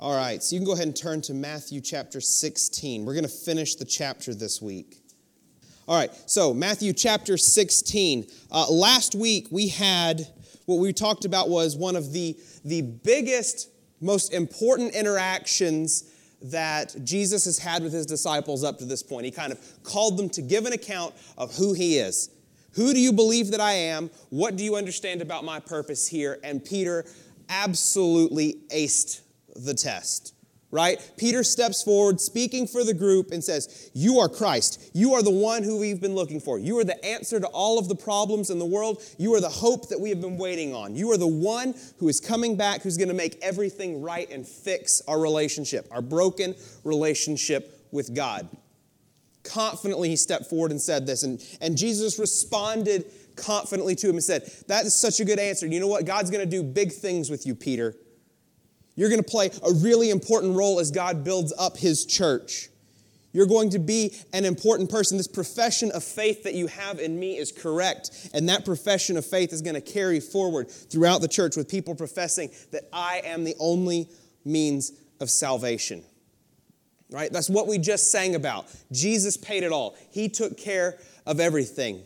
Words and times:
All 0.00 0.16
right, 0.16 0.42
so 0.42 0.56
you 0.56 0.60
can 0.60 0.64
go 0.64 0.72
ahead 0.72 0.86
and 0.86 0.96
turn 0.96 1.20
to 1.22 1.34
Matthew 1.34 1.82
chapter 1.82 2.22
16. 2.22 3.04
We're 3.04 3.12
going 3.12 3.22
to 3.22 3.28
finish 3.28 3.74
the 3.74 3.84
chapter 3.84 4.32
this 4.32 4.62
week. 4.62 4.96
All 5.86 5.94
right, 5.94 6.10
so 6.24 6.54
Matthew 6.54 6.94
chapter 6.94 7.36
16. 7.36 8.26
Uh, 8.50 8.70
last 8.70 9.14
week 9.14 9.48
we 9.50 9.68
had 9.68 10.26
what 10.64 10.76
we 10.76 10.94
talked 10.94 11.26
about 11.26 11.50
was 11.50 11.76
one 11.76 11.96
of 11.96 12.14
the, 12.14 12.34
the 12.64 12.80
biggest, 12.80 13.68
most 14.00 14.32
important 14.32 14.94
interactions 14.94 16.10
that 16.44 16.96
Jesus 17.04 17.44
has 17.44 17.58
had 17.58 17.82
with 17.82 17.92
his 17.92 18.06
disciples 18.06 18.64
up 18.64 18.78
to 18.78 18.86
this 18.86 19.02
point. 19.02 19.26
He 19.26 19.30
kind 19.30 19.52
of 19.52 19.60
called 19.82 20.16
them 20.16 20.30
to 20.30 20.40
give 20.40 20.64
an 20.64 20.72
account 20.72 21.14
of 21.36 21.54
who 21.56 21.74
he 21.74 21.98
is. 21.98 22.30
Who 22.72 22.94
do 22.94 23.00
you 23.00 23.12
believe 23.12 23.50
that 23.50 23.60
I 23.60 23.72
am? 23.72 24.08
What 24.30 24.56
do 24.56 24.64
you 24.64 24.76
understand 24.76 25.20
about 25.20 25.44
my 25.44 25.60
purpose 25.60 26.08
here? 26.08 26.38
And 26.42 26.64
Peter 26.64 27.04
absolutely 27.50 28.62
aced 28.74 29.20
the 29.64 29.74
test, 29.74 30.34
right? 30.70 30.98
Peter 31.16 31.42
steps 31.42 31.82
forward, 31.82 32.20
speaking 32.20 32.66
for 32.66 32.84
the 32.84 32.94
group, 32.94 33.30
and 33.30 33.42
says, 33.42 33.90
You 33.94 34.18
are 34.18 34.28
Christ. 34.28 34.90
You 34.94 35.14
are 35.14 35.22
the 35.22 35.30
one 35.30 35.62
who 35.62 35.78
we've 35.78 36.00
been 36.00 36.14
looking 36.14 36.40
for. 36.40 36.58
You 36.58 36.78
are 36.78 36.84
the 36.84 37.02
answer 37.04 37.40
to 37.40 37.46
all 37.48 37.78
of 37.78 37.88
the 37.88 37.94
problems 37.94 38.50
in 38.50 38.58
the 38.58 38.66
world. 38.66 39.02
You 39.18 39.34
are 39.34 39.40
the 39.40 39.48
hope 39.48 39.88
that 39.88 40.00
we 40.00 40.10
have 40.10 40.20
been 40.20 40.38
waiting 40.38 40.74
on. 40.74 40.94
You 40.94 41.10
are 41.12 41.16
the 41.16 41.26
one 41.26 41.74
who 41.98 42.08
is 42.08 42.20
coming 42.20 42.56
back, 42.56 42.82
who's 42.82 42.96
going 42.96 43.08
to 43.08 43.14
make 43.14 43.38
everything 43.42 44.02
right 44.02 44.30
and 44.30 44.46
fix 44.46 45.02
our 45.08 45.20
relationship, 45.20 45.88
our 45.90 46.02
broken 46.02 46.54
relationship 46.84 47.86
with 47.90 48.14
God. 48.14 48.48
Confidently, 49.42 50.10
he 50.10 50.16
stepped 50.16 50.46
forward 50.46 50.70
and 50.70 50.80
said 50.80 51.06
this, 51.06 51.22
and, 51.22 51.42
and 51.60 51.76
Jesus 51.76 52.18
responded 52.18 53.06
confidently 53.36 53.94
to 53.96 54.08
him 54.08 54.16
and 54.16 54.24
said, 54.24 54.50
That 54.68 54.84
is 54.84 54.98
such 54.98 55.20
a 55.20 55.24
good 55.24 55.38
answer. 55.38 55.66
You 55.66 55.80
know 55.80 55.86
what? 55.86 56.04
God's 56.04 56.30
going 56.30 56.44
to 56.44 56.50
do 56.50 56.62
big 56.62 56.92
things 56.92 57.30
with 57.30 57.46
you, 57.46 57.54
Peter. 57.54 57.94
You're 59.00 59.08
going 59.08 59.24
to 59.24 59.30
play 59.30 59.50
a 59.66 59.72
really 59.72 60.10
important 60.10 60.54
role 60.54 60.78
as 60.78 60.90
God 60.90 61.24
builds 61.24 61.54
up 61.58 61.78
his 61.78 62.04
church. 62.04 62.68
You're 63.32 63.46
going 63.46 63.70
to 63.70 63.78
be 63.78 64.14
an 64.34 64.44
important 64.44 64.90
person. 64.90 65.16
This 65.16 65.26
profession 65.26 65.90
of 65.92 66.04
faith 66.04 66.42
that 66.42 66.52
you 66.52 66.66
have 66.66 66.98
in 66.98 67.18
me 67.18 67.38
is 67.38 67.50
correct. 67.50 68.28
And 68.34 68.50
that 68.50 68.66
profession 68.66 69.16
of 69.16 69.24
faith 69.24 69.54
is 69.54 69.62
going 69.62 69.72
to 69.72 69.80
carry 69.80 70.20
forward 70.20 70.70
throughout 70.70 71.22
the 71.22 71.28
church 71.28 71.56
with 71.56 71.66
people 71.66 71.94
professing 71.94 72.50
that 72.72 72.90
I 72.92 73.22
am 73.24 73.44
the 73.44 73.54
only 73.58 74.10
means 74.44 74.92
of 75.18 75.30
salvation. 75.30 76.04
Right? 77.10 77.32
That's 77.32 77.48
what 77.48 77.66
we 77.66 77.78
just 77.78 78.10
sang 78.12 78.34
about. 78.34 78.66
Jesus 78.92 79.38
paid 79.38 79.62
it 79.62 79.72
all, 79.72 79.96
He 80.10 80.28
took 80.28 80.58
care 80.58 80.98
of 81.24 81.40
everything. 81.40 82.02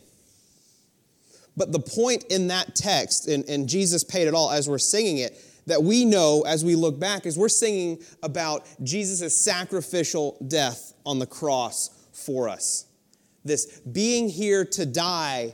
But 1.57 1.73
the 1.73 1.79
point 1.79 2.23
in 2.29 2.47
that 2.47 2.73
text, 2.73 3.27
and, 3.27 3.43
and 3.49 3.67
Jesus 3.67 4.05
paid 4.05 4.29
it 4.29 4.33
all 4.33 4.49
as 4.49 4.69
we're 4.69 4.77
singing 4.77 5.17
it, 5.17 5.37
that 5.67 5.83
we 5.83 6.05
know 6.05 6.43
as 6.47 6.63
we 6.63 6.75
look 6.75 6.99
back 6.99 7.25
is 7.25 7.37
we're 7.37 7.49
singing 7.49 7.99
about 8.23 8.67
Jesus' 8.83 9.37
sacrificial 9.37 10.37
death 10.47 10.93
on 11.05 11.19
the 11.19 11.25
cross 11.25 11.89
for 12.13 12.49
us. 12.49 12.85
This 13.43 13.79
being 13.81 14.29
here 14.29 14.65
to 14.65 14.85
die 14.85 15.53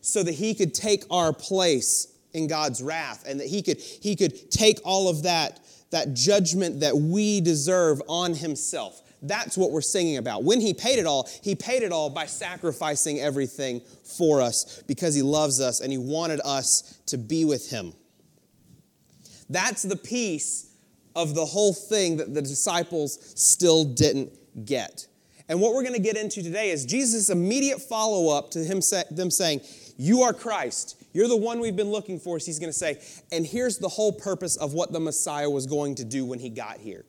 so 0.00 0.22
that 0.22 0.32
he 0.32 0.54
could 0.54 0.74
take 0.74 1.04
our 1.10 1.32
place 1.32 2.08
in 2.32 2.46
God's 2.46 2.82
wrath 2.82 3.24
and 3.26 3.40
that 3.40 3.46
he 3.46 3.62
could, 3.62 3.78
he 3.78 4.16
could 4.16 4.50
take 4.50 4.78
all 4.84 5.08
of 5.08 5.24
that, 5.24 5.60
that 5.90 6.14
judgment 6.14 6.80
that 6.80 6.96
we 6.96 7.40
deserve 7.40 8.00
on 8.08 8.34
himself. 8.34 9.02
That's 9.22 9.58
what 9.58 9.70
we're 9.70 9.82
singing 9.82 10.16
about. 10.16 10.44
When 10.44 10.60
he 10.60 10.72
paid 10.72 10.98
it 10.98 11.06
all, 11.06 11.28
he 11.42 11.54
paid 11.54 11.82
it 11.82 11.92
all 11.92 12.08
by 12.08 12.26
sacrificing 12.26 13.20
everything 13.20 13.82
for 14.02 14.40
us 14.40 14.82
because 14.86 15.14
he 15.14 15.22
loves 15.22 15.60
us 15.60 15.80
and 15.80 15.92
he 15.92 15.98
wanted 15.98 16.40
us 16.44 16.98
to 17.06 17.18
be 17.18 17.44
with 17.44 17.70
him. 17.70 17.92
That's 19.50 19.82
the 19.82 19.96
piece 19.96 20.70
of 21.14 21.34
the 21.34 21.44
whole 21.44 21.74
thing 21.74 22.16
that 22.18 22.32
the 22.32 22.40
disciples 22.40 23.18
still 23.34 23.84
didn't 23.84 24.32
get. 24.64 25.06
And 25.48 25.60
what 25.60 25.74
we're 25.74 25.82
going 25.82 25.94
to 25.94 26.00
get 26.00 26.16
into 26.16 26.42
today 26.42 26.70
is 26.70 26.86
Jesus' 26.86 27.28
immediate 27.28 27.82
follow 27.82 28.36
up 28.36 28.52
to 28.52 28.60
him 28.60 28.80
them 29.10 29.30
saying, 29.30 29.60
You 29.96 30.22
are 30.22 30.32
Christ. 30.32 31.02
You're 31.12 31.26
the 31.26 31.36
one 31.36 31.58
we've 31.58 31.74
been 31.74 31.90
looking 31.90 32.20
for. 32.20 32.38
So 32.38 32.46
he's 32.46 32.60
going 32.60 32.72
to 32.72 32.78
say, 32.78 33.00
And 33.32 33.44
here's 33.44 33.78
the 33.78 33.88
whole 33.88 34.12
purpose 34.12 34.56
of 34.56 34.74
what 34.74 34.92
the 34.92 35.00
Messiah 35.00 35.50
was 35.50 35.66
going 35.66 35.96
to 35.96 36.04
do 36.04 36.24
when 36.24 36.38
he 36.38 36.48
got 36.48 36.78
here. 36.78 37.04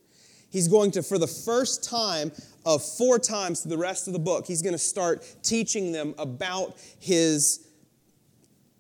He's 0.50 0.68
going 0.68 0.92
to, 0.92 1.04
for 1.04 1.20
the 1.20 1.28
first 1.28 1.84
time 1.84 2.32
of 2.66 2.84
four 2.84 3.20
times 3.20 3.62
to 3.62 3.68
the 3.68 3.78
rest 3.78 4.08
of 4.08 4.14
the 4.14 4.20
book, 4.20 4.48
he's 4.48 4.64
going 4.64 4.74
to 4.74 4.80
start 4.80 5.24
teaching 5.44 5.92
them 5.92 6.16
about 6.18 6.78
his 7.00 7.68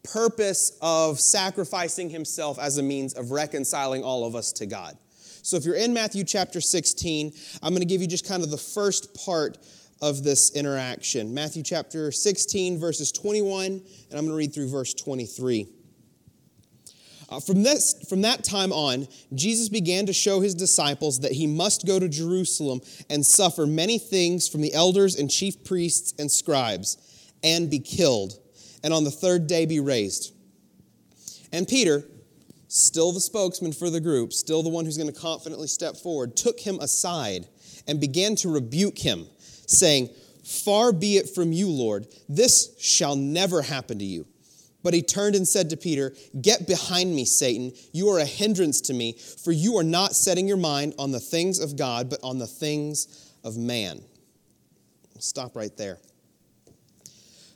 purpose 0.03 0.77
of 0.81 1.19
sacrificing 1.19 2.09
himself 2.09 2.59
as 2.59 2.77
a 2.77 2.83
means 2.83 3.13
of 3.13 3.31
reconciling 3.31 4.03
all 4.03 4.25
of 4.25 4.35
us 4.35 4.51
to 4.53 4.65
God. 4.65 4.97
So 5.43 5.57
if 5.57 5.65
you're 5.65 5.75
in 5.75 5.93
Matthew 5.93 6.23
chapter 6.23 6.61
16, 6.61 7.33
I'm 7.63 7.69
going 7.69 7.81
to 7.81 7.87
give 7.87 8.01
you 8.01 8.07
just 8.07 8.27
kind 8.27 8.43
of 8.43 8.51
the 8.51 8.57
first 8.57 9.15
part 9.25 9.57
of 10.01 10.23
this 10.23 10.55
interaction. 10.55 11.33
Matthew 11.33 11.63
chapter 11.63 12.11
16, 12.11 12.79
verses 12.79 13.11
21, 13.11 13.65
and 13.65 13.81
I'm 14.11 14.25
going 14.25 14.29
to 14.29 14.35
read 14.35 14.53
through 14.53 14.69
verse 14.69 14.93
23. 14.93 15.67
Uh, 17.29 17.39
from, 17.39 17.63
this, 17.63 18.05
from 18.09 18.21
that 18.21 18.43
time 18.43 18.73
on, 18.73 19.07
Jesus 19.33 19.69
began 19.69 20.05
to 20.07 20.13
show 20.13 20.41
his 20.41 20.53
disciples 20.53 21.21
that 21.21 21.31
he 21.31 21.47
must 21.47 21.87
go 21.87 21.97
to 21.97 22.09
Jerusalem 22.09 22.81
and 23.09 23.25
suffer 23.25 23.65
many 23.65 23.97
things 23.97 24.49
from 24.49 24.61
the 24.61 24.73
elders 24.73 25.15
and 25.15 25.29
chief 25.29 25.63
priests 25.63 26.13
and 26.19 26.29
scribes 26.29 26.97
and 27.41 27.69
be 27.69 27.79
killed 27.79 28.37
and 28.83 28.93
on 28.93 29.03
the 29.03 29.11
third 29.11 29.47
day 29.47 29.65
be 29.65 29.79
raised. 29.79 30.33
And 31.51 31.67
Peter, 31.67 32.03
still 32.67 33.11
the 33.11 33.19
spokesman 33.19 33.73
for 33.73 33.89
the 33.89 33.99
group, 33.99 34.33
still 34.33 34.63
the 34.63 34.69
one 34.69 34.85
who's 34.85 34.97
going 34.97 35.11
to 35.11 35.19
confidently 35.19 35.67
step 35.67 35.97
forward, 35.97 36.35
took 36.35 36.59
him 36.59 36.79
aside 36.79 37.47
and 37.87 37.99
began 37.99 38.35
to 38.37 38.49
rebuke 38.49 38.97
him, 38.97 39.27
saying, 39.67 40.09
Far 40.43 40.91
be 40.91 41.17
it 41.17 41.29
from 41.29 41.51
you, 41.51 41.69
Lord, 41.69 42.07
this 42.27 42.75
shall 42.79 43.15
never 43.15 43.61
happen 43.61 43.99
to 43.99 44.05
you. 44.05 44.25
But 44.83 44.95
he 44.95 45.03
turned 45.03 45.35
and 45.35 45.47
said 45.47 45.69
to 45.69 45.77
Peter, 45.77 46.13
Get 46.41 46.67
behind 46.67 47.13
me, 47.13 47.25
Satan. 47.25 47.71
You 47.91 48.09
are 48.09 48.19
a 48.19 48.25
hindrance 48.25 48.81
to 48.81 48.93
me, 48.93 49.13
for 49.13 49.51
you 49.51 49.77
are 49.77 49.83
not 49.83 50.15
setting 50.15 50.47
your 50.47 50.57
mind 50.57 50.95
on 50.97 51.11
the 51.11 51.19
things 51.19 51.59
of 51.59 51.75
God, 51.75 52.09
but 52.09 52.19
on 52.23 52.39
the 52.39 52.47
things 52.47 53.31
of 53.43 53.57
man. 53.57 54.01
stop 55.19 55.55
right 55.55 55.75
there 55.77 55.99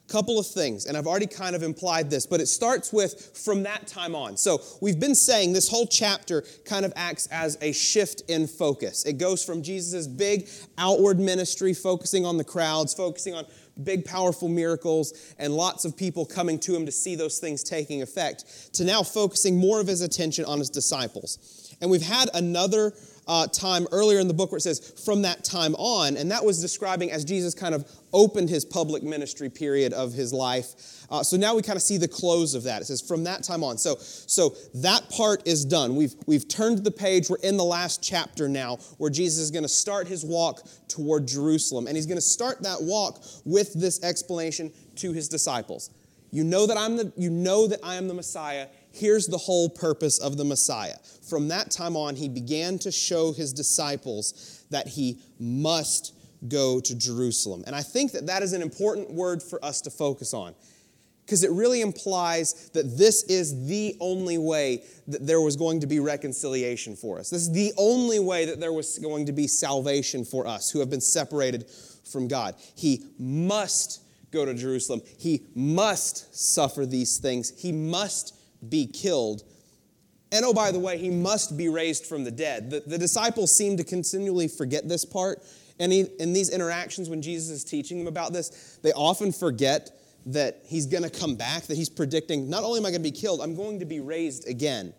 couple 0.07 0.37
of 0.37 0.45
things, 0.45 0.85
and 0.85 0.95
I've 0.95 1.07
already 1.07 1.27
kind 1.27 1.55
of 1.55 1.63
implied 1.63 2.09
this, 2.09 2.25
but 2.25 2.39
it 2.39 2.47
starts 2.47 2.93
with 2.93 3.37
from 3.37 3.63
that 3.63 3.87
time 3.87 4.15
on. 4.15 4.37
So 4.37 4.61
we've 4.81 4.99
been 4.99 5.15
saying 5.15 5.53
this 5.53 5.67
whole 5.67 5.87
chapter 5.87 6.43
kind 6.63 6.85
of 6.85 6.93
acts 6.95 7.27
as 7.31 7.57
a 7.61 7.71
shift 7.71 8.21
in 8.27 8.47
focus. 8.47 9.05
It 9.05 9.17
goes 9.17 9.43
from 9.43 9.63
Jesus' 9.63 10.07
big 10.07 10.47
outward 10.77 11.19
ministry, 11.19 11.73
focusing 11.73 12.25
on 12.25 12.37
the 12.37 12.43
crowds, 12.43 12.93
focusing 12.93 13.33
on 13.33 13.45
big, 13.83 14.05
powerful 14.05 14.47
miracles, 14.47 15.33
and 15.37 15.53
lots 15.53 15.85
of 15.85 15.97
people 15.97 16.25
coming 16.25 16.59
to 16.59 16.75
him 16.75 16.85
to 16.85 16.91
see 16.91 17.15
those 17.15 17.39
things 17.39 17.63
taking 17.63 18.01
effect, 18.01 18.73
to 18.73 18.85
now 18.85 19.03
focusing 19.03 19.57
more 19.57 19.81
of 19.81 19.87
his 19.87 20.01
attention 20.01 20.45
on 20.45 20.59
his 20.59 20.69
disciples. 20.69 21.75
And 21.81 21.91
we've 21.91 22.01
had 22.01 22.29
another 22.33 22.93
uh, 23.27 23.47
time 23.47 23.87
earlier 23.91 24.19
in 24.19 24.27
the 24.27 24.33
book 24.33 24.51
where 24.51 24.57
it 24.57 24.61
says, 24.61 24.93
from 25.03 25.23
that 25.23 25.43
time 25.43 25.75
on, 25.75 26.17
and 26.17 26.31
that 26.31 26.43
was 26.43 26.61
describing 26.61 27.11
as 27.11 27.25
Jesus 27.25 27.53
kind 27.53 27.73
of 27.73 27.89
opened 28.13 28.49
his 28.49 28.63
public 28.63 29.03
ministry 29.03 29.49
period 29.49 29.93
of 29.93 30.13
his 30.13 30.31
life. 30.31 31.05
Uh, 31.09 31.21
so 31.23 31.35
now 31.37 31.55
we 31.55 31.61
kind 31.61 31.75
of 31.75 31.81
see 31.83 31.97
the 31.97 32.07
close 32.07 32.55
of 32.55 32.63
that. 32.63 32.81
It 32.81 32.85
says, 32.85 33.01
from 33.01 33.23
that 33.25 33.43
time 33.43 33.63
on. 33.63 33.77
So, 33.77 33.95
so 33.99 34.55
that 34.75 35.09
part 35.09 35.47
is 35.47 35.65
done. 35.65 35.95
We've, 35.95 36.15
we've 36.25 36.47
turned 36.47 36.83
the 36.83 36.91
page. 36.91 37.29
We're 37.29 37.37
in 37.37 37.57
the 37.57 37.63
last 37.63 38.03
chapter 38.03 38.47
now 38.47 38.77
where 38.97 39.09
Jesus 39.09 39.39
is 39.39 39.51
going 39.51 39.63
to 39.63 39.69
start 39.69 40.07
his 40.07 40.23
walk 40.23 40.61
toward 40.87 41.27
Jerusalem. 41.27 41.87
And 41.87 41.95
he's 41.95 42.05
going 42.05 42.17
to 42.17 42.21
start 42.21 42.63
that 42.63 42.81
walk 42.81 43.23
with 43.43 43.73
this 43.73 44.03
explanation 44.03 44.71
to 44.97 45.13
his 45.13 45.27
disciples. 45.27 45.89
You 46.31 46.43
know 46.43 46.67
that 46.67 46.77
I'm 46.77 46.97
the, 46.97 47.13
you 47.15 47.29
know 47.29 47.67
that 47.67 47.79
I 47.83 47.95
am 47.95 48.07
the 48.07 48.13
Messiah 48.13 48.67
Here's 48.95 49.27
the 49.27 49.37
whole 49.37 49.69
purpose 49.69 50.19
of 50.19 50.37
the 50.37 50.45
Messiah. 50.45 50.95
From 51.29 51.49
that 51.49 51.69
time 51.71 51.97
on, 51.97 52.15
he 52.15 52.29
began 52.29 52.79
to 52.79 52.91
show 52.91 53.33
his 53.33 53.51
disciples 53.53 54.63
that 54.71 54.87
he 54.87 55.19
must 55.39 56.13
go 56.47 56.79
to 56.79 56.95
Jerusalem. 56.95 57.63
And 57.67 57.75
I 57.75 57.81
think 57.81 58.11
that 58.13 58.27
that 58.27 58.41
is 58.41 58.53
an 58.53 58.61
important 58.61 59.11
word 59.11 59.41
for 59.43 59.63
us 59.63 59.81
to 59.81 59.89
focus 59.89 60.33
on 60.33 60.55
because 61.25 61.43
it 61.43 61.51
really 61.51 61.81
implies 61.81 62.69
that 62.73 62.97
this 62.97 63.23
is 63.23 63.67
the 63.67 63.97
only 63.99 64.37
way 64.37 64.83
that 65.07 65.25
there 65.25 65.41
was 65.41 65.55
going 65.55 65.79
to 65.79 65.87
be 65.87 65.99
reconciliation 65.99 66.95
for 66.95 67.17
us. 67.17 67.31
This 67.31 67.41
is 67.41 67.51
the 67.51 67.73
only 67.77 68.19
way 68.19 68.45
that 68.45 68.59
there 68.59 68.73
was 68.73 68.99
going 68.99 69.25
to 69.25 69.31
be 69.31 69.47
salvation 69.47 70.23
for 70.23 70.45
us 70.45 70.69
who 70.69 70.79
have 70.79 70.89
been 70.89 71.01
separated 71.01 71.65
from 72.11 72.27
God. 72.27 72.55
He 72.75 73.03
must 73.17 74.03
go 74.31 74.45
to 74.45 74.53
Jerusalem. 74.53 75.01
He 75.17 75.45
must 75.55 76.35
suffer 76.35 76.85
these 76.85 77.17
things. 77.17 77.59
He 77.59 77.71
must 77.71 78.34
be 78.69 78.87
killed. 78.87 79.43
And 80.31 80.43
oh, 80.43 80.53
by 80.53 80.71
the 80.71 80.79
way, 80.79 80.97
he 80.97 81.09
must 81.09 81.57
be 81.57 81.69
raised 81.69 82.05
from 82.05 82.23
the 82.23 82.31
dead. 82.31 82.69
The, 82.69 82.81
the 82.81 82.97
disciples 82.97 83.55
seem 83.55 83.77
to 83.77 83.83
continually 83.83 84.47
forget 84.47 84.87
this 84.87 85.05
part. 85.05 85.41
And 85.79 85.91
he, 85.91 86.07
in 86.19 86.33
these 86.33 86.49
interactions, 86.49 87.09
when 87.09 87.21
Jesus 87.21 87.49
is 87.49 87.63
teaching 87.63 87.99
them 87.99 88.07
about 88.07 88.33
this, 88.33 88.79
they 88.81 88.91
often 88.93 89.31
forget 89.31 89.91
that 90.27 90.61
he's 90.65 90.87
going 90.87 91.03
to 91.03 91.09
come 91.09 91.35
back, 91.35 91.63
that 91.63 91.77
he's 91.77 91.89
predicting, 91.89 92.49
not 92.49 92.63
only 92.63 92.79
am 92.79 92.85
I 92.85 92.89
going 92.89 93.03
to 93.03 93.11
be 93.11 93.15
killed, 93.15 93.41
I'm 93.41 93.55
going 93.55 93.79
to 93.79 93.85
be 93.85 93.99
raised 93.99 94.47
again. 94.47 94.93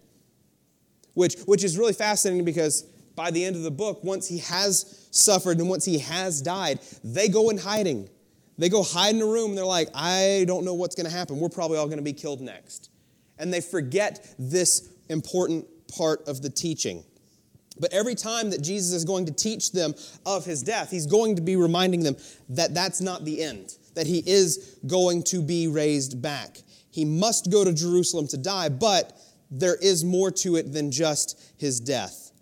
Which, 1.14 1.36
which 1.46 1.64
is 1.64 1.76
really 1.76 1.94
fascinating 1.94 2.44
because 2.44 2.82
by 3.16 3.30
the 3.30 3.44
end 3.44 3.56
of 3.56 3.62
the 3.62 3.70
book, 3.70 4.04
once 4.04 4.28
he 4.28 4.38
has 4.38 5.08
suffered 5.10 5.58
and 5.58 5.68
once 5.68 5.84
he 5.84 5.98
has 5.98 6.42
died, 6.42 6.78
they 7.02 7.28
go 7.28 7.50
in 7.50 7.58
hiding. 7.58 8.08
They 8.58 8.68
go 8.68 8.82
hide 8.82 9.14
in 9.14 9.22
a 9.22 9.26
room 9.26 9.50
and 9.50 9.58
they're 9.58 9.64
like, 9.64 9.88
I 9.94 10.44
don't 10.46 10.64
know 10.64 10.74
what's 10.74 10.94
going 10.94 11.06
to 11.06 11.12
happen. 11.12 11.40
We're 11.40 11.48
probably 11.48 11.78
all 11.78 11.86
going 11.86 11.98
to 11.98 12.04
be 12.04 12.12
killed 12.12 12.40
next. 12.40 12.90
And 13.38 13.52
they 13.52 13.60
forget 13.60 14.34
this 14.38 14.88
important 15.08 15.66
part 15.88 16.26
of 16.26 16.42
the 16.42 16.50
teaching. 16.50 17.04
But 17.78 17.92
every 17.92 18.14
time 18.14 18.50
that 18.50 18.62
Jesus 18.62 18.92
is 18.92 19.04
going 19.04 19.26
to 19.26 19.32
teach 19.32 19.72
them 19.72 19.94
of 20.24 20.44
his 20.44 20.62
death, 20.62 20.90
he's 20.90 21.06
going 21.06 21.36
to 21.36 21.42
be 21.42 21.56
reminding 21.56 22.02
them 22.02 22.16
that 22.48 22.74
that's 22.74 23.00
not 23.00 23.24
the 23.24 23.42
end, 23.42 23.76
that 23.94 24.06
he 24.06 24.22
is 24.26 24.78
going 24.86 25.22
to 25.24 25.42
be 25.42 25.68
raised 25.68 26.22
back. 26.22 26.58
He 26.90 27.04
must 27.04 27.50
go 27.50 27.64
to 27.64 27.72
Jerusalem 27.74 28.26
to 28.28 28.38
die, 28.38 28.70
but 28.70 29.18
there 29.50 29.76
is 29.76 30.04
more 30.04 30.30
to 30.30 30.56
it 30.56 30.72
than 30.72 30.90
just 30.90 31.38
his 31.58 31.78
death. 31.78 32.32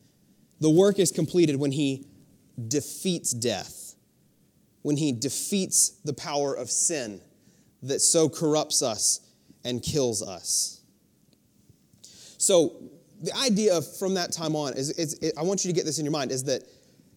The 0.60 0.70
work 0.70 0.98
is 0.98 1.10
completed 1.10 1.56
when 1.56 1.72
he 1.72 2.06
defeats 2.68 3.32
death, 3.32 3.96
when 4.82 4.96
he 4.96 5.10
defeats 5.10 5.90
the 6.04 6.14
power 6.14 6.54
of 6.54 6.70
sin 6.70 7.20
that 7.82 8.00
so 8.00 8.28
corrupts 8.28 8.80
us 8.82 9.20
and 9.64 9.82
kills 9.82 10.22
us. 10.22 10.80
So, 12.44 12.76
the 13.22 13.34
idea 13.38 13.80
from 13.80 14.14
that 14.14 14.30
time 14.30 14.54
on 14.54 14.74
is, 14.74 14.90
is 14.90 15.32
I 15.38 15.42
want 15.42 15.64
you 15.64 15.70
to 15.70 15.74
get 15.74 15.86
this 15.86 15.98
in 15.98 16.04
your 16.04 16.12
mind 16.12 16.30
is 16.30 16.44
that 16.44 16.62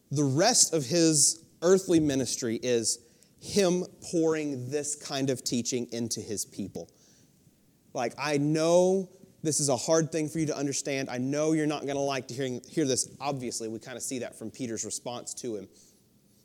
the 0.09 0.23
rest 0.23 0.73
of 0.73 0.85
his 0.85 1.43
earthly 1.61 1.99
ministry 1.99 2.57
is 2.63 2.99
him 3.41 3.83
pouring 4.09 4.69
this 4.69 4.95
kind 4.95 5.29
of 5.29 5.43
teaching 5.43 5.87
into 5.91 6.21
his 6.21 6.45
people. 6.45 6.89
Like, 7.93 8.13
I 8.17 8.37
know 8.37 9.09
this 9.43 9.59
is 9.59 9.67
a 9.67 9.75
hard 9.75 10.13
thing 10.13 10.29
for 10.29 10.39
you 10.39 10.45
to 10.45 10.55
understand. 10.55 11.09
I 11.09 11.17
know 11.17 11.51
you're 11.51 11.67
not 11.67 11.81
going 11.81 11.95
to 11.95 12.01
like 12.01 12.29
to 12.29 12.33
hear, 12.33 12.59
hear 12.69 12.85
this. 12.85 13.09
Obviously, 13.19 13.67
we 13.67 13.79
kind 13.79 13.97
of 13.97 14.03
see 14.03 14.19
that 14.19 14.39
from 14.39 14.49
Peter's 14.49 14.85
response 14.85 15.33
to 15.35 15.57
him. 15.57 15.67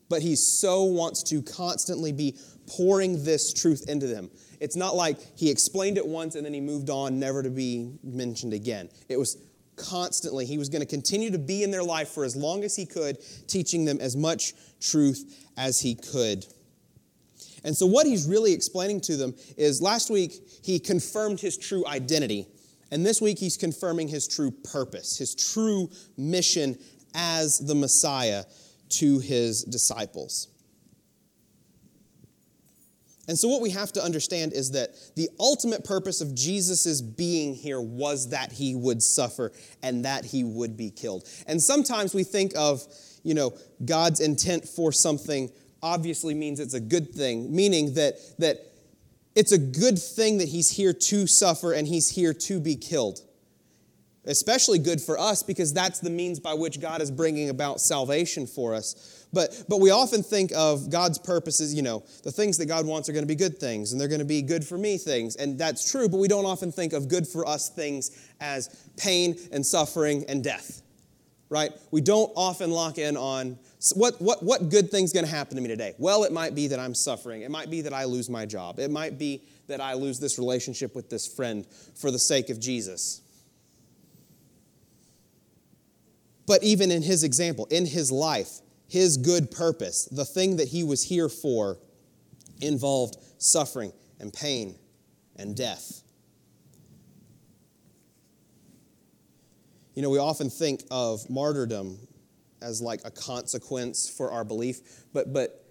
But 0.08 0.23
he 0.23 0.34
so 0.34 0.82
wants 0.84 1.23
to 1.25 1.40
constantly 1.40 2.11
be 2.11 2.37
pouring 2.67 3.23
this 3.23 3.52
truth 3.52 3.88
into 3.88 4.08
them. 4.08 4.29
It's 4.62 4.76
not 4.76 4.94
like 4.94 5.19
he 5.37 5.50
explained 5.50 5.99
it 5.99 6.06
once 6.06 6.37
and 6.37 6.47
then 6.47 6.55
he 6.55 6.61
moved 6.61 6.88
on, 6.88 7.19
never 7.19 7.43
to 7.43 7.50
be 7.50 7.99
mentioned 8.05 8.53
again. 8.53 8.88
It 9.09 9.19
was 9.19 9.37
constantly, 9.75 10.47
he 10.47 10.56
was 10.56 10.69
going 10.69 10.82
to 10.82 10.87
continue 10.87 11.32
to 11.32 11.38
be 11.38 11.64
in 11.64 11.73
their 11.73 11.82
life 11.82 12.11
for 12.11 12.25
as 12.25 12.37
long 12.37 12.62
as 12.62 12.76
he 12.76 12.87
could, 12.87 13.19
teaching 13.49 13.85
them 13.85 13.99
as 14.00 14.17
much 14.17 14.53
truth 14.81 15.49
as 15.56 15.81
he 15.81 15.97
could. 15.97 16.47
And 17.64 17.76
so, 17.76 17.87
what 17.87 18.06
he's 18.06 18.29
really 18.29 18.53
explaining 18.53 19.00
to 19.03 19.17
them 19.17 19.35
is 19.56 19.82
last 19.82 20.11
week 20.11 20.35
he 20.62 20.79
confirmed 20.79 21.41
his 21.41 21.58
true 21.58 21.85
identity. 21.88 22.47
And 22.93 23.05
this 23.05 23.20
week 23.20 23.38
he's 23.38 23.56
confirming 23.56 24.06
his 24.06 24.29
true 24.29 24.53
purpose, 24.53 25.19
his 25.19 25.35
true 25.35 25.91
mission 26.17 26.79
as 27.15 27.58
the 27.58 27.75
Messiah 27.75 28.44
to 28.91 29.19
his 29.19 29.65
disciples. 29.65 30.51
And 33.28 33.38
so, 33.38 33.48
what 33.48 33.60
we 33.60 33.70
have 33.70 33.92
to 33.92 34.02
understand 34.02 34.52
is 34.52 34.72
that 34.72 34.90
the 35.14 35.28
ultimate 35.38 35.84
purpose 35.84 36.20
of 36.20 36.34
Jesus' 36.34 37.00
being 37.00 37.54
here 37.54 37.80
was 37.80 38.30
that 38.30 38.50
he 38.50 38.74
would 38.74 39.02
suffer 39.02 39.52
and 39.82 40.04
that 40.04 40.24
he 40.24 40.42
would 40.42 40.76
be 40.76 40.90
killed. 40.90 41.28
And 41.46 41.62
sometimes 41.62 42.14
we 42.14 42.24
think 42.24 42.52
of, 42.56 42.82
you 43.22 43.34
know, 43.34 43.54
God's 43.84 44.20
intent 44.20 44.69
for 44.69 44.90
something 44.90 45.50
obviously 45.82 46.34
means 46.34 46.60
it's 46.60 46.74
a 46.74 46.80
good 46.80 47.12
thing, 47.12 47.54
meaning 47.54 47.94
that, 47.94 48.16
that 48.38 48.58
it's 49.34 49.52
a 49.52 49.58
good 49.58 49.98
thing 49.98 50.38
that 50.38 50.48
he's 50.48 50.70
here 50.70 50.92
to 50.92 51.26
suffer 51.26 51.72
and 51.72 51.86
he's 51.86 52.10
here 52.10 52.34
to 52.34 52.60
be 52.60 52.76
killed. 52.76 53.20
Especially 54.24 54.78
good 54.78 55.00
for 55.00 55.19
us 55.19 55.42
because 55.42 55.72
that's 55.72 55.98
the 55.98 56.10
means 56.10 56.38
by 56.38 56.54
which 56.54 56.80
God 56.80 57.02
is 57.02 57.10
bringing 57.10 57.48
about 57.48 57.80
salvation 57.80 58.46
for 58.46 58.72
us. 58.72 59.26
But, 59.32 59.64
but 59.69 59.80
we 59.80 59.90
often 59.90 60.22
think 60.22 60.52
of 60.54 60.90
God's 60.90 61.19
purposes, 61.19 61.74
you 61.74 61.82
know, 61.82 62.04
the 62.22 62.30
things 62.30 62.58
that 62.58 62.66
God 62.66 62.86
wants 62.86 63.08
are 63.08 63.12
going 63.12 63.24
to 63.24 63.28
be 63.28 63.34
good 63.34 63.58
things 63.58 63.90
and 63.90 64.00
they're 64.00 64.08
going 64.08 64.20
to 64.20 64.24
be 64.24 64.42
good 64.42 64.64
for 64.64 64.78
me 64.78 64.96
things. 64.98 65.36
And 65.36 65.58
that's 65.58 65.90
true, 65.90 66.08
but 66.08 66.19
we 66.19 66.28
don't 66.28 66.44
often 66.44 66.70
think 66.70 66.92
of 66.92 67.08
good 67.08 67.26
for 67.26 67.48
us 67.48 67.69
things 67.70 68.30
as 68.40 68.69
pain 68.96 69.36
and 69.50 69.64
suffering 69.64 70.24
and 70.28 70.44
death, 70.44 70.82
right? 71.48 71.72
We 71.90 72.00
don't 72.00 72.30
often 72.36 72.70
lock 72.70 72.98
in 72.98 73.16
on 73.16 73.58
what, 73.96 74.20
what, 74.20 74.42
what 74.44 74.69
good 74.69 74.90
thing's 74.90 75.12
going 75.12 75.26
to 75.26 75.32
happen 75.32 75.56
to 75.56 75.62
me 75.62 75.69
today? 75.69 75.94
Well, 75.98 76.22
it 76.22 76.32
might 76.32 76.54
be 76.54 76.69
that 76.69 76.78
I'm 76.78 76.94
suffering. 76.94 77.42
It 77.42 77.50
might 77.50 77.70
be 77.70 77.80
that 77.80 77.92
I 77.92 78.04
lose 78.04 78.30
my 78.30 78.46
job. 78.46 78.78
It 78.78 78.90
might 78.90 79.19
be 79.19 79.42
that 79.66 79.80
I 79.80 79.94
lose 79.94 80.20
this 80.20 80.38
relationship 80.38 80.94
with 80.94 81.10
this 81.10 81.26
friend 81.26 81.66
for 81.96 82.12
the 82.12 82.19
sake 82.19 82.50
of 82.50 82.60
Jesus. 82.60 83.22
But 86.47 86.62
even 86.62 86.91
in 86.91 87.03
his 87.03 87.25
example, 87.25 87.67
in 87.71 87.87
his 87.87 88.11
life, 88.11 88.61
his 88.89 89.17
good 89.17 89.50
purpose, 89.50 90.06
the 90.11 90.25
thing 90.25 90.56
that 90.56 90.69
he 90.69 90.85
was 90.85 91.05
here 91.05 91.29
for, 91.29 91.79
involved 92.61 93.17
suffering 93.39 93.93
and 94.21 94.33
pain 94.33 94.77
and 95.37 95.56
death. 95.56 96.03
You 99.94 100.03
know, 100.03 100.11
we 100.11 100.19
often 100.19 100.49
think 100.49 100.85
of 100.91 101.29
martyrdom 101.29 101.99
as 102.62 102.81
like 102.81 103.00
a 103.05 103.11
consequence 103.11 104.09
for 104.09 104.31
our 104.31 104.44
belief, 104.44 105.05
but 105.12 105.33
but 105.33 105.65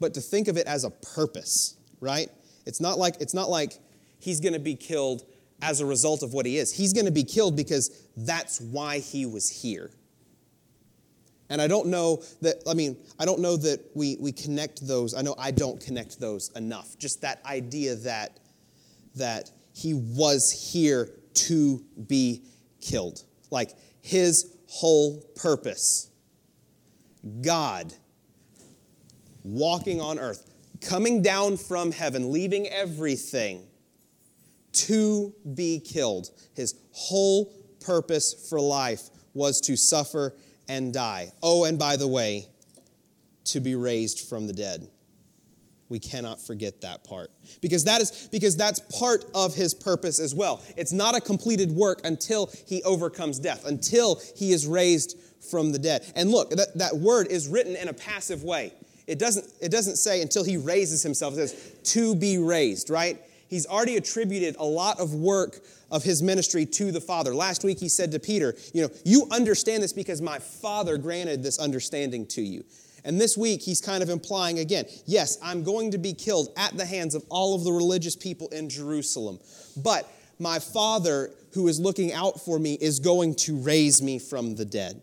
but 0.00 0.14
to 0.14 0.20
think 0.20 0.48
of 0.48 0.56
it 0.56 0.66
as 0.66 0.84
a 0.84 0.90
purpose, 0.90 1.76
right? 2.00 2.28
It's 2.66 2.80
not 2.80 2.98
like 2.98 3.20
it's 3.20 3.34
not 3.34 3.48
like 3.48 3.78
he's 4.18 4.40
going 4.40 4.52
to 4.52 4.58
be 4.58 4.74
killed 4.74 5.22
as 5.62 5.80
a 5.80 5.86
result 5.86 6.22
of 6.22 6.34
what 6.34 6.44
he 6.44 6.58
is. 6.58 6.72
He's 6.72 6.92
going 6.92 7.06
to 7.06 7.12
be 7.12 7.22
killed 7.24 7.56
because 7.56 8.06
that's 8.16 8.60
why 8.60 8.98
he 8.98 9.24
was 9.24 9.48
here. 9.48 9.90
And 11.48 11.62
I 11.62 11.68
don't 11.68 11.86
know 11.86 12.22
that, 12.40 12.56
I 12.68 12.74
mean, 12.74 12.96
I 13.18 13.24
don't 13.24 13.40
know 13.40 13.56
that 13.58 13.80
we, 13.94 14.16
we 14.18 14.32
connect 14.32 14.86
those. 14.86 15.14
I 15.14 15.22
know 15.22 15.34
I 15.38 15.52
don't 15.52 15.80
connect 15.80 16.18
those 16.18 16.50
enough. 16.56 16.98
Just 16.98 17.20
that 17.20 17.44
idea 17.46 17.94
that, 17.96 18.40
that 19.14 19.50
he 19.74 19.94
was 19.94 20.72
here 20.72 21.10
to 21.34 21.84
be 22.08 22.42
killed. 22.80 23.22
Like 23.50 23.72
his 24.00 24.56
whole 24.66 25.20
purpose. 25.36 26.10
God 27.40 27.92
walking 29.44 30.00
on 30.00 30.18
earth, 30.18 30.50
coming 30.80 31.22
down 31.22 31.56
from 31.56 31.92
heaven, 31.92 32.32
leaving 32.32 32.66
everything 32.68 33.66
to 34.72 35.34
be 35.54 35.80
killed. 35.80 36.30
His 36.54 36.74
whole 36.92 37.52
purpose 37.80 38.48
for 38.48 38.60
life 38.60 39.10
was 39.34 39.60
to 39.62 39.76
suffer 39.76 40.34
and 40.68 40.92
die. 40.92 41.32
Oh, 41.42 41.64
and 41.64 41.78
by 41.78 41.96
the 41.96 42.08
way, 42.08 42.46
to 43.44 43.60
be 43.60 43.74
raised 43.74 44.28
from 44.28 44.46
the 44.46 44.52
dead. 44.52 44.88
We 45.88 45.98
cannot 45.98 46.40
forget 46.40 46.80
that 46.80 47.04
part. 47.04 47.30
Because 47.60 47.84
that 47.84 48.00
is 48.00 48.28
because 48.32 48.56
that's 48.56 48.80
part 48.98 49.26
of 49.34 49.54
his 49.54 49.74
purpose 49.74 50.20
as 50.20 50.34
well. 50.34 50.62
It's 50.74 50.92
not 50.92 51.14
a 51.14 51.20
completed 51.20 51.70
work 51.70 52.00
until 52.04 52.50
he 52.66 52.82
overcomes 52.84 53.38
death, 53.38 53.66
until 53.66 54.18
he 54.36 54.52
is 54.52 54.66
raised 54.66 55.18
from 55.50 55.70
the 55.70 55.78
dead. 55.78 56.10
And 56.16 56.30
look, 56.30 56.50
that, 56.50 56.78
that 56.78 56.96
word 56.96 57.26
is 57.30 57.46
written 57.46 57.76
in 57.76 57.88
a 57.88 57.92
passive 57.92 58.42
way. 58.42 58.72
It 59.06 59.18
doesn't, 59.18 59.46
it 59.60 59.70
doesn't 59.70 59.96
say 59.96 60.22
until 60.22 60.44
he 60.44 60.56
raises 60.56 61.02
himself, 61.02 61.34
it 61.34 61.48
says 61.48 61.76
to 61.92 62.14
be 62.14 62.38
raised, 62.38 62.88
right? 62.88 63.20
He's 63.52 63.66
already 63.66 63.98
attributed 63.98 64.56
a 64.58 64.64
lot 64.64 64.98
of 64.98 65.12
work 65.12 65.60
of 65.90 66.02
his 66.02 66.22
ministry 66.22 66.64
to 66.64 66.90
the 66.90 67.02
Father. 67.02 67.34
Last 67.34 67.64
week 67.64 67.78
he 67.78 67.88
said 67.90 68.10
to 68.12 68.18
Peter, 68.18 68.54
You 68.72 68.80
know, 68.80 68.90
you 69.04 69.28
understand 69.30 69.82
this 69.82 69.92
because 69.92 70.22
my 70.22 70.38
Father 70.38 70.96
granted 70.96 71.42
this 71.42 71.58
understanding 71.58 72.24
to 72.28 72.40
you. 72.40 72.64
And 73.04 73.20
this 73.20 73.36
week 73.36 73.60
he's 73.60 73.82
kind 73.82 74.02
of 74.02 74.08
implying 74.08 74.58
again, 74.60 74.86
yes, 75.04 75.36
I'm 75.42 75.64
going 75.64 75.90
to 75.90 75.98
be 75.98 76.14
killed 76.14 76.48
at 76.56 76.78
the 76.78 76.86
hands 76.86 77.14
of 77.14 77.26
all 77.28 77.54
of 77.54 77.62
the 77.62 77.72
religious 77.72 78.16
people 78.16 78.48
in 78.48 78.70
Jerusalem. 78.70 79.38
But 79.76 80.10
my 80.38 80.58
Father, 80.58 81.30
who 81.52 81.68
is 81.68 81.78
looking 81.78 82.10
out 82.14 82.40
for 82.40 82.58
me, 82.58 82.78
is 82.80 83.00
going 83.00 83.34
to 83.34 83.58
raise 83.58 84.00
me 84.00 84.18
from 84.18 84.56
the 84.56 84.64
dead. 84.64 85.02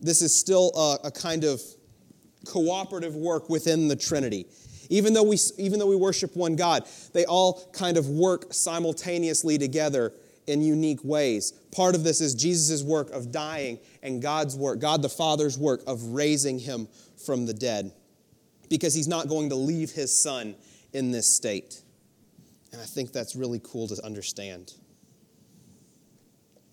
This 0.00 0.22
is 0.22 0.32
still 0.32 0.70
a, 0.76 1.08
a 1.08 1.10
kind 1.10 1.42
of 1.42 1.60
cooperative 2.46 3.14
work 3.14 3.48
within 3.48 3.88
the 3.88 3.96
Trinity. 3.96 4.46
Even 4.88 5.14
though, 5.14 5.22
we, 5.22 5.38
even 5.58 5.78
though 5.78 5.86
we 5.86 5.96
worship 5.96 6.36
one 6.36 6.56
God, 6.56 6.86
they 7.12 7.24
all 7.24 7.70
kind 7.72 7.96
of 7.96 8.08
work 8.08 8.52
simultaneously 8.52 9.56
together 9.56 10.12
in 10.46 10.60
unique 10.60 11.02
ways. 11.04 11.52
Part 11.74 11.94
of 11.94 12.04
this 12.04 12.20
is 12.20 12.34
Jesus' 12.34 12.82
work 12.82 13.10
of 13.10 13.32
dying 13.32 13.78
and 14.02 14.20
God's 14.20 14.56
work, 14.56 14.80
God 14.80 15.00
the 15.02 15.08
Father's 15.08 15.56
work 15.56 15.82
of 15.86 16.02
raising 16.02 16.58
him 16.58 16.88
from 17.24 17.46
the 17.46 17.54
dead. 17.54 17.92
Because 18.68 18.94
he's 18.94 19.08
not 19.08 19.28
going 19.28 19.50
to 19.50 19.54
leave 19.54 19.92
his 19.92 20.14
son 20.14 20.54
in 20.92 21.10
this 21.10 21.32
state. 21.32 21.82
And 22.72 22.80
I 22.80 22.84
think 22.84 23.12
that's 23.12 23.36
really 23.36 23.60
cool 23.62 23.86
to 23.88 24.04
understand. 24.04 24.74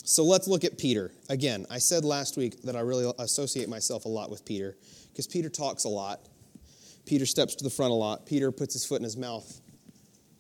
So 0.03 0.23
let's 0.23 0.47
look 0.47 0.63
at 0.63 0.77
Peter. 0.77 1.11
Again, 1.29 1.67
I 1.69 1.77
said 1.77 2.03
last 2.03 2.35
week 2.35 2.63
that 2.63 2.75
I 2.75 2.79
really 2.79 3.11
associate 3.19 3.69
myself 3.69 4.05
a 4.05 4.09
lot 4.09 4.31
with 4.31 4.43
Peter 4.43 4.75
because 5.11 5.27
Peter 5.27 5.49
talks 5.49 5.83
a 5.83 5.89
lot. 5.89 6.21
Peter 7.05 7.25
steps 7.25 7.55
to 7.55 7.63
the 7.63 7.69
front 7.69 7.91
a 7.91 7.95
lot. 7.95 8.25
Peter 8.25 8.51
puts 8.51 8.73
his 8.73 8.85
foot 8.85 8.97
in 8.97 9.03
his 9.03 9.17
mouth 9.17 9.61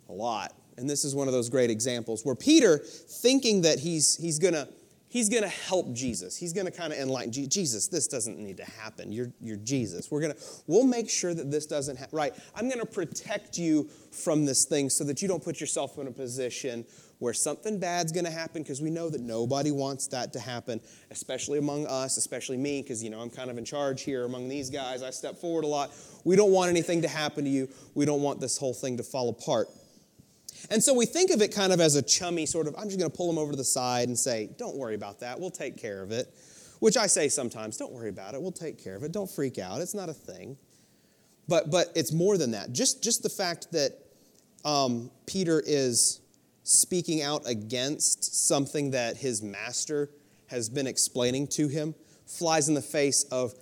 a 0.07 0.13
lot. 0.13 0.53
And 0.77 0.89
this 0.89 1.03
is 1.03 1.13
one 1.13 1.27
of 1.27 1.33
those 1.33 1.49
great 1.49 1.69
examples 1.69 2.25
where 2.25 2.35
Peter, 2.35 2.77
thinking 2.77 3.63
that 3.63 3.79
he's, 3.79 4.15
he's 4.15 4.39
going 4.39 4.53
to 4.53 4.67
he's 5.09 5.27
going 5.27 5.43
to 5.43 5.49
help 5.49 5.91
Jesus. 5.93 6.37
He's 6.37 6.53
going 6.53 6.65
to 6.65 6.71
kind 6.71 6.93
of 6.93 6.99
enlighten 6.99 7.31
Jesus. 7.31 7.87
This 7.87 8.07
doesn't 8.07 8.37
need 8.37 8.57
to 8.57 8.65
happen. 8.65 9.11
You're, 9.11 9.31
you're 9.41 9.57
Jesus. 9.57 10.09
We're 10.09 10.21
going 10.21 10.33
to, 10.33 10.39
we'll 10.67 10.85
make 10.85 11.09
sure 11.09 11.33
that 11.33 11.51
this 11.51 11.65
doesn't 11.65 11.97
happen. 11.97 12.15
Right. 12.15 12.33
I'm 12.55 12.69
going 12.69 12.79
to 12.79 12.85
protect 12.85 13.57
you 13.57 13.89
from 14.11 14.45
this 14.45 14.65
thing 14.65 14.89
so 14.89 15.03
that 15.03 15.21
you 15.21 15.27
don't 15.27 15.43
put 15.43 15.59
yourself 15.59 15.97
in 15.97 16.07
a 16.07 16.11
position 16.11 16.85
where 17.17 17.33
something 17.33 17.79
bad's 17.79 18.13
going 18.13 18.25
to 18.25 18.31
happen 18.31 18.63
because 18.63 18.81
we 18.81 18.89
know 18.89 19.09
that 19.09 19.19
nobody 19.19 19.71
wants 19.71 20.07
that 20.07 20.31
to 20.31 20.39
happen, 20.39 20.79
especially 21.11 21.59
among 21.59 21.85
us, 21.85 22.15
especially 22.15 22.55
me, 22.55 22.81
because, 22.81 23.03
you 23.03 23.09
know, 23.09 23.19
I'm 23.19 23.29
kind 23.29 23.49
of 23.49 23.57
in 23.57 23.65
charge 23.65 24.03
here 24.03 24.23
among 24.23 24.47
these 24.47 24.69
guys. 24.69 25.03
I 25.03 25.09
step 25.09 25.37
forward 25.37 25.65
a 25.65 25.67
lot. 25.67 25.91
We 26.23 26.37
don't 26.37 26.51
want 26.51 26.69
anything 26.69 27.01
to 27.01 27.09
happen 27.09 27.43
to 27.43 27.49
you. 27.49 27.67
We 27.93 28.05
don't 28.05 28.21
want 28.21 28.39
this 28.39 28.57
whole 28.57 28.73
thing 28.73 28.95
to 28.97 29.03
fall 29.03 29.27
apart. 29.29 29.67
And 30.69 30.83
so 30.83 30.93
we 30.93 31.05
think 31.05 31.31
of 31.31 31.41
it 31.41 31.53
kind 31.53 31.71
of 31.71 31.79
as 31.79 31.95
a 31.95 32.01
chummy 32.01 32.45
sort 32.45 32.67
of, 32.67 32.75
I'm 32.77 32.85
just 32.85 32.99
going 32.99 33.09
to 33.09 33.15
pull 33.15 33.29
him 33.29 33.37
over 33.37 33.51
to 33.51 33.57
the 33.57 33.63
side 33.63 34.07
and 34.07 34.17
say, 34.17 34.49
don't 34.57 34.75
worry 34.75 34.95
about 34.95 35.19
that. 35.21 35.39
We'll 35.39 35.51
take 35.51 35.77
care 35.77 36.01
of 36.01 36.11
it. 36.11 36.33
Which 36.79 36.95
I 36.95 37.07
say 37.07 37.27
sometimes, 37.27 37.77
don't 37.77 37.91
worry 37.91 38.09
about 38.09 38.35
it. 38.35 38.41
We'll 38.41 38.51
take 38.51 38.81
care 38.81 38.95
of 38.95 39.03
it. 39.03 39.11
Don't 39.11 39.29
freak 39.29 39.57
out. 39.57 39.81
It's 39.81 39.93
not 39.93 40.09
a 40.09 40.13
thing. 40.13 40.57
But, 41.47 41.71
but 41.71 41.87
it's 41.95 42.13
more 42.13 42.37
than 42.37 42.51
that. 42.51 42.71
Just, 42.71 43.03
just 43.03 43.23
the 43.23 43.29
fact 43.29 43.71
that 43.71 43.93
um, 44.63 45.11
Peter 45.25 45.61
is 45.65 46.21
speaking 46.63 47.21
out 47.21 47.47
against 47.47 48.47
something 48.47 48.91
that 48.91 49.17
his 49.17 49.41
master 49.41 50.11
has 50.47 50.69
been 50.69 50.87
explaining 50.87 51.47
to 51.47 51.67
him 51.67 51.95
flies 52.25 52.69
in 52.69 52.75
the 52.75 52.81
face 52.81 53.23
of 53.25 53.53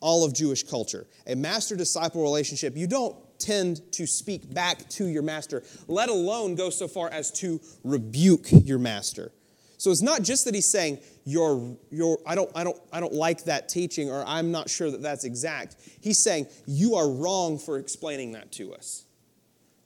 all 0.00 0.24
of 0.24 0.32
Jewish 0.32 0.62
culture. 0.62 1.06
A 1.26 1.36
master 1.36 1.76
disciple 1.76 2.22
relationship, 2.22 2.76
you 2.76 2.86
don't 2.86 3.16
tend 3.40 3.92
to 3.92 4.06
speak 4.06 4.52
back 4.52 4.88
to 4.90 5.06
your 5.06 5.22
master, 5.22 5.62
let 5.88 6.08
alone 6.08 6.54
go 6.54 6.70
so 6.70 6.86
far 6.86 7.08
as 7.08 7.30
to 7.32 7.60
rebuke 7.82 8.48
your 8.50 8.78
master. 8.78 9.32
So 9.78 9.90
it's 9.90 10.02
not 10.02 10.22
just 10.22 10.44
that 10.44 10.54
he's 10.54 10.70
saying, 10.70 10.98
you're, 11.24 11.76
you're, 11.90 12.18
I, 12.26 12.34
don't, 12.34 12.50
I, 12.54 12.64
don't, 12.64 12.78
I 12.92 13.00
don't 13.00 13.14
like 13.14 13.44
that 13.44 13.70
teaching 13.70 14.10
or 14.10 14.22
I'm 14.26 14.52
not 14.52 14.68
sure 14.68 14.90
that 14.90 15.00
that's 15.00 15.24
exact. 15.24 15.76
He's 16.02 16.18
saying, 16.18 16.48
you 16.66 16.96
are 16.96 17.08
wrong 17.08 17.58
for 17.58 17.78
explaining 17.78 18.32
that 18.32 18.52
to 18.52 18.74
us. 18.74 19.06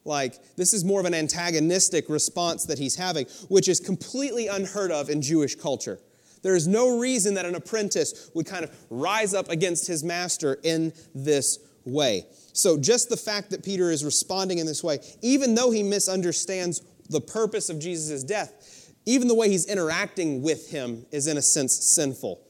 Like, 0.04 0.56
this 0.56 0.74
is 0.74 0.84
more 0.84 0.98
of 0.98 1.06
an 1.06 1.14
antagonistic 1.14 2.08
response 2.08 2.64
that 2.64 2.78
he's 2.78 2.96
having, 2.96 3.26
which 3.48 3.68
is 3.68 3.78
completely 3.78 4.48
unheard 4.48 4.90
of 4.90 5.08
in 5.08 5.22
Jewish 5.22 5.54
culture. 5.54 6.00
There 6.42 6.56
is 6.56 6.66
no 6.66 6.98
reason 6.98 7.34
that 7.34 7.46
an 7.46 7.54
apprentice 7.54 8.30
would 8.34 8.46
kind 8.46 8.64
of 8.64 8.76
rise 8.90 9.32
up 9.32 9.48
against 9.48 9.86
his 9.86 10.04
master 10.04 10.58
in 10.62 10.92
this 11.14 11.58
way. 11.84 12.26
So, 12.54 12.78
just 12.78 13.08
the 13.08 13.16
fact 13.16 13.50
that 13.50 13.64
Peter 13.64 13.90
is 13.90 14.04
responding 14.04 14.58
in 14.58 14.66
this 14.66 14.82
way, 14.82 15.00
even 15.22 15.56
though 15.56 15.72
he 15.72 15.82
misunderstands 15.82 16.82
the 17.10 17.20
purpose 17.20 17.68
of 17.68 17.80
Jesus' 17.80 18.22
death, 18.22 18.92
even 19.06 19.26
the 19.26 19.34
way 19.34 19.50
he's 19.50 19.66
interacting 19.66 20.40
with 20.40 20.70
him 20.70 21.04
is, 21.10 21.26
in 21.26 21.36
a 21.36 21.42
sense, 21.42 21.74
sinful 21.74 22.40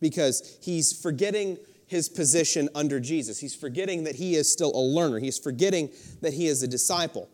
because 0.00 0.58
he's 0.62 0.92
forgetting 0.92 1.58
his 1.86 2.08
position 2.08 2.68
under 2.74 3.00
Jesus. 3.00 3.40
He's 3.40 3.54
forgetting 3.54 4.04
that 4.04 4.14
he 4.14 4.36
is 4.36 4.50
still 4.50 4.70
a 4.74 4.80
learner, 4.80 5.18
he's 5.18 5.38
forgetting 5.38 5.90
that 6.20 6.32
he 6.32 6.46
is 6.46 6.62
a 6.62 6.68
disciple. 6.68 7.28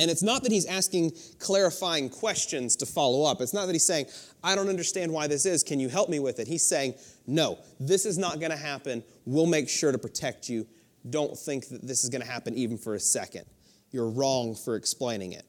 And 0.00 0.10
it's 0.10 0.22
not 0.22 0.42
that 0.42 0.52
he's 0.52 0.66
asking 0.66 1.12
clarifying 1.38 2.08
questions 2.08 2.76
to 2.76 2.86
follow 2.86 3.24
up. 3.24 3.40
It's 3.40 3.54
not 3.54 3.66
that 3.66 3.72
he's 3.72 3.86
saying, 3.86 4.06
I 4.44 4.54
don't 4.54 4.68
understand 4.68 5.12
why 5.12 5.26
this 5.26 5.44
is. 5.44 5.64
Can 5.64 5.80
you 5.80 5.88
help 5.88 6.08
me 6.08 6.20
with 6.20 6.38
it? 6.38 6.46
He's 6.46 6.64
saying, 6.64 6.94
No, 7.28 7.58
this 7.78 8.06
is 8.06 8.18
not 8.18 8.40
going 8.40 8.52
to 8.52 8.56
happen. 8.56 9.04
We'll 9.24 9.46
make 9.46 9.68
sure 9.68 9.92
to 9.92 9.98
protect 9.98 10.48
you 10.48 10.66
don't 11.10 11.36
think 11.36 11.68
that 11.68 11.86
this 11.86 12.04
is 12.04 12.10
going 12.10 12.22
to 12.22 12.28
happen 12.28 12.54
even 12.54 12.78
for 12.78 12.94
a 12.94 13.00
second. 13.00 13.44
You're 13.90 14.10
wrong 14.10 14.54
for 14.54 14.76
explaining 14.76 15.32
it. 15.32 15.44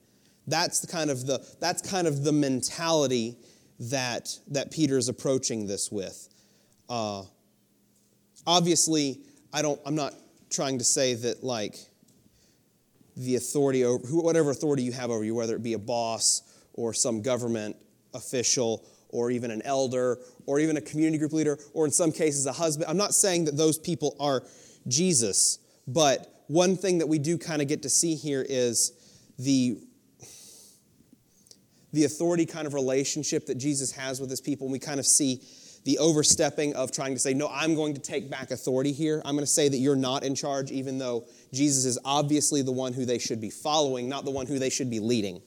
That's 0.48 0.80
the 0.80 0.88
kind 0.88 1.10
of 1.10 1.26
the, 1.26 1.46
that's 1.60 1.88
kind 1.90 2.08
of 2.08 2.24
the 2.24 2.32
mentality 2.32 3.38
that, 3.80 4.30
that 4.50 4.72
Peter's 4.72 5.10
approaching 5.10 5.68
this 5.68 5.92
with. 5.92 6.28
Uh, 6.90 7.24
obviously, 8.48 9.22
I 9.54 9.62
don't, 9.62 9.80
I'm 9.86 9.96
not 9.96 10.14
trying 10.50 10.80
to 10.80 10.84
say 10.84 11.14
that 11.14 11.44
like 11.44 11.76
the 13.16 13.36
authority 13.36 13.84
over 13.84 14.06
whatever 14.08 14.50
authority 14.52 14.84
you 14.84 14.92
have 14.94 15.12
over 15.12 15.24
you, 15.24 15.36
whether 15.36 15.56
it 15.56 15.64
be 15.64 15.74
a 15.74 15.80
boss 15.80 16.42
or 16.74 16.94
some 16.94 17.22
government 17.22 17.76
official 18.14 18.86
or 19.10 19.32
even 19.32 19.52
an 19.52 19.62
elder 19.64 20.20
or 20.46 20.60
even 20.60 20.78
a 20.78 20.82
community 20.82 21.18
group 21.18 21.34
leader 21.34 21.60
or 21.74 21.86
in 21.86 21.92
some 21.92 22.12
cases 22.12 22.46
a 22.46 22.52
husband. 22.52 22.90
I'm 22.90 22.98
not 22.98 23.14
saying 23.14 23.46
that 23.46 23.58
those 23.58 23.78
people 23.78 24.16
are 24.20 24.44
Jesus. 24.88 25.60
But 25.88 26.44
one 26.48 26.76
thing 26.76 27.00
that 27.00 27.08
we 27.08 27.20
do 27.20 27.38
kind 27.38 27.62
of 27.62 27.68
get 27.68 27.84
to 27.84 27.90
see 27.90 28.16
here 28.16 28.46
is 28.48 28.92
the, 29.38 29.80
the 31.94 32.06
authority 32.06 32.46
kind 32.46 32.68
of 32.68 32.74
relationship 32.74 33.46
that 33.48 33.56
Jesus 33.56 33.92
has 33.92 34.20
with 34.20 34.30
his 34.30 34.42
people. 34.42 34.66
And 34.66 34.72
we 34.72 34.80
kind 34.80 35.00
of 35.00 35.06
see 35.06 35.42
the 35.86 35.98
overstepping 36.00 36.76
of 36.76 36.92
trying 36.92 37.14
to 37.14 37.20
say, 37.20 37.34
No, 37.34 37.50
I'm 37.52 37.76
going 37.76 37.94
to 37.94 38.02
take 38.02 38.30
back 38.30 38.52
authority 38.52 38.92
here. 38.92 39.22
I'm 39.26 39.36
going 39.36 39.46
to 39.46 39.52
say 39.52 39.70
that 39.70 39.78
you're 39.78 39.96
not 39.96 40.24
in 40.24 40.36
charge, 40.36 40.72
even 40.72 40.98
though 40.98 41.26
Jesus 41.54 41.86
is 41.86 41.98
obviously 42.04 42.62
the 42.62 42.72
one 42.72 42.94
who 42.94 43.06
they 43.06 43.18
should 43.18 43.40
be 43.40 43.50
following, 43.50 44.10
not 44.10 44.26
the 44.26 44.32
one 44.32 44.46
who 44.46 44.60
they 44.60 44.70
should 44.70 44.90
be 44.90 45.00
leading. 45.00 45.42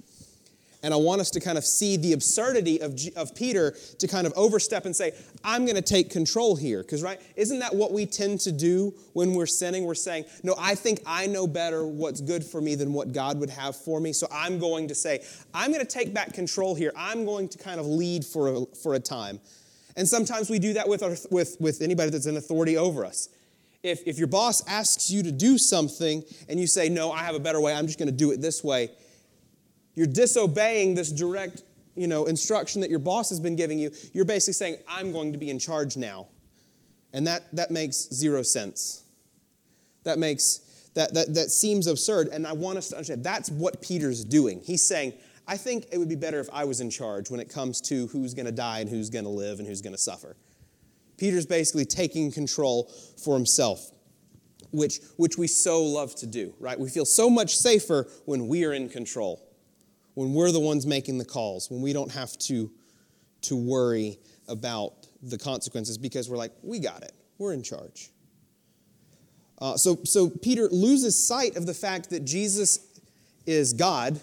And 0.85 0.93
I 0.93 0.97
want 0.97 1.21
us 1.21 1.31
to 1.31 1.41
kind 1.41 1.57
of 1.57 1.65
see 1.65 1.97
the 1.97 2.13
absurdity 2.13 2.81
of, 2.81 2.99
of 3.15 3.35
Peter 3.37 3.77
to 3.99 4.09
kind 4.09 4.27
of 4.27 4.33
overstep 4.35 4.85
and 4.85 4.95
say, 4.95 5.13
I'm 5.45 5.65
going 5.65 5.77
to 5.77 5.83
take 5.83 6.11
control 6.11 6.57
here. 6.57 6.83
Because, 6.83 7.05
right, 7.05 7.21
isn't 7.37 7.61
that 7.61 7.75
what 7.75 7.93
we 7.93 8.05
tend 8.05 8.41
to 8.41 8.53
do 8.53 8.93
when 9.13 9.35
we're 9.35 9.47
sinning? 9.47 9.85
We're 9.85 9.95
saying, 9.95 10.25
No, 10.43 10.57
I 10.59 10.75
think 10.75 11.01
I 11.07 11.29
know 11.29 11.47
better 11.47 11.87
what's 11.87 12.21
good 12.21 12.45
for 12.45 12.61
me 12.61 12.75
than 12.75 12.93
what 12.93 13.13
God 13.13 13.39
would 13.39 13.51
have 13.51 13.77
for 13.77 14.01
me. 14.01 14.13
So 14.13 14.27
I'm 14.33 14.59
going 14.59 14.89
to 14.89 14.95
say, 14.95 15.25
I'm 15.55 15.73
going 15.73 15.85
to 15.85 15.91
take 15.91 16.13
back 16.13 16.35
control 16.35 16.75
here. 16.75 16.93
I'm 16.97 17.25
going 17.25 17.49
to 17.51 17.59
kind 17.59 17.79
of 17.79 17.87
lead 17.87 18.25
for 18.25 18.49
a, 18.49 18.67
for 18.83 18.95
a 18.95 19.01
time. 19.01 19.39
And 19.97 20.09
sometimes 20.09 20.51
we 20.51 20.59
do 20.59 20.73
that 20.73 20.89
with, 20.89 21.03
our, 21.03 21.15
with, 21.31 21.59
with 21.61 21.81
anybody 21.81 22.11
that's 22.11 22.27
in 22.27 22.37
authority 22.37 22.77
over 22.77 23.05
us. 23.05 23.29
If, 23.83 24.07
if 24.07 24.19
your 24.19 24.29
boss 24.29 24.67
asks 24.67 25.11
you 25.11 25.23
to 25.23 25.33
do 25.33 25.59
something 25.59 26.25
and 26.49 26.59
you 26.59 26.67
say, 26.67 26.89
No, 26.89 27.13
I 27.13 27.21
have 27.21 27.37
a 27.37 27.41
better 27.41 27.61
way, 27.61 27.73
I'm 27.73 27.87
just 27.87 28.01
going 28.01 28.11
to 28.11 28.17
do 28.17 28.33
it 28.33 28.41
this 28.41 28.65
way 28.65 28.91
you're 29.95 30.07
disobeying 30.07 30.95
this 30.95 31.11
direct 31.11 31.63
you 31.95 32.07
know, 32.07 32.25
instruction 32.27 32.81
that 32.81 32.91
your 32.91 32.99
boss 32.99 33.29
has 33.29 33.41
been 33.41 33.57
giving 33.57 33.79
you. 33.79 33.91
You're 34.13 34.25
basically 34.25 34.55
saying, 34.55 34.77
I'm 34.89 35.13
going 35.13 35.33
to 35.33 35.39
be 35.39 35.51
in 35.51 35.59
charge 35.59 35.97
now. 35.97 36.29
And 37.13 37.27
that, 37.27 37.55
that 37.55 37.71
makes 37.71 38.09
zero 38.13 38.43
sense. 38.43 39.05
That 40.05 40.19
makes 40.19 40.61
that, 40.95 41.15
that 41.15 41.35
that 41.35 41.51
seems 41.51 41.87
absurd. 41.87 42.29
And 42.29 42.47
I 42.47 42.53
want 42.53 42.79
us 42.79 42.89
to 42.89 42.97
understand 42.97 43.25
that's 43.25 43.51
what 43.51 43.81
Peter's 43.81 44.25
doing. 44.25 44.61
He's 44.65 44.87
saying, 44.87 45.15
I 45.47 45.57
think 45.57 45.87
it 45.93 45.99
would 45.99 46.09
be 46.09 46.17
better 46.17 46.41
if 46.41 46.49
I 46.53 46.65
was 46.65 46.81
in 46.81 46.91
charge 46.91 47.31
when 47.31 47.41
it 47.41 47.49
comes 47.49 47.81
to 47.83 48.07
who's 48.09 48.35
going 48.35 48.47
to 48.47 48.53
die 48.53 48.81
and 48.81 48.91
who's 48.91 49.11
going 49.11 49.25
to 49.25 49.31
live 49.31 49.59
and 49.59 49.69
who's 49.69 49.83
going 49.83 49.95
to 49.95 50.01
suffer. 50.01 50.37
Peter's 51.19 51.47
basically 51.47 51.85
taking 51.85 52.33
control 52.33 52.91
for 53.23 53.35
himself, 53.35 53.91
which, 54.71 55.01
which 55.17 55.39
we 55.39 55.47
so 55.47 55.83
love 55.83 56.15
to 56.17 56.27
do, 56.27 56.55
right? 56.59 56.79
We 56.79 56.89
feel 56.89 57.05
so 57.05 57.31
much 57.31 57.57
safer 57.57 58.09
when 58.25 58.49
we 58.49 58.65
are 58.65 58.73
in 58.73 58.89
control 58.89 59.43
when 60.15 60.35
we're 60.35 60.53
the 60.53 60.61
ones 60.61 60.87
making 60.87 61.19
the 61.19 61.25
calls, 61.25 61.71
when 61.71 61.81
we 61.81 61.93
don't 61.93 62.11
have 62.13 62.37
to, 62.39 62.71
to 63.43 63.57
worry 63.57 64.19
about 64.49 64.95
the 65.23 65.39
consequences 65.39 65.97
because 65.97 66.29
we're 66.29 66.37
like, 66.37 66.53
we 66.63 66.79
got 66.79 67.03
it, 67.03 67.13
we're 67.39 67.53
in 67.53 67.63
charge. 67.63 68.11
Uh, 69.59 69.77
so, 69.77 69.99
so 70.05 70.29
Peter 70.29 70.69
loses 70.71 71.27
sight 71.27 71.57
of 71.57 71.67
the 71.67 71.75
fact 71.75 72.11
that 72.11 72.25
Jesus 72.25 73.01
is 73.47 73.73
God, 73.73 74.21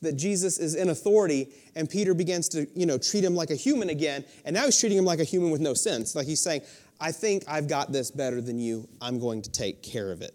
that 0.00 0.16
Jesus 0.16 0.58
is 0.58 0.74
in 0.74 0.88
authority, 0.88 1.48
and 1.76 1.88
Peter 1.88 2.14
begins 2.14 2.48
to 2.48 2.66
you 2.74 2.86
know, 2.86 2.96
treat 2.96 3.22
him 3.22 3.34
like 3.34 3.50
a 3.50 3.54
human 3.54 3.90
again, 3.90 4.24
and 4.44 4.54
now 4.54 4.64
he's 4.64 4.80
treating 4.80 4.96
him 4.96 5.04
like 5.04 5.20
a 5.20 5.24
human 5.24 5.50
with 5.50 5.60
no 5.60 5.74
sense. 5.74 6.14
Like 6.14 6.26
he's 6.26 6.40
saying, 6.40 6.62
I 7.00 7.12
think 7.12 7.44
I've 7.46 7.68
got 7.68 7.92
this 7.92 8.10
better 8.10 8.40
than 8.40 8.58
you, 8.58 8.88
I'm 9.00 9.18
going 9.18 9.42
to 9.42 9.50
take 9.50 9.82
care 9.82 10.10
of 10.12 10.22
it. 10.22 10.34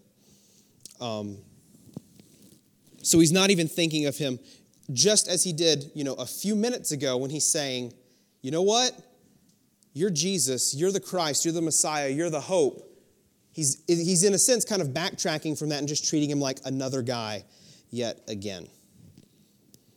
Um, 1.00 1.38
so 3.02 3.18
he's 3.18 3.32
not 3.32 3.50
even 3.50 3.68
thinking 3.68 4.06
of 4.06 4.16
him 4.16 4.38
just 4.92 5.28
as 5.28 5.42
he 5.44 5.52
did, 5.52 5.90
you 5.94 6.04
know, 6.04 6.14
a 6.14 6.26
few 6.26 6.54
minutes 6.54 6.92
ago 6.92 7.16
when 7.16 7.30
he's 7.30 7.46
saying, 7.46 7.92
you 8.42 8.50
know 8.50 8.62
what? 8.62 8.92
You're 9.92 10.10
Jesus, 10.10 10.74
you're 10.74 10.92
the 10.92 11.00
Christ, 11.00 11.44
you're 11.44 11.54
the 11.54 11.62
Messiah, 11.62 12.08
you're 12.08 12.30
the 12.30 12.40
hope. 12.40 12.82
He's, 13.52 13.82
he's 13.86 14.22
in 14.22 14.34
a 14.34 14.38
sense 14.38 14.64
kind 14.64 14.82
of 14.82 14.88
backtracking 14.88 15.58
from 15.58 15.70
that 15.70 15.78
and 15.78 15.88
just 15.88 16.08
treating 16.08 16.30
him 16.30 16.40
like 16.40 16.58
another 16.64 17.00
guy 17.00 17.44
yet 17.90 18.20
again. 18.28 18.68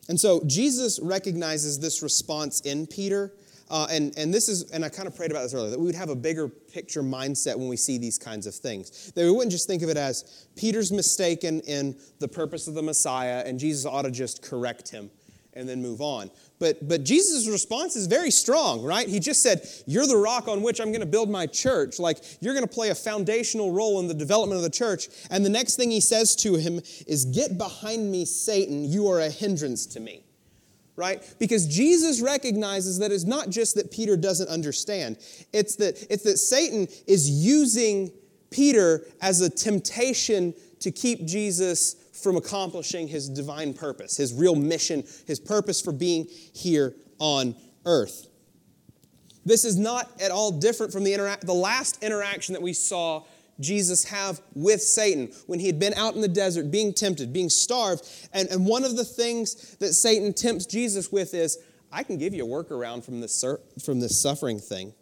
And 0.08 0.19
so 0.19 0.41
Jesus 0.48 1.00
recognizes 1.03 1.79
this 1.79 2.01
response 2.01 2.62
in 2.62 2.88
Peter 2.88 3.34
uh, 3.70 3.88
and, 3.90 4.18
and 4.18 4.34
this 4.34 4.50
is, 4.50 4.72
and 4.72 4.84
I 4.84 4.90
kind 4.90 5.08
of 5.08 5.16
prayed 5.16 5.32
about 5.32 5.44
this 5.44 5.54
earlier, 5.54 5.70
that 5.70 5.80
we 5.80 5.86
would 5.86 5.96
have 5.96 6.10
a 6.10 6.16
bigger 6.16 6.48
picture 6.48 7.04
mindset 7.04 7.58
when 7.58 7.68
we 7.68 7.78
see 7.78 7.98
these 7.98 8.18
kinds 8.18 8.48
of 8.48 8.56
things. 8.56 9.12
That 9.12 9.24
we 9.24 9.32
wouldn't 9.32 9.52
just 9.52 9.68
think 9.68 9.84
of 9.84 9.90
it 9.90 9.98
as 9.98 10.48
Peter's 10.56 10.92
mistaken 10.92 11.62
in 11.62 11.96
the 12.20 12.28
purpose 12.28 12.68
of 12.68 12.74
the 12.74 12.82
Messiah, 12.82 13.44
and 13.46 13.60
Jesus 13.60 13.86
ought 13.86 14.04
to 14.04 14.12
just 14.12 14.42
correct 14.42 14.90
him 14.90 15.12
and 15.54 15.68
then 15.68 15.82
move 15.82 16.02
on. 16.02 16.32
But, 16.60 16.88
but 16.88 17.04
Jesus' 17.04 17.48
response 17.48 17.96
is 17.96 18.08
very 18.08 18.32
strong, 18.32 18.84
right? 18.84 19.08
He 19.08 19.20
just 19.20 19.42
said, 19.42 19.68
You're 19.86 20.08
the 20.08 20.18
rock 20.18 20.48
on 20.48 20.62
which 20.62 20.80
I'm 20.80 20.88
going 20.88 21.00
to 21.02 21.08
build 21.08 21.30
my 21.30 21.46
church. 21.48 22.00
Like, 22.00 22.20
you're 22.42 22.54
going 22.54 22.68
to 22.68 22.74
play 22.74 22.90
a 22.90 22.96
foundational 22.96 23.72
role 23.72 24.00
in 24.00 24.08
the 24.08 24.14
development 24.14 24.58
of 24.58 24.64
the 24.64 24.70
church. 24.70 25.08
And 25.30 25.46
the 25.46 25.50
next 25.50 25.76
thing 25.76 25.92
he 25.92 26.02
says 26.02 26.36
to 26.38 26.56
him 26.56 26.82
is, 27.08 27.26
Get 27.26 27.58
behind 27.58 28.12
me, 28.12 28.26
Satan. 28.26 28.84
You 28.84 29.10
are 29.10 29.20
a 29.20 29.30
hindrance 29.30 29.86
to 29.88 30.00
me. 30.00 30.24
Right? 31.00 31.24
Because 31.39 31.65
Jesus 31.65 32.20
recognizes 32.20 33.00
that 33.00 33.10
it's 33.10 33.24
not 33.24 33.50
just 33.50 33.75
that 33.75 33.89
Peter 33.89 34.18
doesn't 34.18 34.50
understand, 34.50 35.18
it's 35.53 35.77
that, 35.77 36.06
it's 36.10 36.24
that 36.24 36.38
Satan 36.38 36.89
is 37.08 37.29
using 37.29 38.12
Peter 38.51 39.06
as 39.22 39.39
a 39.39 39.50
temptation 39.50 40.53
to 40.82 40.91
keep 40.91 41.25
Jesus 41.25 41.96
from 42.22 42.36
accomplishing 42.36 43.08
his 43.08 43.29
divine 43.29 43.74
purpose, 43.74 44.18
his 44.18 44.34
real 44.34 44.56
mission, 44.56 45.06
his 45.25 45.39
purpose 45.39 45.79
for 45.79 45.94
being 45.94 46.27
here 46.53 46.94
on 47.18 47.56
earth. 47.86 48.27
This 49.46 49.63
is 49.63 49.77
not 49.77 50.12
at 50.22 50.32
all 50.32 50.51
different 50.51 50.91
from 50.91 51.06
the, 51.06 51.13
intera- 51.13 51.39
the 51.39 51.53
last 51.53 52.03
interaction 52.03 52.53
that 52.53 52.62
we 52.62 52.74
saw 52.74 53.24
Jesus 53.60 54.06
have 54.06 54.42
with 54.54 54.82
Satan 54.82 55.32
when 55.48 55.60
he 55.60 55.68
had 55.68 55.80
been 55.80 55.94
out 55.96 56.16
in 56.16 56.22
the 56.22 56.28
desert 56.28 56.72
being 56.72 56.94
tempted, 56.94 57.34
being 57.34 57.50
starved. 57.50 58.10
And, 58.34 58.50
and 58.50 58.66
one 58.66 58.84
of 58.84 58.96
the 58.96 59.06
things 59.06 59.75
that 59.78 59.94
Satan 59.94 60.34
tempts 60.34 60.66
Jesus 60.66 61.12
with 61.12 61.34
is 61.34 61.60
I 61.92 62.04
can 62.04 62.18
give 62.18 62.34
you 62.34 62.46
a 62.46 62.48
workaround 62.48 63.04
from 63.04 63.22
this, 63.22 63.44
from 63.84 64.00
this 64.00 64.22
suffering 64.22 64.60
thing. 64.60 64.94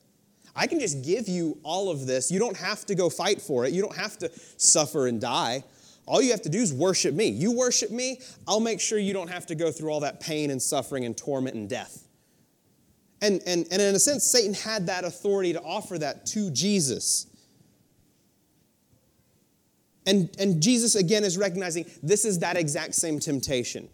I 0.55 0.65
can 0.65 0.79
just 0.79 1.03
give 1.03 1.27
you 1.27 1.59
all 1.63 1.91
of 1.91 2.07
this. 2.07 2.31
You 2.31 2.39
don't 2.39 2.57
have 2.57 2.85
to 2.87 2.95
go 2.95 3.09
fight 3.09 3.41
for 3.41 3.65
it. 3.65 3.73
You 3.73 3.81
don't 3.83 3.95
have 3.95 4.17
to 4.19 4.31
suffer 4.57 5.07
and 5.07 5.21
die. 5.21 5.63
All 6.07 6.21
you 6.21 6.31
have 6.31 6.41
to 6.43 6.49
do 6.49 6.59
is 6.59 6.73
worship 6.73 7.13
me. 7.13 7.27
You 7.27 7.51
worship 7.51 7.91
me, 7.91 8.21
I'll 8.47 8.61
make 8.61 8.79
sure 8.79 8.97
you 8.97 9.13
don't 9.13 9.29
have 9.29 9.45
to 9.47 9.55
go 9.55 9.71
through 9.71 9.91
all 9.91 9.99
that 9.99 10.21
pain 10.21 10.49
and 10.49 10.61
suffering 10.61 11.05
and 11.05 11.15
torment 11.15 11.55
and 11.55 11.69
death. 11.69 12.07
And, 13.21 13.41
and, 13.45 13.67
and 13.71 13.81
in 13.81 13.95
a 13.95 13.99
sense, 13.99 14.23
Satan 14.23 14.53
had 14.53 14.87
that 14.87 15.03
authority 15.03 15.53
to 15.53 15.61
offer 15.61 15.97
that 15.97 16.25
to 16.27 16.49
Jesus. 16.51 17.27
And, 20.07 20.33
and 20.39 20.61
Jesus, 20.63 20.95
again, 20.95 21.23
is 21.23 21.37
recognizing 21.37 21.85
this 22.01 22.25
is 22.25 22.39
that 22.39 22.57
exact 22.57 22.95
same 22.95 23.19
temptation. 23.19 23.89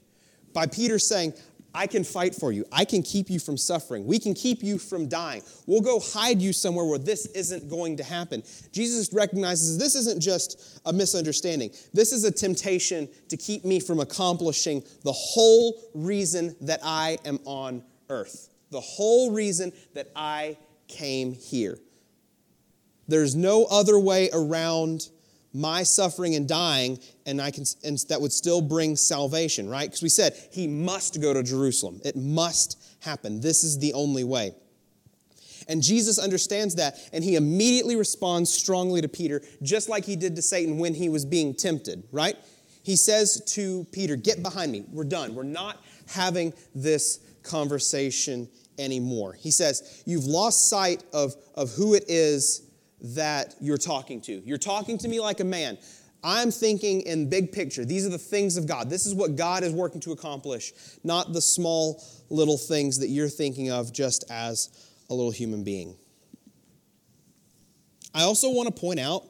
By 0.54 0.68
Peter 0.68 1.00
saying, 1.00 1.34
I 1.76 1.88
can 1.88 2.04
fight 2.04 2.36
for 2.36 2.52
you. 2.52 2.66
I 2.72 2.86
can 2.86 3.02
keep 3.02 3.32
you 3.32 3.40
from 3.40 3.58
suffering. 3.58 4.06
We 4.06 4.20
can 4.20 4.36
keep 4.36 4.62
you 4.62 4.78
from 4.78 5.10
dying. 5.10 5.42
We'll 5.66 5.82
go 5.82 6.00
hide 6.00 6.40
you 6.40 6.54
somewhere 6.54 6.86
where 6.86 7.00
this 7.00 7.26
isn't 7.26 7.68
going 7.68 7.98
to 7.98 8.04
happen. 8.04 8.44
Jesus 8.72 9.12
recognizes 9.12 9.80
this 9.80 9.96
isn't 9.96 10.22
just 10.22 10.80
a 10.86 10.94
misunderstanding. 10.94 11.72
This 11.92 12.12
is 12.14 12.26
a 12.26 12.32
temptation 12.32 13.10
to 13.30 13.38
keep 13.38 13.66
me 13.66 13.80
from 13.80 14.00
accomplishing 14.00 14.84
the 15.04 15.12
whole 15.12 15.82
reason 15.96 16.56
that 16.62 16.80
I 16.84 17.18
am 17.26 17.40
on 17.46 17.84
earth, 18.10 18.50
the 18.70 18.82
whole 18.82 19.32
reason 19.32 19.72
that 19.96 20.12
I 20.16 20.58
came 20.88 21.34
here. 21.34 21.80
There's 23.08 23.36
no 23.36 23.66
other 23.66 23.98
way 23.98 24.30
around 24.32 25.10
my 25.54 25.84
suffering 25.84 26.36
and 26.36 26.48
dying, 26.48 27.00
and 27.26 27.42
I 27.42 27.52
can 27.52 27.66
and 27.84 27.98
that 28.10 28.20
would 28.20 28.34
still 28.34 28.62
bring 28.62 28.96
salvation, 28.96 29.70
right? 29.70 29.86
Because 29.86 30.02
we 30.02 30.10
said 30.10 30.34
he 30.52 30.68
must 30.68 31.22
go 31.22 31.34
to 31.34 31.44
Jerusalem. 31.44 32.02
It 32.04 32.16
must 32.16 32.82
happen. 33.02 33.40
This 33.40 33.64
is 33.64 33.80
the 33.80 33.94
only 33.94 34.24
way. 34.24 34.54
And 35.68 35.82
Jesus 35.82 36.20
understands 36.20 36.76
that, 36.76 36.98
and 37.14 37.24
he 37.24 37.36
immediately 37.36 37.96
responds 37.96 38.52
strongly 38.52 39.02
to 39.02 39.08
Peter, 39.08 39.42
just 39.62 39.88
like 39.90 40.06
he 40.06 40.16
did 40.16 40.36
to 40.36 40.42
Satan 40.42 40.78
when 40.78 40.94
he 40.94 41.10
was 41.10 41.26
being 41.26 41.54
tempted, 41.54 42.04
right? 42.12 42.36
He 42.84 42.96
says 42.96 43.42
to 43.54 43.86
Peter, 43.92 44.16
Get 44.16 44.44
behind 44.44 44.72
me. 44.72 44.84
We're 44.92 45.06
done. 45.06 45.36
We're 45.36 45.44
not 45.44 45.84
having 46.08 46.54
this 46.76 47.20
conversation 47.44 48.50
anymore. 48.78 49.34
He 49.34 49.52
says, 49.52 50.04
You've 50.06 50.26
lost 50.26 50.70
sight 50.70 51.04
of, 51.14 51.36
of 51.56 51.72
who 51.72 51.94
it 51.94 52.06
is 52.08 52.70
that 53.04 53.56
you're 53.60 53.78
talking 53.78 54.22
to. 54.22 54.42
You're 54.46 54.58
talking 54.58 54.98
to 55.00 55.08
me 55.08 55.20
like 55.20 55.42
a 55.42 55.46
man. 55.46 55.78
I'm 56.24 56.52
thinking 56.52 57.02
in 57.02 57.30
big 57.30 57.52
picture. 57.52 57.84
These 57.84 58.06
are 58.06 58.10
the 58.10 58.18
things 58.18 58.56
of 58.56 58.66
God. 58.66 58.90
This 58.90 59.06
is 59.06 59.14
what 59.14 59.36
God 59.36 59.64
is 59.64 59.74
working 59.74 60.00
to 60.02 60.14
accomplish, 60.14 60.72
not 61.04 61.34
the 61.34 61.42
small 61.42 62.02
little 62.30 62.58
things 62.58 63.00
that 63.00 63.10
you're 63.10 63.28
thinking 63.28 63.72
of 63.72 63.92
just 63.92 64.24
as 64.32 64.70
a 65.10 65.14
little 65.14 65.32
human 65.32 65.66
being. 65.66 65.98
I 68.16 68.24
also 68.24 68.52
want 68.52 68.74
to 68.74 68.80
point 68.80 69.02
out 69.02 69.26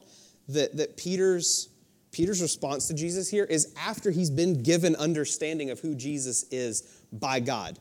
that, 0.48 0.76
that 0.76 0.96
Peter's, 0.96 1.68
Peter's 2.12 2.40
response 2.40 2.86
to 2.88 2.94
Jesus 2.94 3.28
here 3.28 3.44
is 3.44 3.74
after 3.76 4.12
he's 4.12 4.30
been 4.30 4.62
given 4.62 4.94
understanding 4.94 5.70
of 5.70 5.80
who 5.80 5.96
Jesus 5.96 6.44
is 6.52 7.02
by 7.12 7.40
God. 7.40 7.78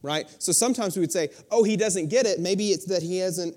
Right? 0.00 0.32
So 0.40 0.52
sometimes 0.52 0.96
we 0.96 1.00
would 1.00 1.10
say, 1.10 1.30
oh, 1.50 1.64
he 1.64 1.76
doesn't 1.76 2.08
get 2.08 2.24
it. 2.24 2.38
Maybe 2.38 2.68
it's 2.68 2.84
that 2.84 3.02
he 3.02 3.18
hasn't 3.18 3.56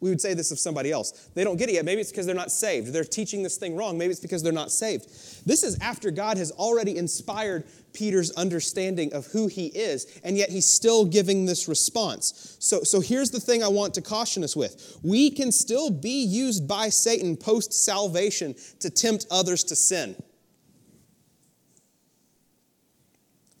we 0.00 0.10
would 0.10 0.20
say 0.20 0.34
this 0.34 0.50
of 0.50 0.58
somebody 0.58 0.90
else. 0.90 1.30
They 1.34 1.44
don't 1.44 1.56
get 1.56 1.68
it 1.68 1.74
yet. 1.74 1.84
Maybe 1.84 2.00
it's 2.00 2.10
because 2.10 2.26
they're 2.26 2.34
not 2.34 2.50
saved. 2.50 2.92
They're 2.92 3.04
teaching 3.04 3.42
this 3.42 3.56
thing 3.56 3.76
wrong. 3.76 3.98
Maybe 3.98 4.10
it's 4.10 4.20
because 4.20 4.42
they're 4.42 4.52
not 4.52 4.70
saved. 4.70 5.04
This 5.46 5.62
is 5.62 5.78
after 5.80 6.10
God 6.10 6.36
has 6.38 6.50
already 6.52 6.96
inspired 6.96 7.64
Peter's 7.92 8.30
understanding 8.32 9.12
of 9.12 9.26
who 9.26 9.46
he 9.46 9.66
is, 9.66 10.20
and 10.22 10.36
yet 10.36 10.50
he's 10.50 10.66
still 10.66 11.04
giving 11.04 11.44
this 11.46 11.68
response. 11.68 12.56
So, 12.60 12.82
so 12.82 13.00
here's 13.00 13.30
the 13.30 13.40
thing 13.40 13.62
I 13.62 13.68
want 13.68 13.94
to 13.94 14.02
caution 14.02 14.44
us 14.44 14.54
with 14.54 14.98
we 15.02 15.30
can 15.30 15.52
still 15.52 15.90
be 15.90 16.24
used 16.24 16.68
by 16.68 16.88
Satan 16.88 17.36
post 17.36 17.72
salvation 17.72 18.54
to 18.80 18.90
tempt 18.90 19.26
others 19.30 19.64
to 19.64 19.76
sin. 19.76 20.16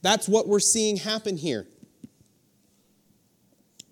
That's 0.02 0.28
what 0.28 0.48
we're 0.48 0.60
seeing 0.60 0.96
happen 0.96 1.36
here. 1.36 1.66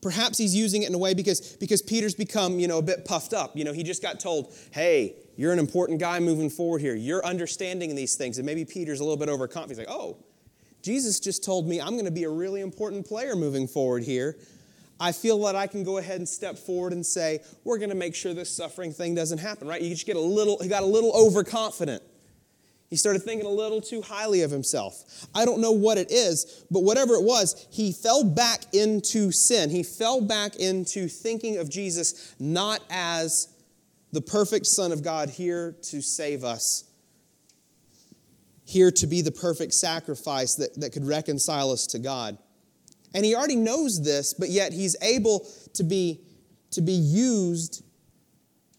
Perhaps 0.01 0.39
he's 0.39 0.55
using 0.55 0.83
it 0.83 0.89
in 0.89 0.95
a 0.95 0.99
way 0.99 1.13
because, 1.15 1.57
because 1.57 1.83
Peter's 1.83 2.15
become, 2.15 2.61
you 2.61 2.69
know, 2.69 2.79
a 2.79 2.83
bit 2.83 3.05
puffed 3.05 3.33
up. 3.33 3.57
You 3.57 3.65
know, 3.65 3.73
he 3.73 3.83
just 3.83 4.01
got 4.01 4.21
told, 4.21 4.55
hey, 4.71 5.17
you're 5.37 5.53
an 5.53 5.59
important 5.59 5.99
guy 5.99 6.21
moving 6.21 6.51
forward 6.51 6.81
here. 6.81 6.95
You're 6.95 7.25
understanding 7.25 7.95
these 7.95 8.15
things. 8.15 8.39
And 8.39 8.47
maybe 8.47 8.65
Peter's 8.65 9.01
a 9.01 9.05
little 9.05 9.17
bit 9.17 9.29
overconfident. 9.29 9.79
He's 9.79 9.87
like, 9.87 9.97
oh, 9.97 10.17
Jesus 10.83 11.19
just 11.19 11.45
told 11.45 11.67
me 11.67 11.81
I'm 11.81 11.93
going 11.93 12.05
to 12.05 12.11
be 12.11 12.25
a 12.25 12.31
really 12.31 12.61
important 12.61 13.07
player 13.07 13.35
moving 13.35 13.67
forward 13.67 14.05
here. 14.05 14.37
I 15.01 15.13
feel 15.13 15.41
that 15.45 15.55
I 15.55 15.67
can 15.67 15.85
go 15.85 15.99
ahead 15.99 16.17
and 16.17 16.29
step 16.29 16.59
forward 16.59 16.93
and 16.93 17.05
say, 17.05 17.41
we're 17.65 17.79
going 17.79 17.91
to 17.91 17.97
make 17.97 18.15
sure 18.15 18.35
this 18.35 18.51
suffering 18.51 18.93
thing 18.93 19.15
doesn't 19.15 19.39
happen, 19.39 19.69
right? 19.69 19.81
You 19.81 19.91
just 19.91 20.07
get 20.07 20.17
a 20.17 20.21
little, 20.21 20.59
he 20.61 20.69
got 20.69 20.83
a 20.83 20.87
little 20.87 21.13
overconfident. 21.15 22.03
He 22.89 22.97
started 22.97 23.23
thinking 23.23 23.47
a 23.47 23.51
little 23.51 23.83
too 23.83 24.01
highly 24.01 24.43
of 24.43 24.51
himself. 24.51 25.27
I 25.35 25.45
don't 25.45 25.61
know 25.61 25.73
what 25.73 25.99
it 25.99 26.11
is, 26.11 26.65
but 26.71 26.85
whatever 26.85 27.15
it 27.15 27.23
was, 27.23 27.67
he 27.71 27.93
fell 27.93 28.25
back 28.25 28.63
into 28.73 29.31
sin. 29.31 29.69
He 29.69 29.83
fell 29.83 30.23
back 30.23 30.57
into 30.57 31.07
thinking 31.07 31.59
of 31.59 31.69
Jesus 31.69 32.35
not 32.39 32.81
as 32.89 33.49
the 34.13 34.23
perfect 34.23 34.65
Son 34.67 34.91
of 34.91 35.03
God 35.03 35.29
here 35.29 35.77
to 35.83 36.01
save 36.01 36.45
us, 36.45 36.85
here 38.65 38.91
to 38.93 39.07
be 39.07 39.21
the 39.21 39.33
perfect 39.33 39.75
sacrifice 39.75 40.55
that, 40.55 40.75
that 40.81 40.93
could 40.93 41.07
reconcile 41.07 41.71
us 41.71 41.87
to 41.89 41.99
God. 41.99 42.39
And 43.15 43.23
he 43.23 43.35
already 43.35 43.57
knows 43.57 44.03
this, 44.03 44.33
but 44.33 44.49
yet 44.49 44.73
he's 44.73 44.97
able 45.03 45.47
to 45.75 45.83
be, 45.83 46.21
to 46.71 46.81
be 46.81 46.93
used 46.93 47.85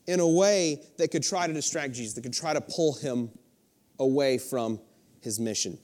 in 0.08 0.19
a 0.19 0.28
way 0.28 0.82
that 0.98 1.12
could 1.12 1.22
try 1.22 1.45
to 1.45 1.54
distract 1.54 1.93
Jesus, 1.93 2.15
that 2.15 2.22
could 2.22 2.34
try 2.34 2.54
to 2.54 2.62
pull 2.62 2.93
him 2.95 3.30
away 4.00 4.38
from 4.38 4.80
his 5.22 5.40
mission. 5.40 5.78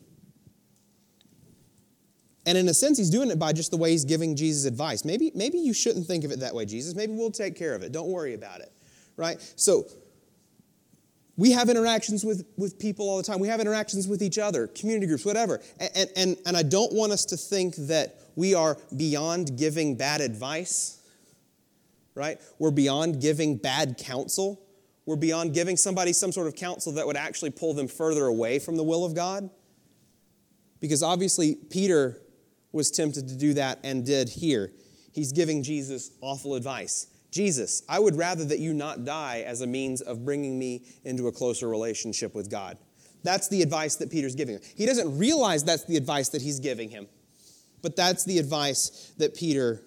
And 2.45 2.57
in 2.57 2.67
a 2.67 2.73
sense, 2.73 2.97
he's 2.97 3.09
doing 3.09 3.31
it 3.31 3.39
by 3.39 3.53
just 3.53 3.71
the 3.71 3.77
way 3.77 3.91
he's 3.91 4.05
giving 4.05 4.35
Jesus 4.35 4.65
advice. 4.65 5.03
Maybe, 5.03 5.31
maybe 5.33 5.57
you 5.57 5.73
shouldn't 5.73 6.05
think 6.05 6.23
of 6.23 6.31
it 6.31 6.41
that 6.41 6.53
way, 6.53 6.65
Jesus. 6.65 6.93
Maybe 6.95 7.13
we'll 7.13 7.31
take 7.31 7.55
care 7.55 7.73
of 7.73 7.81
it. 7.81 7.91
Don't 7.91 8.09
worry 8.09 8.35
about 8.35 8.59
it. 8.61 8.71
Right? 9.17 9.41
So 9.55 9.87
we 11.37 11.51
have 11.51 11.69
interactions 11.69 12.23
with, 12.23 12.45
with 12.55 12.77
people 12.77 13.09
all 13.09 13.17
the 13.17 13.23
time. 13.23 13.39
We 13.39 13.47
have 13.47 13.59
interactions 13.59 14.07
with 14.07 14.21
each 14.21 14.37
other, 14.37 14.67
community 14.67 15.07
groups, 15.07 15.25
whatever. 15.25 15.61
And, 15.79 16.09
and, 16.15 16.37
and 16.45 16.55
I 16.55 16.63
don't 16.63 16.93
want 16.93 17.11
us 17.11 17.25
to 17.25 17.37
think 17.37 17.75
that 17.75 18.21
we 18.35 18.53
are 18.53 18.77
beyond 18.95 19.57
giving 19.57 19.95
bad 19.95 20.21
advice, 20.21 21.01
right? 22.13 22.39
We're 22.59 22.71
beyond 22.71 23.21
giving 23.21 23.57
bad 23.57 23.97
counsel. 23.97 24.61
We're 25.05 25.15
beyond 25.15 25.53
giving 25.53 25.77
somebody 25.77 26.13
some 26.13 26.31
sort 26.31 26.47
of 26.47 26.55
counsel 26.55 26.93
that 26.93 27.05
would 27.05 27.17
actually 27.17 27.51
pull 27.51 27.73
them 27.73 27.87
further 27.87 28.25
away 28.25 28.59
from 28.59 28.75
the 28.75 28.83
will 28.83 29.05
of 29.05 29.13
God. 29.13 29.49
Because 30.79 31.03
obviously, 31.03 31.55
Peter 31.55 32.21
was 32.71 32.91
tempted 32.91 33.27
to 33.27 33.35
do 33.35 33.53
that 33.53 33.79
and 33.83 34.05
did 34.05 34.29
here. 34.29 34.71
He's 35.11 35.31
giving 35.31 35.63
Jesus 35.63 36.11
awful 36.21 36.55
advice. 36.55 37.07
Jesus, 37.31 37.83
I 37.87 37.99
would 37.99 38.15
rather 38.15 38.45
that 38.45 38.59
you 38.59 38.73
not 38.73 39.05
die 39.05 39.43
as 39.45 39.61
a 39.61 39.67
means 39.67 40.01
of 40.01 40.25
bringing 40.25 40.57
me 40.57 40.83
into 41.03 41.27
a 41.27 41.31
closer 41.31 41.67
relationship 41.67 42.33
with 42.33 42.49
God. 42.49 42.77
That's 43.23 43.47
the 43.47 43.61
advice 43.61 43.95
that 43.97 44.11
Peter's 44.11 44.35
giving 44.35 44.55
him. 44.55 44.61
He 44.75 44.85
doesn't 44.85 45.17
realize 45.17 45.63
that's 45.63 45.85
the 45.85 45.97
advice 45.97 46.29
that 46.29 46.41
he's 46.41 46.59
giving 46.59 46.89
him, 46.89 47.07
but 47.81 47.95
that's 47.95 48.23
the 48.23 48.39
advice 48.39 49.11
that 49.17 49.35
Peter 49.35 49.81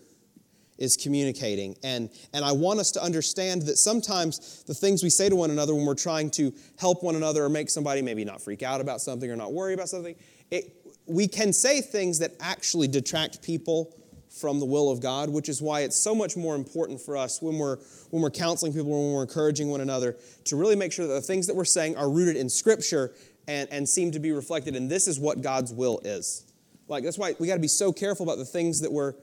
is 0.79 0.97
communicating. 0.97 1.77
And, 1.83 2.11
and 2.33 2.45
I 2.45 2.53
want 2.53 2.81
us 2.81 2.93
to 2.93 3.03
understand 3.03 3.63
that 3.63 3.77
sometimes 3.77 4.63
the 4.65 4.75
things 4.75 5.03
we 5.03 5.11
say 5.11 5.29
to 5.29 5.37
one 5.37 5.51
another 5.51 5.75
when 5.75 5.85
we're 5.85 5.95
trying 5.95 6.31
to 6.33 6.53
help 6.79 7.03
one 7.03 7.17
another 7.17 7.45
or 7.45 7.49
make 7.49 7.69
somebody 7.69 8.01
maybe 8.01 8.25
not 8.25 8.41
freak 8.41 8.63
out 8.63 8.81
about 8.81 9.01
something 9.01 9.31
or 9.31 9.37
not 9.37 9.53
worry 9.53 9.75
about 9.75 9.89
something, 9.89 10.15
it, 10.51 10.77
we 11.07 11.27
can 11.27 11.53
say 11.53 11.81
things 11.81 12.19
that 12.21 12.33
actually 12.41 12.89
detract 12.89 13.43
people 13.43 13.95
from 14.31 14.61
the 14.61 14.67
will 14.67 14.91
of 14.91 15.01
God, 15.01 15.31
which 15.31 15.49
is 15.49 15.61
why 15.61 15.81
it's 15.81 15.97
so 15.97 16.15
much 16.15 16.37
more 16.37 16.55
important 16.55 17.01
for 17.01 17.17
us 17.17 17.43
when 17.43 17.59
we're 17.59 17.79
when 18.11 18.23
we're 18.23 18.31
counseling 18.31 18.73
people, 18.73 18.91
when 18.91 19.15
we're 19.15 19.23
encouraging 19.23 19.69
one 19.69 19.81
another, 19.81 20.17
to 20.45 20.57
really 20.57 20.77
make 20.77 20.93
sure 20.93 21.07
that 21.07 21.15
the 21.15 21.21
things 21.21 21.47
that 21.47 21.57
we're 21.57 21.65
saying 21.65 21.97
are 21.97 22.11
rooted 22.11 22.37
in 22.37 22.49
Scripture 22.49 23.15
and, 23.49 23.69
and 23.73 23.89
seem 23.89 24.13
to 24.13 24.19
be 24.19 24.33
reflected. 24.33 24.77
And 24.77 24.91
this 24.91 25.09
is 25.09 25.19
what 25.19 25.41
God's 25.41 25.73
will 25.73 26.01
is. 26.05 26.45
Like 26.89 27.05
that's 27.05 27.19
why 27.19 27.35
we 27.39 27.47
got 27.47 27.55
to 27.55 27.61
be 27.61 27.69
so 27.69 27.93
careful 27.93 28.25
about 28.25 28.39
the 28.39 28.45
things 28.45 28.81
that 28.81 28.93
we're 28.93 29.15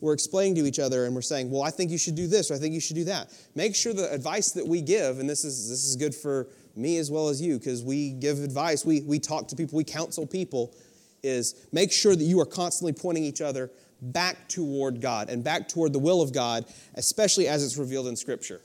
we're 0.00 0.12
explaining 0.12 0.54
to 0.56 0.66
each 0.66 0.78
other 0.78 1.06
and 1.06 1.14
we're 1.14 1.22
saying, 1.22 1.50
well, 1.50 1.62
I 1.62 1.70
think 1.70 1.90
you 1.90 1.98
should 1.98 2.14
do 2.14 2.26
this 2.26 2.50
or 2.50 2.54
I 2.54 2.58
think 2.58 2.74
you 2.74 2.80
should 2.80 2.96
do 2.96 3.04
that. 3.04 3.32
Make 3.54 3.74
sure 3.74 3.92
the 3.92 4.12
advice 4.12 4.52
that 4.52 4.66
we 4.66 4.80
give, 4.80 5.18
and 5.18 5.28
this 5.28 5.44
is 5.44 5.68
this 5.68 5.84
is 5.84 5.96
good 5.96 6.14
for 6.14 6.48
me 6.76 6.98
as 6.98 7.10
well 7.10 7.28
as 7.28 7.40
you, 7.40 7.58
because 7.58 7.82
we 7.82 8.10
give 8.10 8.40
advice, 8.40 8.84
we, 8.84 9.00
we 9.02 9.18
talk 9.18 9.48
to 9.48 9.56
people, 9.56 9.76
we 9.76 9.84
counsel 9.84 10.26
people, 10.26 10.74
is 11.22 11.66
make 11.72 11.90
sure 11.90 12.14
that 12.14 12.24
you 12.24 12.40
are 12.40 12.46
constantly 12.46 12.92
pointing 12.92 13.24
each 13.24 13.40
other 13.40 13.70
back 14.00 14.48
toward 14.48 15.00
God 15.00 15.30
and 15.30 15.42
back 15.42 15.68
toward 15.68 15.92
the 15.92 15.98
will 15.98 16.20
of 16.20 16.32
God, 16.32 16.66
especially 16.94 17.48
as 17.48 17.64
it's 17.64 17.76
revealed 17.76 18.06
in 18.06 18.16
Scripture. 18.16 18.60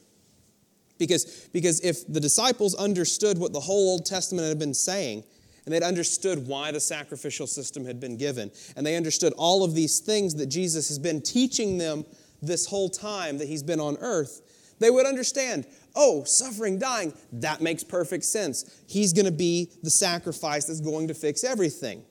Because, 0.98 1.48
because 1.54 1.80
if 1.80 2.06
the 2.12 2.20
disciples 2.20 2.76
understood 2.76 3.38
what 3.38 3.54
the 3.54 3.60
whole 3.60 3.92
Old 3.92 4.06
Testament 4.06 4.48
had 4.48 4.60
been 4.60 4.74
saying, 4.74 5.24
and 5.70 5.76
they'd 5.76 5.86
understood 5.86 6.48
why 6.48 6.72
the 6.72 6.80
sacrificial 6.80 7.46
system 7.46 7.86
had 7.86 8.00
been 8.00 8.18
given, 8.18 8.50
and 8.76 8.84
they 8.84 8.96
understood 8.96 9.34
all 9.38 9.64
of 9.64 9.76
these 9.76 10.00
things 10.00 10.34
that 10.34 10.48
Jesus 10.48 10.88
has 10.88 10.98
been 10.98 11.22
teaching 11.22 11.78
them 11.78 12.06
this 12.42 12.66
whole 12.66 12.90
time 12.90 13.38
that 13.38 13.48
he's 13.48 13.62
been 13.62 13.80
on 13.80 13.96
earth, 14.00 14.42
they 14.80 14.90
would 14.90 15.06
understand 15.06 15.68
oh, 15.96 16.24
suffering, 16.24 16.80
dying, 16.80 17.14
that 17.34 17.62
makes 17.62 17.84
perfect 17.84 18.24
sense. 18.24 18.82
He's 18.88 19.14
going 19.14 19.26
to 19.26 19.32
be 19.32 19.70
the 19.84 19.90
sacrifice 19.92 20.66
that's 20.66 20.82
going 20.82 21.10
to 21.10 21.14
fix 21.14 21.44
everything. 21.44 22.04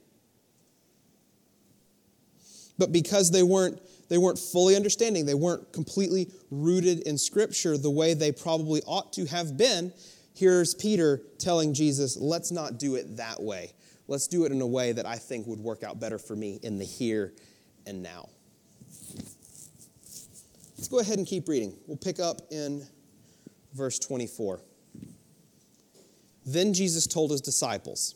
But 2.78 2.92
because 2.92 3.32
they 3.32 3.42
weren't 3.42 3.80
they 4.08 4.18
weren't 4.18 4.38
fully 4.38 4.76
understanding, 4.76 5.26
they 5.26 5.34
weren't 5.34 5.72
completely 5.72 6.30
rooted 6.52 7.00
in 7.00 7.18
scripture 7.18 7.76
the 7.76 7.90
way 7.90 8.14
they 8.14 8.30
probably 8.30 8.82
ought 8.86 9.12
to 9.14 9.26
have 9.26 9.56
been, 9.56 9.92
here's 10.38 10.74
Peter 10.74 11.22
telling 11.38 11.74
Jesus, 11.74 12.16
"Let's 12.16 12.50
not 12.50 12.78
do 12.78 12.94
it 12.94 13.16
that 13.16 13.42
way. 13.42 13.72
Let's 14.06 14.26
do 14.26 14.44
it 14.44 14.52
in 14.52 14.60
a 14.60 14.66
way 14.66 14.92
that 14.92 15.04
I 15.04 15.16
think 15.16 15.46
would 15.46 15.60
work 15.60 15.82
out 15.82 15.98
better 15.98 16.18
for 16.18 16.36
me 16.36 16.60
in 16.62 16.78
the 16.78 16.84
here 16.84 17.34
and 17.86 18.02
now." 18.02 18.28
Let's 20.76 20.88
go 20.88 21.00
ahead 21.00 21.18
and 21.18 21.26
keep 21.26 21.48
reading. 21.48 21.76
We'll 21.86 21.96
pick 21.96 22.20
up 22.20 22.52
in 22.52 22.86
verse 23.74 23.98
24. 23.98 24.62
Then 26.46 26.72
Jesus 26.72 27.06
told 27.06 27.30
his 27.32 27.40
disciples, 27.40 28.14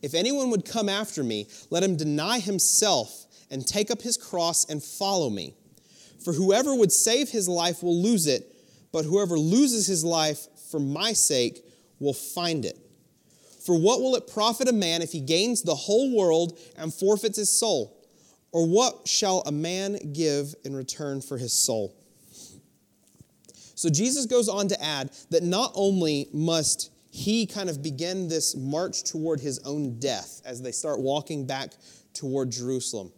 If 0.00 0.14
anyone 0.14 0.50
would 0.50 0.64
come 0.64 0.88
after 0.88 1.24
me, 1.24 1.48
let 1.70 1.82
him 1.82 1.96
deny 1.96 2.38
himself 2.38 3.26
and 3.50 3.66
take 3.66 3.90
up 3.90 4.02
his 4.02 4.16
cross 4.16 4.64
and 4.64 4.82
follow 4.82 5.28
me. 5.28 5.54
For 6.22 6.32
whoever 6.32 6.74
would 6.74 6.92
save 6.92 7.30
his 7.30 7.48
life 7.48 7.82
will 7.82 8.00
lose 8.00 8.26
it, 8.26 8.54
but 8.92 9.04
whoever 9.04 9.38
loses 9.38 9.86
his 9.86 10.04
life 10.04 10.46
for 10.70 10.80
my 10.80 11.12
sake 11.12 11.64
will 11.98 12.14
find 12.14 12.64
it. 12.64 12.78
For 13.64 13.78
what 13.78 14.00
will 14.00 14.14
it 14.16 14.26
profit 14.26 14.68
a 14.68 14.72
man 14.72 15.02
if 15.02 15.12
he 15.12 15.20
gains 15.20 15.62
the 15.62 15.74
whole 15.74 16.16
world 16.16 16.58
and 16.76 16.92
forfeits 16.92 17.36
his 17.36 17.50
soul? 17.50 17.94
Or 18.50 18.66
what 18.66 19.06
shall 19.06 19.42
a 19.44 19.52
man 19.52 19.98
give 20.12 20.54
in 20.64 20.74
return 20.74 21.20
for 21.20 21.36
his 21.36 21.52
soul? 21.52 21.94
So 23.74 23.88
Jesus 23.90 24.26
goes 24.26 24.48
on 24.48 24.68
to 24.68 24.82
add 24.82 25.10
that 25.30 25.42
not 25.42 25.72
only 25.74 26.28
must 26.32 26.90
he 27.10 27.46
kind 27.46 27.68
of 27.68 27.82
begin 27.82 28.28
this 28.28 28.56
march 28.56 29.04
toward 29.04 29.40
his 29.40 29.58
own 29.60 29.98
death 29.98 30.40
as 30.44 30.62
they 30.62 30.72
start 30.72 31.00
walking 31.00 31.46
back 31.46 31.72
toward 32.12 32.50
Jerusalem, 32.50 33.12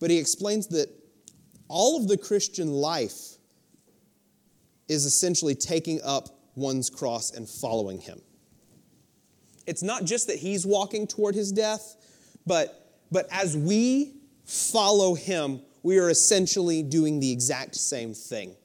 but 0.00 0.10
he 0.10 0.18
explains 0.18 0.66
that 0.68 0.88
all 1.68 1.96
of 1.96 2.08
the 2.08 2.16
Christian 2.16 2.72
life 2.72 3.36
is 4.88 5.04
essentially 5.04 5.54
taking 5.54 6.00
up 6.02 6.35
one's 6.56 6.90
cross 6.90 7.30
and 7.30 7.48
following 7.48 8.00
him. 8.00 8.20
It's 9.66 9.82
not 9.82 10.04
just 10.04 10.26
that 10.26 10.36
he's 10.36 10.66
walking 10.66 11.06
toward 11.06 11.34
his 11.34 11.52
death, 11.52 11.96
but, 12.46 12.98
but 13.12 13.28
as 13.30 13.56
we 13.56 14.14
follow 14.44 15.14
him, 15.14 15.60
we 15.82 15.98
are 15.98 16.10
essentially 16.10 16.82
doing 16.82 17.20
the 17.20 17.30
exact 17.30 17.76
same 17.76 18.14
thing. 18.14 18.56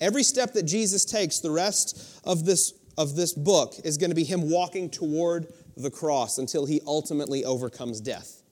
Every 0.00 0.22
step 0.22 0.52
that 0.54 0.64
Jesus 0.64 1.04
takes, 1.04 1.38
the 1.38 1.50
rest 1.50 2.20
of 2.24 2.44
this, 2.44 2.74
of 2.96 3.16
this 3.16 3.32
book 3.32 3.74
is 3.84 3.96
going 3.96 4.10
to 4.10 4.16
be 4.16 4.24
him 4.24 4.50
walking 4.50 4.90
toward 4.90 5.52
the 5.76 5.90
cross 5.90 6.38
until 6.38 6.66
he 6.66 6.80
ultimately 6.86 7.44
overcomes 7.44 8.00
death. 8.00 8.42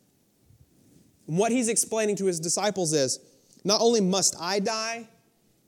And 1.27 1.39
what 1.39 1.53
he's 1.53 1.69
explaining 1.69 2.17
to 2.17 2.27
his 2.27 2.41
disciples 2.41 2.93
is 2.93 3.19
not 3.65 3.81
only 3.81 4.01
must 4.01 4.37
I 4.41 4.61
die, 4.61 5.09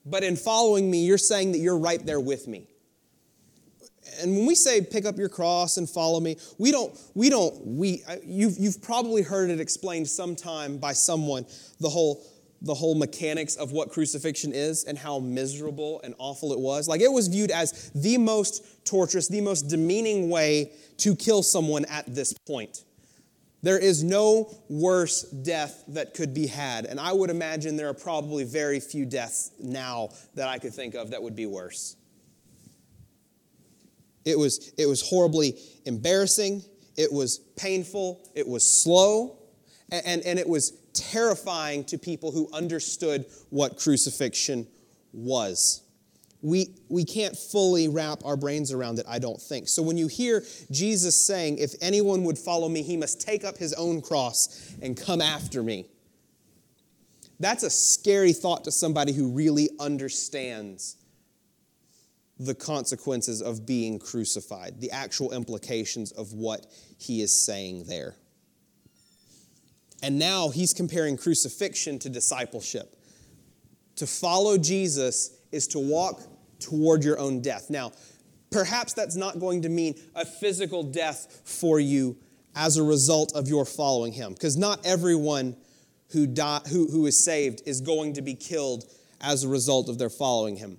but 0.07 0.23
in 0.23 0.37
following 0.37 0.91
me, 0.91 1.05
you're 1.05 1.19
saying 1.19 1.53
that 1.53 1.59
you're 1.59 1.79
right 1.79 2.05
there 2.05 2.21
with 2.21 2.47
me. 2.47 2.69
And 4.21 4.37
when 4.37 4.47
we 4.47 4.55
say 4.55 4.81
pick 4.81 5.05
up 5.05 5.19
your 5.19 5.29
cross 5.29 5.77
and 5.77 5.89
follow 5.89 6.21
me, 6.21 6.37
we 6.59 6.71
don't, 6.71 6.97
we 7.15 7.31
don't, 7.31 7.55
we, 7.67 8.03
you've, 8.25 8.59
you've 8.59 8.83
probably 8.83 9.23
heard 9.23 9.51
it 9.51 9.61
explained 9.61 10.09
sometime 10.09 10.79
by 10.79 10.93
someone, 10.93 11.47
the 11.81 11.89
whole 11.89 12.25
the 12.61 12.75
whole 12.75 12.95
mechanics 12.95 13.57
of 13.57 13.73
what 13.73 13.91
crucifixion 13.91 14.53
is 14.53 14.85
and 14.85 14.99
how 14.99 15.19
miserable 15.19 16.01
and 16.03 16.15
awful 16.19 16.53
it 16.53 16.59
was. 16.59 16.89
Like 16.89 17.01
it 17.01 17.13
was 17.13 17.29
viewed 17.29 17.51
as 17.51 17.91
the 17.95 18.19
most 18.19 18.85
torturous, 18.85 19.29
the 19.29 19.41
most 19.41 19.69
demeaning 19.69 20.29
way 20.29 20.73
to 20.99 21.15
kill 21.15 21.43
someone 21.43 21.85
at 21.85 22.13
this 22.13 22.33
point. 22.33 22.83
There 23.63 23.79
is 23.79 24.05
no 24.05 24.55
worse 24.69 25.23
death 25.23 25.85
that 25.89 26.15
could 26.15 26.33
be 26.33 26.47
had. 26.47 26.85
And 26.85 27.01
I 27.01 27.13
would 27.13 27.31
imagine 27.31 27.77
there 27.77 27.89
are 27.89 27.95
probably 27.95 28.45
very 28.45 28.79
few 28.79 29.05
deaths 29.05 29.51
now 29.61 30.11
that 30.35 30.49
I 30.49 30.59
could 30.59 30.73
think 30.73 30.95
of 30.95 31.11
that 31.11 31.23
would 31.23 31.35
be 31.35 31.47
worse. 31.47 31.97
It 34.29 34.39
was, 34.39 34.73
it 34.79 34.87
was 34.87 35.03
horribly 35.03 35.59
embarrassing. 35.85 36.63
It 36.97 37.13
was 37.13 37.39
painful. 37.57 38.29
It 38.35 38.47
was 38.47 38.69
slow. 38.69 39.39
And, 39.91 40.07
and, 40.07 40.23
and 40.23 40.39
it 40.39 40.49
was 40.49 40.73
terrifying 40.93 41.85
to 41.85 41.99
people 41.99 42.33
who 42.33 42.49
understood 42.53 43.27
what 43.51 43.79
crucifixion 43.79 44.67
was. 45.13 45.83
We, 46.41 46.69
we 46.89 47.05
can't 47.05 47.37
fully 47.37 47.89
wrap 47.89 48.25
our 48.25 48.37
brains 48.37 48.73
around 48.73 48.99
it, 49.01 49.07
I 49.09 49.19
don't 49.19 49.41
think. 49.41 49.69
So 49.69 49.83
when 49.83 49.97
you 49.97 50.07
hear 50.07 50.45
Jesus 50.71 51.21
saying, 51.21 51.59
If 51.59 51.75
anyone 51.81 52.23
would 52.25 52.39
follow 52.39 52.69
me, 52.69 52.83
he 52.83 52.97
must 52.97 53.21
take 53.21 53.45
up 53.45 53.57
his 53.57 53.73
own 53.75 54.01
cross 54.03 54.75
and 54.81 54.97
come 54.97 55.21
after 55.21 55.63
me, 55.63 55.87
that's 57.41 57.63
a 57.63 57.71
scary 57.71 58.33
thought 58.33 58.65
to 58.65 58.73
somebody 58.73 59.13
who 59.13 59.33
really 59.33 59.71
understands 59.81 60.97
the 62.39 62.55
consequences 62.55 63.43
of 63.43 63.67
being 63.67 63.99
crucified, 63.99 64.81
the 64.81 64.91
actual 64.91 65.33
implications 65.33 66.13
of 66.13 66.33
what 66.33 66.67
he 66.99 67.21
is 67.21 67.45
saying 67.45 67.85
there. 67.85 68.15
And 70.03 70.19
now 70.19 70.51
he's 70.51 70.73
comparing 70.73 71.17
crucifixion 71.17 71.99
to 72.01 72.09
discipleship. 72.09 72.97
To 73.97 74.07
follow 74.07 74.57
Jesus 74.57 75.37
is 75.51 75.67
to 75.69 75.81
walk 75.81 76.23
toward 76.61 77.03
your 77.03 77.19
own 77.19 77.41
death. 77.43 77.71
Now, 77.71 77.91
perhaps 78.53 78.93
that's 78.93 79.17
not 79.17 79.41
going 79.41 79.63
to 79.63 79.69
mean 79.69 79.97
a 80.15 80.25
physical 80.25 80.85
death 80.85 81.43
for 81.45 81.81
you 81.81 82.17
as 82.55 82.77
a 82.77 82.83
result 82.83 83.35
of 83.35 83.49
your 83.49 83.65
following 83.65 84.13
him, 84.13 84.33
because 84.33 84.57
not 84.57 84.85
everyone 84.87 85.57
who, 86.11 86.27
die, 86.27 86.61
who, 86.71 86.89
who 86.89 87.07
is 87.07 87.23
saved 87.23 87.63
is 87.67 87.81
going 87.81 88.13
to 88.15 88.23
be 88.23 88.35
killed 88.35 88.85
as 89.21 89.43
a 89.43 89.49
result 89.49 89.89
of 89.89 89.99
their 89.99 90.11
following 90.11 90.57
him 90.57 90.79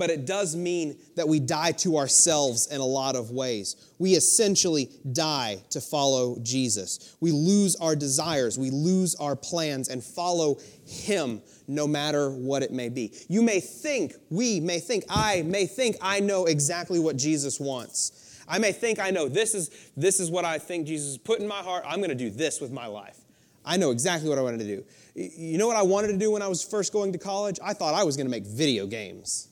but 0.00 0.08
it 0.08 0.24
does 0.24 0.56
mean 0.56 0.96
that 1.14 1.28
we 1.28 1.38
die 1.38 1.72
to 1.72 1.98
ourselves 1.98 2.68
in 2.68 2.80
a 2.80 2.86
lot 2.86 3.14
of 3.14 3.32
ways. 3.32 3.76
We 3.98 4.14
essentially 4.14 4.88
die 5.12 5.62
to 5.68 5.80
follow 5.82 6.38
Jesus. 6.42 7.16
We 7.20 7.32
lose 7.32 7.76
our 7.76 7.94
desires, 7.94 8.58
we 8.58 8.70
lose 8.70 9.14
our 9.16 9.36
plans, 9.36 9.90
and 9.90 10.02
follow 10.02 10.58
Him 10.86 11.42
no 11.68 11.86
matter 11.86 12.30
what 12.30 12.62
it 12.62 12.72
may 12.72 12.88
be. 12.88 13.12
You 13.28 13.42
may 13.42 13.60
think, 13.60 14.14
we 14.30 14.58
may 14.58 14.78
think, 14.80 15.04
I 15.10 15.42
may 15.42 15.66
think 15.66 15.96
I 16.00 16.20
know 16.20 16.46
exactly 16.46 16.98
what 16.98 17.18
Jesus 17.18 17.60
wants. 17.60 18.42
I 18.48 18.58
may 18.58 18.72
think 18.72 19.00
I 19.00 19.10
know 19.10 19.28
this 19.28 19.54
is, 19.54 19.68
this 19.98 20.18
is 20.18 20.30
what 20.30 20.46
I 20.46 20.58
think 20.58 20.86
Jesus 20.86 21.18
put 21.18 21.40
in 21.40 21.46
my 21.46 21.60
heart. 21.60 21.84
I'm 21.86 21.98
going 21.98 22.08
to 22.08 22.14
do 22.14 22.30
this 22.30 22.58
with 22.58 22.72
my 22.72 22.86
life. 22.86 23.18
I 23.66 23.76
know 23.76 23.90
exactly 23.90 24.30
what 24.30 24.38
I 24.38 24.42
wanted 24.42 24.60
to 24.60 24.76
do. 24.76 24.84
You 25.14 25.58
know 25.58 25.66
what 25.66 25.76
I 25.76 25.82
wanted 25.82 26.08
to 26.08 26.16
do 26.16 26.30
when 26.30 26.40
I 26.40 26.48
was 26.48 26.64
first 26.64 26.90
going 26.90 27.12
to 27.12 27.18
college? 27.18 27.58
I 27.62 27.74
thought 27.74 27.92
I 27.92 28.04
was 28.04 28.16
going 28.16 28.26
to 28.26 28.30
make 28.30 28.46
video 28.46 28.86
games 28.86 29.49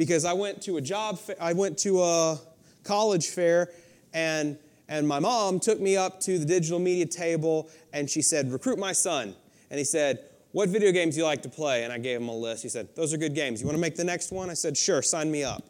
because 0.00 0.24
I 0.24 0.32
went 0.32 0.62
to 0.62 0.78
a 0.78 0.80
job, 0.80 1.20
I 1.38 1.52
went 1.52 1.76
to 1.80 2.02
a 2.02 2.38
college 2.84 3.26
fair, 3.26 3.68
and, 4.14 4.56
and 4.88 5.06
my 5.06 5.18
mom 5.18 5.60
took 5.60 5.78
me 5.78 5.94
up 5.94 6.20
to 6.20 6.38
the 6.38 6.46
digital 6.46 6.78
media 6.78 7.04
table 7.04 7.68
and 7.92 8.08
she 8.08 8.22
said, 8.22 8.50
Recruit 8.50 8.78
my 8.78 8.92
son. 8.92 9.34
And 9.68 9.76
he 9.76 9.84
said, 9.84 10.24
What 10.52 10.70
video 10.70 10.90
games 10.90 11.16
do 11.16 11.20
you 11.20 11.26
like 11.26 11.42
to 11.42 11.50
play? 11.50 11.84
And 11.84 11.92
I 11.92 11.98
gave 11.98 12.18
him 12.18 12.28
a 12.28 12.34
list. 12.34 12.62
He 12.62 12.70
said, 12.70 12.88
Those 12.96 13.12
are 13.12 13.18
good 13.18 13.34
games. 13.34 13.60
You 13.60 13.66
want 13.66 13.76
to 13.76 13.80
make 13.80 13.94
the 13.94 14.04
next 14.04 14.32
one? 14.32 14.48
I 14.48 14.54
said, 14.54 14.74
Sure, 14.74 15.02
sign 15.02 15.30
me 15.30 15.44
up. 15.44 15.64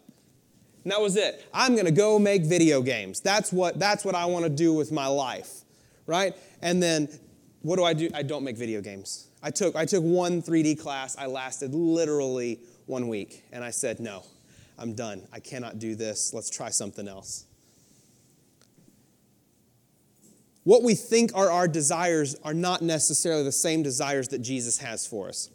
And 0.85 0.93
that 0.93 1.01
was 1.01 1.16
it. 1.16 1.45
I'm 1.53 1.75
going 1.75 1.87
to 1.87 1.90
go 1.90 2.16
make 2.21 2.45
video 2.45 2.83
games. 2.83 3.21
That's 3.21 3.53
what, 3.53 3.81
that's 3.81 4.05
what 4.05 4.14
I 4.14 4.27
want 4.27 4.45
to 4.45 4.49
do 4.49 4.73
with 4.73 4.93
my 4.93 5.09
life 5.09 5.64
right? 6.11 6.35
And 6.61 6.83
then 6.83 7.09
what 7.62 7.77
do 7.77 7.85
I 7.85 7.95
do? 7.95 8.11
I 8.12 8.23
don't 8.23 8.43
make 8.43 8.57
video 8.57 8.81
games. 8.81 9.29
I 9.43 9.51
took, 9.51 9.77
I 9.77 9.85
took 9.85 10.03
one 10.03 10.43
3D 10.43 10.79
class. 10.81 11.16
I 11.16 11.27
lasted 11.27 11.73
literally 11.73 12.59
one 12.90 13.09
week. 13.09 13.44
And 13.53 13.64
I 13.64 13.70
said, 13.70 14.00
no, 14.00 14.24
I'm 14.79 14.94
done. 14.94 15.26
I 15.33 15.40
cannot 15.40 15.79
do 15.79 15.94
this. 15.94 16.35
Let's 16.35 16.50
try 16.50 16.68
something 16.70 17.09
else. 17.09 17.46
What 20.64 20.83
we 20.83 20.94
think 20.94 21.31
are 21.35 21.50
our 21.50 21.66
desires 21.66 22.37
are 22.44 22.53
not 22.53 22.83
necessarily 22.83 23.44
the 23.44 23.53
same 23.53 23.83
desires 23.83 24.29
that 24.29 24.40
Jesus 24.40 24.79
has 24.79 25.07
for 25.07 25.29
us 25.29 25.48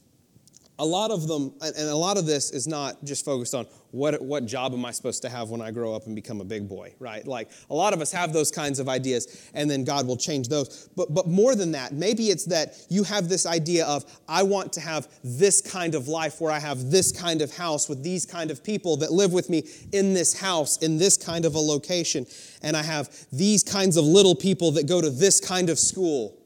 a 0.77 0.85
lot 0.85 1.11
of 1.11 1.27
them, 1.27 1.53
and 1.61 1.89
a 1.89 1.95
lot 1.95 2.17
of 2.17 2.25
this 2.25 2.51
is 2.51 2.67
not 2.67 3.03
just 3.03 3.23
focused 3.23 3.55
on 3.55 3.65
what, 3.91 4.21
what 4.21 4.45
job 4.45 4.73
am 4.73 4.83
I 4.83 4.91
supposed 4.91 5.21
to 5.21 5.29
have 5.29 5.49
when 5.49 5.61
I 5.61 5.71
grow 5.71 5.95
up 5.95 6.05
and 6.05 6.13
become 6.15 6.41
a 6.41 6.43
big 6.43 6.67
boy, 6.67 6.93
right? 6.99 7.25
Like 7.25 7.49
a 7.69 7.73
lot 7.73 7.93
of 7.93 8.01
us 8.01 8.11
have 8.11 8.33
those 8.33 8.51
kinds 8.51 8.79
of 8.79 8.89
ideas, 8.89 9.49
and 9.53 9.69
then 9.69 9.85
God 9.85 10.05
will 10.05 10.17
change 10.17 10.49
those. 10.49 10.89
But, 10.95 11.13
but 11.13 11.27
more 11.27 11.55
than 11.55 11.71
that, 11.71 11.93
maybe 11.93 12.29
it's 12.29 12.45
that 12.45 12.75
you 12.89 13.03
have 13.03 13.29
this 13.29 13.45
idea 13.45 13.85
of, 13.85 14.03
I 14.27 14.43
want 14.43 14.73
to 14.73 14.81
have 14.81 15.07
this 15.23 15.61
kind 15.61 15.95
of 15.95 16.09
life 16.09 16.41
where 16.41 16.51
I 16.51 16.59
have 16.59 16.91
this 16.91 17.13
kind 17.13 17.41
of 17.41 17.55
house 17.55 17.87
with 17.87 18.03
these 18.03 18.25
kind 18.25 18.51
of 18.51 18.63
people 18.63 18.97
that 18.97 19.13
live 19.13 19.31
with 19.31 19.49
me 19.49 19.63
in 19.93 20.13
this 20.13 20.37
house, 20.37 20.77
in 20.77 20.97
this 20.97 21.15
kind 21.15 21.45
of 21.45 21.55
a 21.55 21.59
location, 21.59 22.25
and 22.61 22.75
I 22.75 22.83
have 22.83 23.09
these 23.31 23.63
kinds 23.63 23.95
of 23.95 24.03
little 24.03 24.35
people 24.35 24.71
that 24.71 24.87
go 24.87 24.99
to 24.99 25.09
this 25.09 25.39
kind 25.39 25.69
of 25.69 25.79
school 25.79 26.37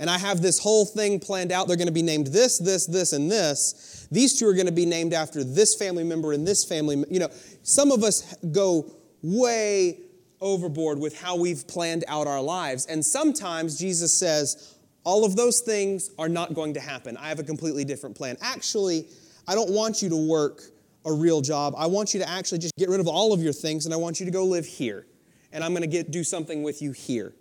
and 0.00 0.08
I 0.08 0.16
have 0.16 0.40
this 0.40 0.58
whole 0.58 0.86
thing 0.86 1.20
planned 1.20 1.52
out. 1.52 1.68
They're 1.68 1.76
going 1.76 1.86
to 1.86 1.92
be 1.92 2.02
named 2.02 2.28
this, 2.28 2.58
this, 2.58 2.86
this, 2.86 3.12
and 3.12 3.30
this. 3.30 4.08
These 4.10 4.38
two 4.38 4.48
are 4.48 4.54
going 4.54 4.66
to 4.66 4.72
be 4.72 4.86
named 4.86 5.12
after 5.12 5.44
this 5.44 5.74
family 5.74 6.04
member 6.04 6.32
and 6.32 6.48
this 6.48 6.64
family. 6.64 7.04
You 7.10 7.20
know, 7.20 7.28
some 7.62 7.92
of 7.92 8.02
us 8.02 8.34
go 8.50 8.90
way 9.22 10.00
overboard 10.40 10.98
with 10.98 11.20
how 11.20 11.36
we've 11.36 11.68
planned 11.68 12.04
out 12.08 12.26
our 12.26 12.40
lives. 12.40 12.86
And 12.86 13.04
sometimes 13.04 13.78
Jesus 13.78 14.18
says, 14.18 14.74
all 15.04 15.26
of 15.26 15.36
those 15.36 15.60
things 15.60 16.10
are 16.18 16.30
not 16.30 16.54
going 16.54 16.72
to 16.74 16.80
happen. 16.80 17.18
I 17.18 17.28
have 17.28 17.38
a 17.38 17.44
completely 17.44 17.84
different 17.84 18.16
plan. 18.16 18.38
Actually, 18.40 19.06
I 19.46 19.54
don't 19.54 19.70
want 19.70 20.00
you 20.00 20.08
to 20.08 20.28
work 20.28 20.62
a 21.04 21.12
real 21.12 21.42
job. 21.42 21.74
I 21.76 21.86
want 21.86 22.14
you 22.14 22.20
to 22.20 22.28
actually 22.28 22.58
just 22.58 22.74
get 22.76 22.88
rid 22.88 23.00
of 23.00 23.06
all 23.06 23.34
of 23.34 23.42
your 23.42 23.52
things 23.52 23.84
and 23.84 23.92
I 23.92 23.98
want 23.98 24.18
you 24.18 24.24
to 24.24 24.32
go 24.32 24.46
live 24.46 24.64
here. 24.64 25.06
And 25.52 25.62
I'm 25.62 25.72
going 25.72 25.82
to 25.82 25.88
get 25.88 26.10
do 26.10 26.24
something 26.24 26.62
with 26.62 26.80
you 26.80 26.92
here. 26.92 27.34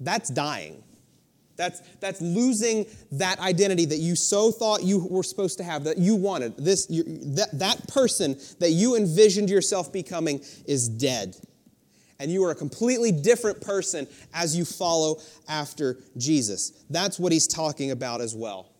That's 0.00 0.28
dying. 0.30 0.82
That's, 1.56 1.80
that's 2.00 2.20
losing 2.20 2.86
that 3.12 3.38
identity 3.40 3.86
that 3.86 3.96
you 3.96 4.14
so 4.14 4.52
thought 4.52 4.82
you 4.82 5.06
were 5.06 5.22
supposed 5.22 5.58
to 5.58 5.64
have, 5.64 5.84
that 5.84 5.98
you 5.98 6.14
wanted. 6.14 6.56
This, 6.58 6.86
you, 6.90 7.02
that, 7.36 7.48
that 7.58 7.88
person 7.88 8.38
that 8.58 8.70
you 8.70 8.96
envisioned 8.96 9.48
yourself 9.48 9.92
becoming 9.92 10.42
is 10.66 10.88
dead. 10.88 11.36
And 12.18 12.30
you 12.30 12.44
are 12.44 12.50
a 12.50 12.54
completely 12.54 13.12
different 13.12 13.60
person 13.60 14.06
as 14.32 14.56
you 14.56 14.64
follow 14.64 15.16
after 15.48 15.98
Jesus. 16.16 16.84
That's 16.90 17.18
what 17.18 17.32
he's 17.32 17.46
talking 17.46 17.90
about 17.90 18.20
as 18.20 18.34
well. 18.34 18.72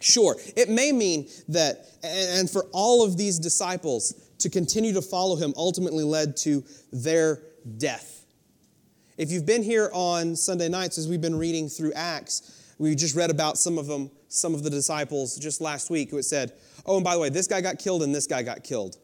Sure, 0.00 0.36
it 0.56 0.68
may 0.68 0.92
mean 0.92 1.28
that, 1.48 1.86
and 2.02 2.50
for 2.50 2.66
all 2.72 3.04
of 3.04 3.16
these 3.16 3.38
disciples 3.38 4.12
to 4.40 4.50
continue 4.50 4.92
to 4.92 5.02
follow 5.02 5.36
him 5.36 5.54
ultimately 5.56 6.04
led 6.04 6.36
to 6.36 6.62
their 6.92 7.40
death. 7.78 8.15
If 9.16 9.30
you've 9.30 9.46
been 9.46 9.62
here 9.62 9.88
on 9.94 10.36
Sunday 10.36 10.68
nights 10.68 10.98
as 10.98 11.08
we've 11.08 11.22
been 11.22 11.38
reading 11.38 11.68
through 11.68 11.94
Acts, 11.94 12.74
we 12.78 12.94
just 12.94 13.16
read 13.16 13.30
about 13.30 13.56
some 13.56 13.78
of 13.78 13.86
them, 13.86 14.10
some 14.28 14.54
of 14.54 14.62
the 14.62 14.68
disciples 14.68 15.38
just 15.38 15.62
last 15.62 15.88
week 15.88 16.10
who 16.10 16.18
it 16.18 16.24
said, 16.24 16.52
oh, 16.84 16.96
and 16.96 17.04
by 17.04 17.14
the 17.14 17.20
way, 17.20 17.30
this 17.30 17.46
guy 17.46 17.62
got 17.62 17.78
killed 17.78 18.02
and 18.02 18.14
this 18.14 18.26
guy 18.26 18.42
got 18.42 18.62
killed. 18.62 18.98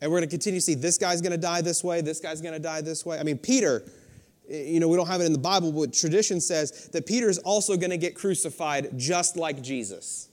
And 0.00 0.10
we're 0.10 0.18
going 0.18 0.28
to 0.28 0.32
continue 0.32 0.60
to 0.60 0.64
see 0.64 0.74
this 0.74 0.98
guy's 0.98 1.20
going 1.20 1.32
to 1.32 1.38
die 1.38 1.62
this 1.62 1.82
way, 1.82 2.00
this 2.00 2.20
guy's 2.20 2.40
going 2.40 2.54
to 2.54 2.60
die 2.60 2.80
this 2.80 3.04
way. 3.04 3.18
I 3.18 3.24
mean, 3.24 3.38
Peter, 3.38 3.82
eh, 4.48 4.62
you 4.62 4.78
know, 4.78 4.86
we 4.86 4.96
don't 4.96 5.08
have 5.08 5.20
it 5.20 5.24
in 5.24 5.32
the 5.32 5.38
Bible, 5.38 5.72
but 5.72 5.92
tradition 5.92 6.40
says 6.40 6.88
that 6.92 7.06
Peter 7.06 7.28
is 7.28 7.38
also 7.38 7.76
going 7.76 7.90
to 7.90 7.96
get 7.96 8.14
crucified 8.14 8.96
just 8.96 9.36
like 9.36 9.62
Jesus. 9.62 10.28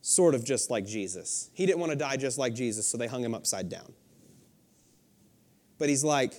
Sort 0.00 0.36
of 0.36 0.44
just 0.44 0.70
like 0.70 0.86
Jesus. 0.86 1.50
He 1.54 1.66
didn't 1.66 1.80
want 1.80 1.90
to 1.90 1.98
die 1.98 2.16
just 2.16 2.38
like 2.38 2.54
Jesus, 2.54 2.86
so 2.86 2.98
they 2.98 3.08
hung 3.08 3.24
him 3.24 3.34
upside 3.34 3.68
down. 3.68 3.92
But 5.78 5.88
he's 5.88 6.04
like, 6.04 6.34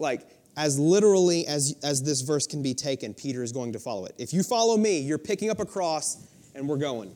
like 0.00 0.28
as 0.56 0.78
literally 0.78 1.46
as, 1.46 1.76
as 1.82 2.02
this 2.02 2.20
verse 2.22 2.46
can 2.46 2.62
be 2.62 2.74
taken, 2.74 3.14
Peter 3.14 3.42
is 3.42 3.52
going 3.52 3.72
to 3.72 3.78
follow 3.78 4.06
it. 4.06 4.14
If 4.18 4.32
you 4.32 4.42
follow 4.42 4.76
me, 4.76 4.98
you're 5.00 5.18
picking 5.18 5.50
up 5.50 5.60
a 5.60 5.66
cross 5.66 6.26
and 6.54 6.68
we're 6.68 6.76
going. 6.76 7.14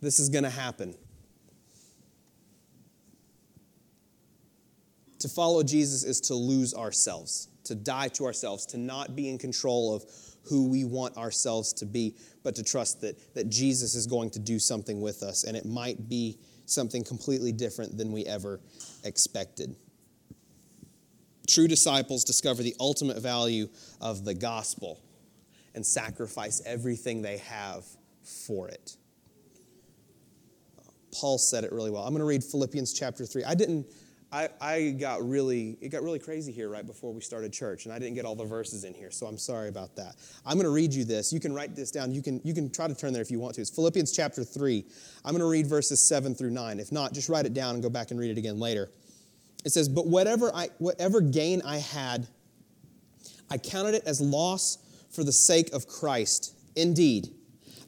This 0.00 0.18
is 0.18 0.28
going 0.28 0.44
to 0.44 0.50
happen. 0.50 0.94
To 5.20 5.28
follow 5.28 5.62
Jesus 5.62 6.02
is 6.02 6.20
to 6.22 6.34
lose 6.34 6.74
ourselves, 6.74 7.48
to 7.64 7.76
die 7.76 8.08
to 8.08 8.24
ourselves, 8.24 8.66
to 8.66 8.78
not 8.78 9.14
be 9.14 9.28
in 9.28 9.38
control 9.38 9.94
of 9.94 10.04
who 10.42 10.68
we 10.68 10.84
want 10.84 11.16
ourselves 11.16 11.72
to 11.74 11.86
be, 11.86 12.16
but 12.42 12.56
to 12.56 12.64
trust 12.64 13.00
that, 13.02 13.34
that 13.34 13.48
Jesus 13.48 13.94
is 13.94 14.08
going 14.08 14.30
to 14.30 14.40
do 14.40 14.58
something 14.58 15.00
with 15.00 15.22
us, 15.22 15.44
and 15.44 15.56
it 15.56 15.64
might 15.64 16.08
be 16.08 16.40
something 16.66 17.04
completely 17.04 17.52
different 17.52 17.96
than 17.96 18.10
we 18.10 18.24
ever 18.26 18.60
expected. 19.04 19.76
True 21.52 21.68
disciples 21.68 22.24
discover 22.24 22.62
the 22.62 22.74
ultimate 22.80 23.18
value 23.18 23.68
of 24.00 24.24
the 24.24 24.32
gospel 24.32 24.98
and 25.74 25.84
sacrifice 25.84 26.62
everything 26.64 27.20
they 27.20 27.38
have 27.38 27.84
for 28.46 28.68
it. 28.68 28.96
Paul 31.12 31.36
said 31.36 31.64
it 31.64 31.72
really 31.72 31.90
well. 31.90 32.04
I'm 32.04 32.14
going 32.14 32.20
to 32.20 32.26
read 32.26 32.42
Philippians 32.42 32.94
chapter 32.94 33.26
3. 33.26 33.44
I 33.44 33.54
didn't, 33.54 33.86
I, 34.32 34.48
I 34.62 34.90
got 34.98 35.28
really, 35.28 35.76
it 35.82 35.90
got 35.90 36.02
really 36.02 36.18
crazy 36.18 36.52
here 36.52 36.70
right 36.70 36.86
before 36.86 37.12
we 37.12 37.20
started 37.20 37.52
church, 37.52 37.84
and 37.84 37.92
I 37.92 37.98
didn't 37.98 38.14
get 38.14 38.24
all 38.24 38.34
the 38.34 38.46
verses 38.46 38.84
in 38.84 38.94
here, 38.94 39.10
so 39.10 39.26
I'm 39.26 39.36
sorry 39.36 39.68
about 39.68 39.94
that. 39.96 40.16
I'm 40.46 40.54
going 40.54 40.64
to 40.64 40.72
read 40.72 40.94
you 40.94 41.04
this. 41.04 41.34
You 41.34 41.40
can 41.40 41.52
write 41.52 41.76
this 41.76 41.90
down. 41.90 42.12
You 42.12 42.22
can, 42.22 42.40
you 42.44 42.54
can 42.54 42.70
try 42.70 42.88
to 42.88 42.94
turn 42.94 43.12
there 43.12 43.20
if 43.20 43.30
you 43.30 43.40
want 43.40 43.56
to. 43.56 43.60
It's 43.60 43.68
Philippians 43.68 44.12
chapter 44.12 44.42
3. 44.42 44.86
I'm 45.22 45.32
going 45.32 45.40
to 45.40 45.50
read 45.50 45.66
verses 45.66 46.02
7 46.02 46.34
through 46.34 46.50
9. 46.50 46.80
If 46.80 46.92
not, 46.92 47.12
just 47.12 47.28
write 47.28 47.44
it 47.44 47.52
down 47.52 47.74
and 47.74 47.82
go 47.82 47.90
back 47.90 48.10
and 48.10 48.18
read 48.18 48.30
it 48.30 48.38
again 48.38 48.58
later. 48.58 48.90
It 49.64 49.70
says, 49.70 49.88
But 49.88 50.06
whatever, 50.06 50.54
I, 50.54 50.68
whatever 50.78 51.20
gain 51.20 51.62
I 51.62 51.78
had, 51.78 52.26
I 53.50 53.58
counted 53.58 53.94
it 53.94 54.04
as 54.06 54.20
loss 54.20 54.78
for 55.10 55.24
the 55.24 55.32
sake 55.32 55.72
of 55.72 55.86
Christ. 55.86 56.54
Indeed, 56.74 57.28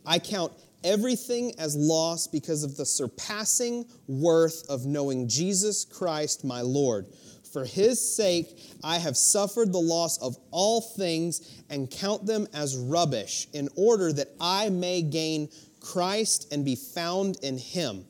I 0.05 0.19
count 0.19 0.53
everything 0.85 1.59
as 1.59 1.75
loss 1.75 2.27
because 2.27 2.63
of 2.63 2.77
the 2.77 2.85
surpassing 2.85 3.87
worth 4.07 4.69
of 4.69 4.85
knowing 4.85 5.29
Jesus 5.29 5.85
Christ, 5.85 6.45
my 6.45 6.61
Lord. 6.61 7.07
For 7.51 7.65
his 7.65 8.17
sake, 8.17 8.59
I 8.83 8.99
have 8.99 9.17
suffered 9.17 9.73
the 9.73 9.81
loss 9.81 10.19
of 10.19 10.37
all 10.51 10.81
things 10.81 11.63
and 11.71 11.91
count 11.91 12.27
them 12.27 12.47
as 12.53 12.77
rubbish, 12.77 13.49
in 13.53 13.69
order 13.77 14.13
that 14.13 14.29
I 14.41 14.69
may 14.69 15.03
gain 15.03 15.49
Christ 15.81 16.53
and 16.53 16.65
be 16.65 16.77
found 16.77 17.39
in 17.43 17.57
him 17.57 18.05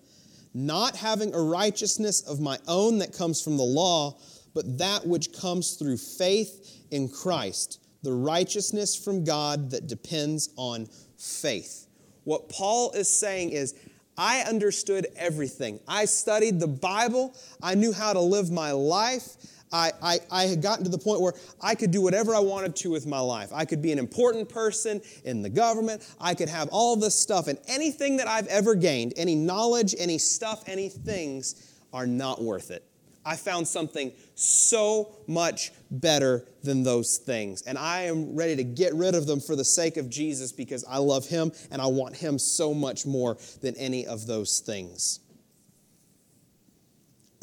not 0.55 0.97
having 0.97 1.35
a 1.35 1.41
righteousness 1.41 2.21
of 2.23 2.41
my 2.41 2.59
own 2.69 2.99
that 2.99 3.13
comes 3.13 3.43
from 3.43 3.57
the 3.57 3.65
law, 3.65 4.17
but 4.55 4.79
that 4.79 5.07
which 5.07 5.33
comes 5.33 5.75
through 5.75 5.97
faith 5.97 6.87
in 6.91 7.09
Christ, 7.09 7.81
the 8.03 8.13
righteousness 8.13 8.95
from 8.95 9.25
God 9.25 9.71
that 9.73 9.89
depends 9.89 10.51
on 10.57 10.89
faith. 11.19 11.89
What 12.23 12.49
Paul 12.49 12.93
is 12.93 13.09
saying 13.09 13.51
is, 13.51 13.75
I 14.17 14.43
understood 14.43 15.09
everything. 15.17 15.81
I 15.89 16.05
studied 16.05 16.61
the 16.61 16.69
Bible. 16.69 17.37
I 17.61 17.75
knew 17.75 17.93
how 17.93 18.13
to 18.13 18.21
live 18.21 18.51
my 18.51 18.71
life. 18.71 19.37
I, 19.75 19.91
I, 20.01 20.21
I, 20.31 20.45
had 20.45 20.63
gotten 20.63 20.85
to 20.85 20.91
the 20.91 20.99
point 20.99 21.21
where 21.21 21.33
I 21.61 21.75
could 21.75 21.91
do 21.91 22.01
whatever 22.01 22.33
I 22.33 22.39
wanted 22.39 22.77
to 22.77 22.93
with 22.93 23.09
my 23.09 23.19
life. 23.19 23.51
I 23.53 23.65
could 23.65 23.83
be 23.83 23.91
an 23.91 23.99
important 23.99 24.49
person 24.49 25.03
in 25.25 25.43
the 25.43 25.51
government. 25.51 26.09
I 26.21 26.35
could 26.35 26.49
have 26.49 26.69
all 26.71 26.95
this 26.95 27.19
stuff. 27.19 27.49
And 27.49 27.59
anything 27.67 28.19
that 28.19 28.29
I've 28.29 28.47
ever 28.47 28.77
gained, 28.77 29.15
any 29.17 29.35
knowledge, 29.35 29.93
any 29.99 30.19
stuff, 30.19 30.63
any 30.69 30.89
things, 30.89 31.73
are 31.93 32.07
not 32.07 32.41
worth 32.41 32.71
it. 32.71 32.85
I 33.27 33.35
found 33.35 33.67
something 33.67 34.13
so 34.37 35.17
much 35.27 35.73
better 35.91 36.47
than 36.63 36.85
those 36.85 37.19
things. 37.19 37.63
And 37.63 37.77
I 37.77 38.03
am 38.03 38.37
ready 38.37 38.55
to 38.57 38.65
get 38.65 38.95
rid 38.95 39.17
of 39.17 39.27
them 39.27 39.41
for 39.41 39.57
the 39.57 39.65
sake 39.65 39.97
of 39.97 40.09
Jesus 40.09 40.53
because 40.53 40.85
I 40.85 40.99
love 40.99 41.27
Him 41.27 41.51
and 41.73 41.83
I 41.83 41.87
want 41.87 42.15
Him 42.15 42.39
so 42.39 42.75
much 42.75 43.07
more 43.07 43.39
than 43.61 43.75
any 43.77 44.07
of 44.07 44.27
those 44.29 44.61
things. 44.61 45.19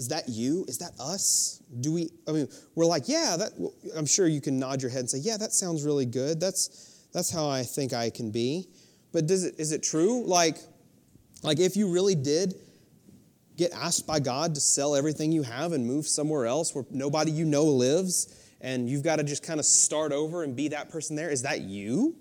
Is 0.01 0.07
that 0.07 0.27
you? 0.27 0.65
Is 0.67 0.79
that 0.79 0.93
us? 0.99 1.61
Do 1.79 1.93
we, 1.93 2.09
I 2.27 2.31
mean, 2.31 2.47
we're 2.73 2.87
like, 2.87 3.07
yeah, 3.07 3.35
that, 3.37 3.51
I'm 3.95 4.07
sure 4.07 4.25
you 4.25 4.41
can 4.41 4.57
nod 4.57 4.81
your 4.81 4.89
head 4.89 5.01
and 5.01 5.09
say, 5.11 5.19
yeah, 5.19 5.37
that 5.37 5.53
sounds 5.53 5.83
really 5.83 6.07
good. 6.07 6.39
That's, 6.39 7.05
that's 7.13 7.29
how 7.29 7.47
I 7.47 7.61
think 7.61 7.93
I 7.93 8.09
can 8.09 8.31
be. 8.31 8.67
But 9.11 9.27
does 9.27 9.43
it, 9.43 9.59
is 9.59 9.71
it 9.71 9.83
true? 9.83 10.25
Like, 10.25 10.57
like 11.43 11.59
if 11.59 11.77
you 11.77 11.93
really 11.93 12.15
did 12.15 12.55
get 13.57 13.73
asked 13.73 14.07
by 14.07 14.19
God 14.19 14.55
to 14.55 14.59
sell 14.59 14.95
everything 14.95 15.31
you 15.31 15.43
have 15.43 15.71
and 15.71 15.85
move 15.85 16.07
somewhere 16.07 16.47
else 16.47 16.73
where 16.73 16.83
nobody 16.89 17.29
you 17.29 17.45
know 17.45 17.65
lives, 17.65 18.35
and 18.59 18.89
you've 18.89 19.03
got 19.03 19.17
to 19.17 19.23
just 19.23 19.43
kind 19.43 19.59
of 19.59 19.67
start 19.67 20.11
over 20.11 20.41
and 20.41 20.55
be 20.55 20.69
that 20.69 20.89
person 20.89 21.15
there, 21.15 21.29
is 21.29 21.43
that 21.43 21.61
you? 21.61 22.15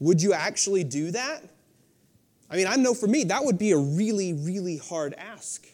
Would 0.00 0.20
you 0.20 0.34
actually 0.34 0.84
do 0.84 1.12
that? 1.12 1.40
I 2.50 2.56
mean, 2.56 2.66
I 2.66 2.76
know 2.76 2.92
for 2.92 3.06
me, 3.06 3.24
that 3.24 3.42
would 3.42 3.58
be 3.58 3.72
a 3.72 3.78
really, 3.78 4.34
really 4.34 4.76
hard 4.76 5.14
ask 5.14 5.66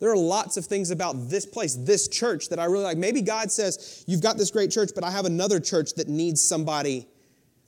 There 0.00 0.10
are 0.10 0.16
lots 0.16 0.56
of 0.56 0.64
things 0.64 0.90
about 0.90 1.28
this 1.28 1.44
place, 1.44 1.74
this 1.74 2.08
church, 2.08 2.48
that 2.48 2.58
I 2.58 2.64
really 2.64 2.84
like. 2.84 2.96
Maybe 2.96 3.20
God 3.20 3.52
says, 3.52 4.02
You've 4.06 4.22
got 4.22 4.38
this 4.38 4.50
great 4.50 4.70
church, 4.70 4.90
but 4.94 5.04
I 5.04 5.10
have 5.10 5.26
another 5.26 5.60
church 5.60 5.94
that 5.94 6.08
needs 6.08 6.40
somebody 6.40 7.06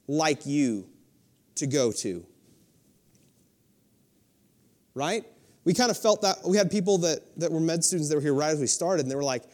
like 0.09 0.47
you 0.47 0.89
to 1.57 1.67
go 1.67 1.93
to. 1.93 2.25
Right? 4.95 5.25
We 5.65 5.75
kind 5.75 5.91
of 5.91 5.99
felt 5.99 6.23
that. 6.23 6.39
We 6.47 6.57
had 6.57 6.71
people 6.71 6.99
that, 6.99 7.21
that 7.39 7.53
were 7.53 7.61
med 7.61 7.85
students 7.85 8.09
that 8.09 8.17
were 8.17 8.23
here 8.23 8.35
right 8.35 8.51
as 8.51 8.61
we 8.61 8.67
started, 8.67 9.03
and 9.03 9.11
they 9.11 9.17
were 9.17 9.23
like, 9.23 9.45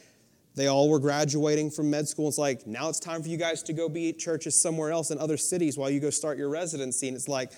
they 0.55 0.67
all 0.67 0.89
were 0.89 0.99
graduating 0.99 1.71
from 1.71 1.89
med 1.89 2.07
school. 2.07 2.29
It's 2.29 2.37
like, 2.37 2.65
now 2.65 2.89
it's 2.89 2.99
time 2.99 3.21
for 3.21 3.29
you 3.29 3.37
guys 3.37 3.61
to 3.63 3.73
go 3.73 3.87
be 3.87 4.11
churches 4.13 4.59
somewhere 4.59 4.91
else 4.91 5.11
in 5.11 5.19
other 5.19 5.37
cities 5.37 5.77
while 5.77 5.89
you 5.89 5.99
go 5.99 6.09
start 6.09 6.37
your 6.37 6.49
residency. 6.49 7.07
And 7.07 7.15
it's 7.15 7.27
like, 7.27 7.51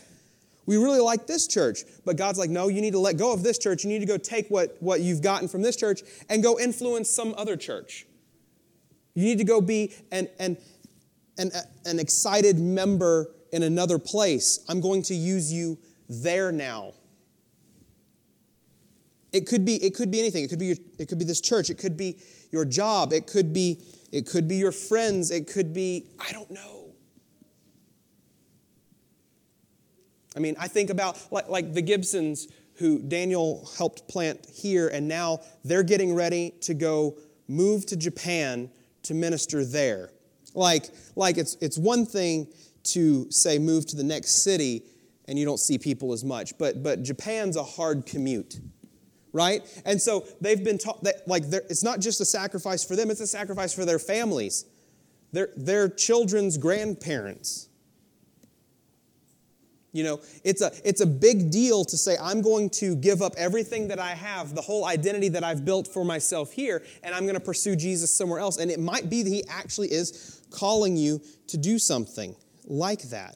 we 0.65 0.77
really 0.77 0.99
like 0.99 1.27
this 1.27 1.47
church. 1.47 1.83
But 2.05 2.17
God's 2.17 2.37
like, 2.37 2.49
no, 2.49 2.67
you 2.67 2.81
need 2.81 2.91
to 2.91 2.99
let 2.99 3.17
go 3.17 3.33
of 3.33 3.43
this 3.43 3.57
church. 3.57 3.83
You 3.83 3.89
need 3.89 3.99
to 3.99 4.05
go 4.05 4.17
take 4.17 4.47
what, 4.49 4.77
what 4.79 5.01
you've 5.01 5.21
gotten 5.21 5.47
from 5.47 5.61
this 5.61 5.75
church 5.75 6.01
and 6.29 6.43
go 6.43 6.59
influence 6.59 7.09
some 7.09 7.33
other 7.37 7.57
church. 7.57 8.05
You 9.13 9.25
need 9.25 9.39
to 9.39 9.43
go 9.43 9.59
be 9.59 9.93
an, 10.11 10.27
an, 10.39 10.57
an, 11.37 11.51
an 11.85 11.99
excited 11.99 12.59
member 12.59 13.31
in 13.51 13.63
another 13.63 13.99
place. 13.99 14.63
I'm 14.69 14.79
going 14.79 15.01
to 15.03 15.15
use 15.15 15.51
you 15.51 15.77
there 16.07 16.51
now. 16.51 16.93
It 19.33 19.47
could 19.47 19.65
be, 19.65 19.75
it 19.83 19.95
could 19.95 20.11
be 20.11 20.19
anything. 20.19 20.43
It 20.43 20.49
could 20.49 20.59
be, 20.59 20.67
your, 20.67 20.77
it 20.99 21.07
could 21.07 21.19
be 21.19 21.25
this 21.25 21.41
church. 21.41 21.69
It 21.69 21.77
could 21.77 21.95
be 21.97 22.19
your 22.51 22.65
job. 22.65 23.13
It 23.13 23.27
could 23.27 23.53
be, 23.53 23.81
it 24.11 24.25
could 24.27 24.47
be 24.47 24.57
your 24.57 24.73
friends. 24.73 25.31
It 25.31 25.47
could 25.47 25.73
be, 25.73 26.07
I 26.19 26.31
don't 26.31 26.51
know. 26.51 26.80
I 30.35 30.39
mean, 30.39 30.55
I 30.59 30.67
think 30.67 30.89
about 30.89 31.19
like, 31.31 31.49
like 31.49 31.73
the 31.73 31.81
Gibsons 31.81 32.47
who 32.75 32.99
Daniel 32.99 33.69
helped 33.77 34.07
plant 34.07 34.47
here, 34.51 34.87
and 34.87 35.07
now 35.07 35.41
they're 35.63 35.83
getting 35.83 36.15
ready 36.15 36.51
to 36.61 36.73
go 36.73 37.17
move 37.47 37.85
to 37.87 37.95
Japan 37.95 38.69
to 39.03 39.13
minister 39.13 39.65
there. 39.65 40.09
Like, 40.53 40.89
like 41.15 41.37
it's, 41.37 41.55
it's 41.61 41.77
one 41.77 42.05
thing 42.05 42.47
to 42.83 43.29
say 43.29 43.59
move 43.59 43.85
to 43.87 43.95
the 43.95 44.03
next 44.03 44.43
city 44.43 44.83
and 45.25 45.37
you 45.37 45.45
don't 45.45 45.59
see 45.59 45.77
people 45.77 46.13
as 46.13 46.23
much, 46.23 46.57
but, 46.57 46.81
but 46.81 47.03
Japan's 47.03 47.55
a 47.55 47.63
hard 47.63 48.05
commute 48.05 48.59
right? 49.33 49.61
And 49.85 50.01
so 50.01 50.25
they've 50.41 50.63
been 50.63 50.77
taught 50.77 51.03
that, 51.03 51.27
like, 51.27 51.43
it's 51.45 51.83
not 51.83 51.99
just 51.99 52.21
a 52.21 52.25
sacrifice 52.25 52.83
for 52.83 52.95
them, 52.95 53.09
it's 53.09 53.21
a 53.21 53.27
sacrifice 53.27 53.73
for 53.73 53.85
their 53.85 53.99
families, 53.99 54.65
their, 55.31 55.49
their 55.55 55.89
children's 55.89 56.57
grandparents. 56.57 57.69
You 59.93 60.03
know, 60.05 60.21
it's 60.43 60.61
a, 60.61 60.71
it's 60.85 61.01
a 61.01 61.05
big 61.05 61.51
deal 61.51 61.83
to 61.85 61.97
say, 61.97 62.15
I'm 62.21 62.41
going 62.41 62.69
to 62.71 62.95
give 62.95 63.21
up 63.21 63.33
everything 63.37 63.89
that 63.89 63.99
I 63.99 64.11
have, 64.11 64.55
the 64.55 64.61
whole 64.61 64.85
identity 64.85 65.27
that 65.29 65.43
I've 65.43 65.65
built 65.65 65.87
for 65.87 66.05
myself 66.05 66.53
here, 66.53 66.81
and 67.03 67.13
I'm 67.13 67.23
going 67.23 67.35
to 67.35 67.41
pursue 67.41 67.75
Jesus 67.75 68.13
somewhere 68.13 68.39
else. 68.39 68.57
And 68.57 68.71
it 68.71 68.79
might 68.79 69.09
be 69.09 69.21
that 69.21 69.29
He 69.29 69.43
actually 69.49 69.91
is 69.91 70.41
calling 70.49 70.95
you 70.95 71.21
to 71.47 71.57
do 71.57 71.77
something 71.77 72.35
like 72.65 73.01
that. 73.09 73.35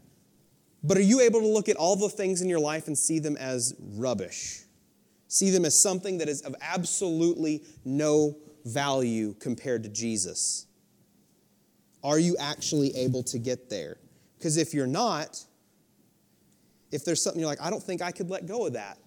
But 0.82 0.98
are 0.98 1.02
you 1.02 1.20
able 1.22 1.42
to 1.42 1.48
look 1.48 1.68
at 1.68 1.76
all 1.76 1.96
the 1.96 2.10
things 2.10 2.42
in 2.42 2.48
your 2.48 2.60
life 2.60 2.88
and 2.88 2.98
see 2.98 3.20
them 3.20 3.36
as 3.38 3.76
rubbish? 3.80 4.62
See 5.28 5.50
them 5.50 5.66
as 5.66 5.78
something 5.78 6.20
that 6.20 6.30
is 6.30 6.42
of 6.42 6.56
absolutely 6.62 7.64
no 7.84 8.38
value 8.66 9.36
compared 9.40 9.84
to 9.84 9.90
Jesus? 9.90 10.66
Are 12.04 12.20
you 12.20 12.36
actually 12.40 12.96
able 12.96 13.24
to 13.24 13.40
get 13.40 13.70
there? 13.70 13.98
Because 14.38 14.58
if 14.58 14.74
you're 14.74 14.88
not, 14.88 15.44
if 16.96 17.04
there's 17.04 17.22
something 17.22 17.40
you're 17.40 17.50
like, 17.50 17.62
I 17.62 17.70
don't 17.70 17.84
think 17.84 18.02
I 18.02 18.12
could 18.12 18.30
let 18.30 18.48
go 18.48 18.66
of 18.66 18.74
that, 18.74 18.98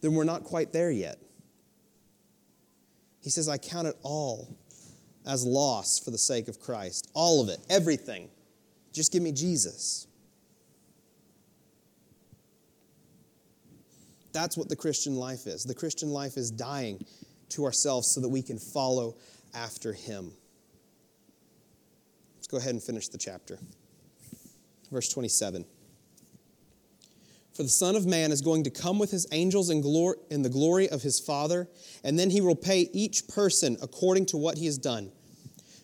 then 0.00 0.14
we're 0.14 0.24
not 0.24 0.44
quite 0.44 0.72
there 0.72 0.90
yet. 0.90 1.18
He 3.20 3.30
says, 3.30 3.48
I 3.48 3.58
count 3.58 3.86
it 3.86 3.96
all 4.02 4.56
as 5.26 5.44
loss 5.44 5.98
for 5.98 6.10
the 6.10 6.18
sake 6.18 6.48
of 6.48 6.58
Christ. 6.58 7.10
All 7.12 7.42
of 7.42 7.48
it, 7.50 7.58
everything. 7.68 8.30
Just 8.92 9.12
give 9.12 9.22
me 9.22 9.32
Jesus. 9.32 10.06
That's 14.32 14.56
what 14.56 14.68
the 14.68 14.76
Christian 14.76 15.16
life 15.16 15.46
is. 15.46 15.64
The 15.64 15.74
Christian 15.74 16.10
life 16.10 16.36
is 16.36 16.50
dying 16.50 17.04
to 17.50 17.64
ourselves 17.64 18.08
so 18.08 18.20
that 18.20 18.28
we 18.28 18.40
can 18.40 18.58
follow 18.58 19.16
after 19.52 19.92
Him. 19.92 20.32
Let's 22.36 22.46
go 22.46 22.56
ahead 22.56 22.70
and 22.70 22.82
finish 22.82 23.08
the 23.08 23.18
chapter. 23.18 23.58
Verse 24.90 25.12
27. 25.12 25.64
For 27.58 27.64
the 27.64 27.68
Son 27.68 27.96
of 27.96 28.06
Man 28.06 28.30
is 28.30 28.40
going 28.40 28.62
to 28.62 28.70
come 28.70 29.00
with 29.00 29.10
his 29.10 29.26
angels 29.32 29.68
in, 29.68 29.80
glory, 29.80 30.16
in 30.30 30.42
the 30.42 30.48
glory 30.48 30.88
of 30.88 31.02
his 31.02 31.18
Father, 31.18 31.68
and 32.04 32.16
then 32.16 32.30
he 32.30 32.40
will 32.40 32.54
pay 32.54 32.88
each 32.92 33.26
person 33.26 33.76
according 33.82 34.26
to 34.26 34.36
what 34.36 34.58
he 34.58 34.66
has 34.66 34.78
done. 34.78 35.10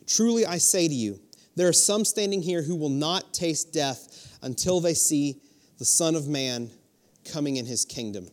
Truly 0.06 0.46
I 0.46 0.58
say 0.58 0.86
to 0.86 0.94
you, 0.94 1.18
there 1.56 1.66
are 1.66 1.72
some 1.72 2.04
standing 2.04 2.42
here 2.42 2.62
who 2.62 2.76
will 2.76 2.90
not 2.90 3.34
taste 3.34 3.72
death 3.72 4.38
until 4.40 4.78
they 4.78 4.94
see 4.94 5.40
the 5.78 5.84
Son 5.84 6.14
of 6.14 6.28
Man 6.28 6.70
coming 7.24 7.56
in 7.56 7.66
his 7.66 7.84
kingdom. 7.84 8.28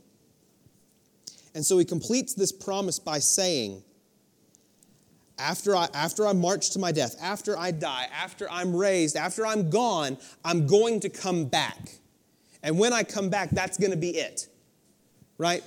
And 1.56 1.66
so 1.66 1.80
he 1.80 1.84
completes 1.84 2.36
this 2.36 2.52
promise 2.52 3.00
by 3.00 3.18
saying, 3.18 3.82
after 5.40 5.76
I, 5.76 5.88
after 5.96 6.28
I 6.28 6.34
march 6.34 6.70
to 6.74 6.80
my 6.80 6.92
death, 6.92 7.16
after 7.20 7.58
I 7.58 7.72
die, 7.72 8.06
after 8.14 8.48
I'm 8.52 8.76
raised, 8.76 9.16
after 9.16 9.48
I'm 9.48 9.72
gone, 9.72 10.20
I'm 10.46 10.68
going 10.68 11.00
to 11.00 11.10
come 11.10 11.46
back. 11.46 11.98
And 12.64 12.78
when 12.78 12.94
I 12.94 13.04
come 13.04 13.30
back, 13.30 13.50
that's 13.52 13.78
going 13.78 13.92
to 13.92 13.98
be 13.98 14.12
it. 14.12 14.48
Right? 15.38 15.64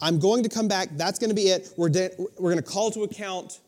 I'm 0.00 0.18
going 0.18 0.42
to 0.42 0.48
come 0.48 0.68
back. 0.68 0.88
That's 0.92 1.18
going 1.18 1.30
to 1.30 1.36
be 1.36 1.48
it. 1.48 1.72
We're, 1.76 1.88
de- 1.88 2.10
we're 2.38 2.52
going 2.52 2.62
to 2.62 2.70
call 2.70 2.90
to 2.92 3.02
account 3.04 3.60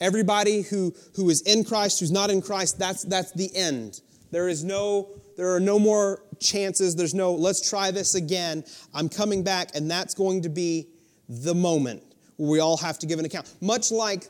everybody 0.00 0.62
who, 0.62 0.94
who 1.14 1.30
is 1.30 1.42
in 1.42 1.64
Christ, 1.64 2.00
who's 2.00 2.10
not 2.10 2.30
in 2.30 2.42
Christ. 2.42 2.78
That's, 2.78 3.02
that's 3.04 3.32
the 3.32 3.54
end. 3.54 4.00
There 4.30 4.48
is 4.48 4.64
no, 4.64 5.08
there 5.36 5.54
are 5.54 5.60
no 5.60 5.78
more 5.78 6.22
chances. 6.40 6.96
There's 6.96 7.14
no, 7.14 7.32
let's 7.32 7.68
try 7.68 7.90
this 7.90 8.14
again. 8.14 8.64
I'm 8.92 9.08
coming 9.08 9.42
back, 9.42 9.70
and 9.74 9.90
that's 9.90 10.14
going 10.14 10.42
to 10.42 10.48
be 10.48 10.88
the 11.28 11.54
moment 11.54 12.02
where 12.36 12.50
we 12.50 12.60
all 12.60 12.76
have 12.78 12.98
to 13.00 13.06
give 13.06 13.18
an 13.18 13.24
account. 13.24 13.52
Much 13.60 13.90
like, 13.90 14.28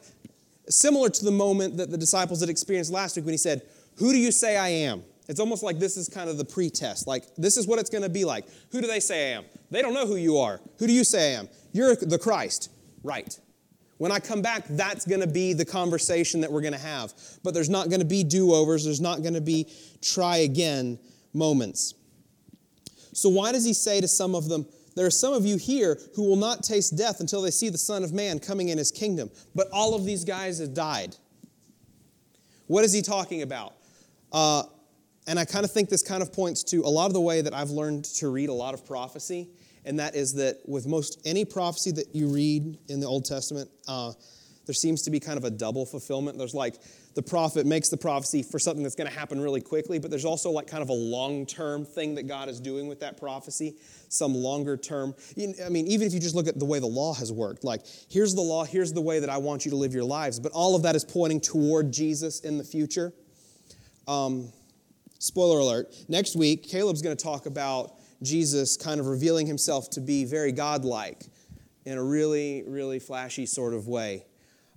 similar 0.69 1.09
to 1.09 1.25
the 1.25 1.31
moment 1.31 1.77
that 1.79 1.91
the 1.91 1.99
disciples 1.99 2.41
had 2.41 2.49
experienced 2.49 2.93
last 2.93 3.17
week 3.17 3.25
when 3.25 3.33
he 3.33 3.39
said, 3.39 3.63
Who 3.97 4.13
do 4.13 4.19
you 4.19 4.33
say 4.33 4.57
I 4.57 4.69
am? 4.69 5.03
It's 5.29 5.41
almost 5.41 5.63
like 5.63 5.79
this 5.79 5.97
is 5.97 6.09
kind 6.09 6.31
of 6.31 6.39
the 6.39 6.45
pre-test. 6.45 7.07
Like, 7.07 7.25
this 7.37 7.57
is 7.57 7.67
what 7.67 7.79
it's 7.79 7.91
going 7.91 8.05
to 8.05 8.09
be 8.09 8.25
like. 8.25 8.47
Who 8.71 8.81
do 8.81 8.87
they 8.87 9.01
say 9.01 9.33
I 9.33 9.37
am? 9.37 9.45
They 9.71 9.83
don't 9.83 9.95
know 9.95 10.07
who 10.07 10.17
you 10.17 10.39
are. 10.39 10.61
Who 10.79 10.87
do 10.87 10.93
you 10.93 11.05
say 11.05 11.35
I 11.35 11.39
am? 11.41 11.49
You're 11.73 11.97
the 11.97 12.19
Christ. 12.19 12.71
Right. 13.03 13.39
When 13.99 14.13
I 14.13 14.21
come 14.21 14.43
back, 14.43 14.65
that's 14.69 15.07
going 15.07 15.23
to 15.23 15.27
be 15.27 15.53
the 15.53 15.65
conversation 15.65 16.43
that 16.43 16.53
we're 16.53 16.61
going 16.61 16.75
to 16.75 16.79
have. 16.79 17.15
But 17.43 17.55
there's 17.55 17.71
not 17.71 17.89
going 17.89 18.01
to 18.01 18.07
be 18.07 18.25
do 18.25 18.53
overs, 18.53 18.85
there's 18.85 19.01
not 19.01 19.23
going 19.23 19.35
to 19.35 19.41
be 19.41 19.69
try 20.03 20.39
again 20.39 20.99
moments. 21.33 21.95
So, 23.13 23.31
why 23.31 23.53
does 23.53 23.65
he 23.65 23.73
say 23.73 24.01
to 24.01 24.09
some 24.09 24.35
of 24.35 24.49
them, 24.49 24.67
There 24.95 25.07
are 25.07 25.11
some 25.11 25.33
of 25.33 25.47
you 25.47 25.57
here 25.57 25.99
who 26.15 26.29
will 26.29 26.37
not 26.37 26.63
taste 26.63 26.97
death 26.97 27.21
until 27.21 27.41
they 27.41 27.51
see 27.51 27.71
the 27.71 27.79
Son 27.79 28.05
of 28.05 28.13
Man 28.13 28.39
coming 28.39 28.69
in 28.69 28.77
his 28.77 28.93
kingdom? 28.93 29.31
But 29.55 29.69
all 29.73 29.95
of 29.95 30.05
these 30.05 30.25
guys 30.25 30.59
have 30.59 30.75
died. 30.75 31.17
What 32.67 32.85
is 32.85 32.93
he 32.93 33.01
talking 33.01 33.41
about? 33.43 33.75
Uh, 34.33 34.65
and 35.27 35.39
I 35.39 35.45
kind 35.45 35.65
of 35.65 35.73
think 35.73 35.89
this 35.89 36.03
kind 36.03 36.23
of 36.23 36.33
points 36.33 36.63
to 36.65 36.83
a 36.83 36.89
lot 36.89 37.07
of 37.07 37.13
the 37.13 37.21
way 37.21 37.41
that 37.41 37.55
I've 37.55 37.71
learned 37.71 38.05
to 38.17 38.29
read 38.29 38.49
a 38.49 38.55
lot 38.55 38.75
of 38.75 38.87
prophecy 38.87 39.51
and 39.87 40.01
that 40.01 40.17
is 40.17 40.35
that 40.35 40.59
with 40.67 40.87
most 40.87 41.23
any 41.25 41.45
prophecy 41.45 41.93
that 41.93 42.15
you 42.15 42.27
read 42.27 42.77
in 42.89 43.01
the 43.01 43.07
Old 43.07 43.25
Testament, 43.25 43.71
uh, 43.87 44.13
there 44.67 44.75
seems 44.75 45.03
to 45.03 45.11
be 45.11 45.21
kind 45.21 45.39
of 45.39 45.45
a 45.45 45.51
double 45.51 45.87
fulfillment. 45.87 46.37
There's 46.37 46.55
like 46.55 46.75
the 47.15 47.23
prophet 47.23 47.67
makes 47.67 47.89
the 47.89 47.97
prophecy 47.97 48.43
for 48.43 48.59
something 48.59 48.83
that's 48.83 48.97
going 48.97 49.09
to 49.09 49.17
happen 49.17 49.41
really 49.41 49.61
quickly, 49.61 50.01
but 50.01 50.11
there's 50.11 50.25
also 50.25 50.51
like 50.51 50.67
kind 50.67 50.83
of 50.83 50.89
a 50.89 50.93
long 50.93 51.47
term 51.47 51.85
thing 51.85 52.17
that 52.17 52.27
God 52.27 52.49
is 52.49 52.59
doing 52.59 52.89
with 52.89 52.99
that 53.01 53.17
prophecy, 53.17 53.77
some 54.09 54.35
longer 54.35 54.77
term. 54.77 55.15
I 55.65 55.69
mean, 55.69 55.87
even 55.87 56.09
if 56.09 56.13
you 56.13 56.19
just 56.19 56.35
look 56.35 56.49
at 56.49 56.59
the 56.59 56.65
way 56.65 56.81
the 56.81 56.87
law 56.87 57.15
has 57.15 57.33
worked, 57.33 57.63
like 57.63 57.83
here's 58.11 58.35
the 58.35 58.41
law, 58.41 58.65
here's 58.65 58.93
the 58.93 59.01
way 59.01 59.21
that 59.21 59.31
I 59.31 59.39
want 59.39 59.65
you 59.65 59.71
to 59.71 59.77
live 59.77 59.95
your 59.95 60.05
lives, 60.05 60.41
but 60.41 60.51
all 60.51 60.75
of 60.75 60.83
that 60.83 60.97
is 60.97 61.05
pointing 61.05 61.41
toward 61.41 61.93
Jesus 61.93 62.41
in 62.41 62.59
the 62.59 62.65
future. 62.65 63.13
Um, 64.09 64.53
spoiler 65.19 65.59
alert 65.59 65.95
next 66.09 66.37
week, 66.37 66.69
Caleb's 66.69 67.03
going 67.03 67.17
to 67.17 67.23
talk 67.23 67.47
about 67.47 67.95
Jesus 68.23 68.77
kind 68.77 69.01
of 69.01 69.07
revealing 69.07 69.47
himself 69.47 69.91
to 69.91 70.01
be 70.01 70.25
very 70.25 70.53
godlike 70.53 71.25
in 71.85 71.99
a 71.99 72.03
really, 72.03 72.65
really 72.67 72.99
flashy 72.99 73.47
sort 73.47 73.75
of 73.75 73.87
way. 73.89 74.25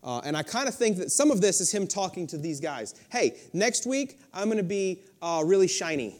Uh, 0.04 0.22
and 0.24 0.38
I 0.38 0.44
kind 0.44 0.68
of 0.70 0.76
think 0.76 0.98
that 0.98 1.12
some 1.12 1.32
of 1.32 1.42
this 1.42 1.60
is 1.60 1.72
him 1.72 1.88
talking 1.88 2.28
to 2.28 2.38
these 2.38 2.60
guys. 2.60 2.96
Hey, 3.12 3.38
next 3.54 3.86
week 3.86 4.20
I'm 4.34 4.46
going 4.46 4.58
to 4.58 4.64
be 4.64 5.02
uh, 5.22 5.44
really 5.46 5.68
shiny, 5.68 6.16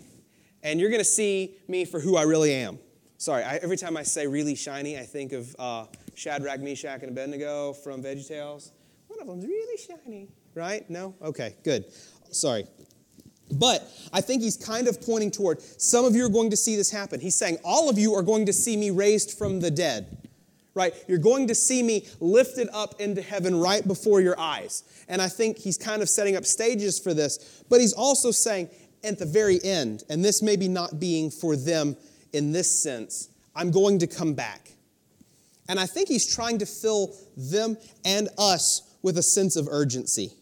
and 0.64 0.80
you're 0.80 0.90
going 0.90 1.00
to 1.00 1.06
see 1.06 1.56
me 1.68 1.86
for 1.86 2.00
who 2.00 2.18
I 2.18 2.24
really 2.24 2.54
am. 2.54 2.80
Sorry, 3.18 3.44
I, 3.44 3.58
every 3.58 3.78
time 3.78 3.98
I 3.98 4.04
say 4.04 4.28
really 4.28 4.56
shiny, 4.56 4.98
I 4.98 5.04
think 5.04 5.32
of 5.34 5.56
uh, 5.60 5.86
Shadrach, 6.16 6.60
Meshach, 6.60 7.02
and 7.02 7.12
Abednego 7.12 7.74
from 7.74 8.02
VeggieTales. 8.02 8.72
One 9.08 9.22
of 9.22 9.28
them's 9.28 9.46
really 9.46 9.78
shiny, 9.78 10.30
right? 10.56 10.90
No? 10.90 11.16
Okay, 11.22 11.56
good. 11.64 11.86
Sorry. 12.32 12.66
But 13.52 13.90
I 14.14 14.22
think 14.22 14.42
he's 14.42 14.58
kind 14.58 14.88
of 14.88 15.02
pointing 15.02 15.32
toward 15.32 15.62
some 15.62 16.06
of 16.06 16.16
you 16.16 16.26
are 16.26 16.30
going 16.30 16.52
to 16.52 16.58
see 16.58 16.76
this 16.76 16.92
happen. 16.92 17.20
He's 17.20 17.36
saying, 17.36 17.58
All 17.64 17.90
of 17.90 17.98
you 17.98 18.14
are 18.14 18.22
going 18.22 18.46
to 18.46 18.54
see 18.54 18.78
me 18.78 18.92
raised 18.92 19.38
from 19.38 19.60
the 19.60 19.72
dead, 19.72 20.18
right? 20.76 20.94
You're 21.08 21.18
going 21.18 21.48
to 21.48 21.56
see 21.56 21.82
me 21.82 22.08
lifted 22.20 22.70
up 22.74 23.02
into 23.02 23.22
heaven 23.22 23.60
right 23.60 23.86
before 23.88 24.22
your 24.22 24.40
eyes. 24.40 24.84
And 25.08 25.22
I 25.22 25.28
think 25.28 25.58
he's 25.58 25.78
kind 25.78 26.02
of 26.02 26.10
setting 26.10 26.36
up 26.36 26.46
stages 26.46 27.00
for 27.00 27.14
this, 27.14 27.64
but 27.70 27.82
he's 27.82 27.94
also 27.94 28.32
saying, 28.32 28.70
at 29.04 29.18
the 29.18 29.26
very 29.26 29.64
end, 29.64 30.04
and 30.10 30.24
this 30.24 30.42
maybe 30.42 30.68
not 30.68 31.00
being 31.00 31.32
for 31.32 31.56
them 31.56 31.96
in 32.34 32.52
this 32.52 32.84
sense, 32.84 33.30
I'm 33.56 33.72
going 33.72 34.00
to 34.00 34.08
come 34.08 34.34
back. 34.34 34.72
And 35.68 35.80
I 35.80 35.86
think 35.86 36.08
he's 36.08 36.26
trying 36.26 36.60
to 36.60 36.66
fill 36.66 37.16
them 37.38 37.78
and 38.04 38.30
us 38.38 38.82
with 39.02 39.18
a 39.18 39.24
sense 39.24 39.56
of 39.56 39.68
urgency, 39.70 40.34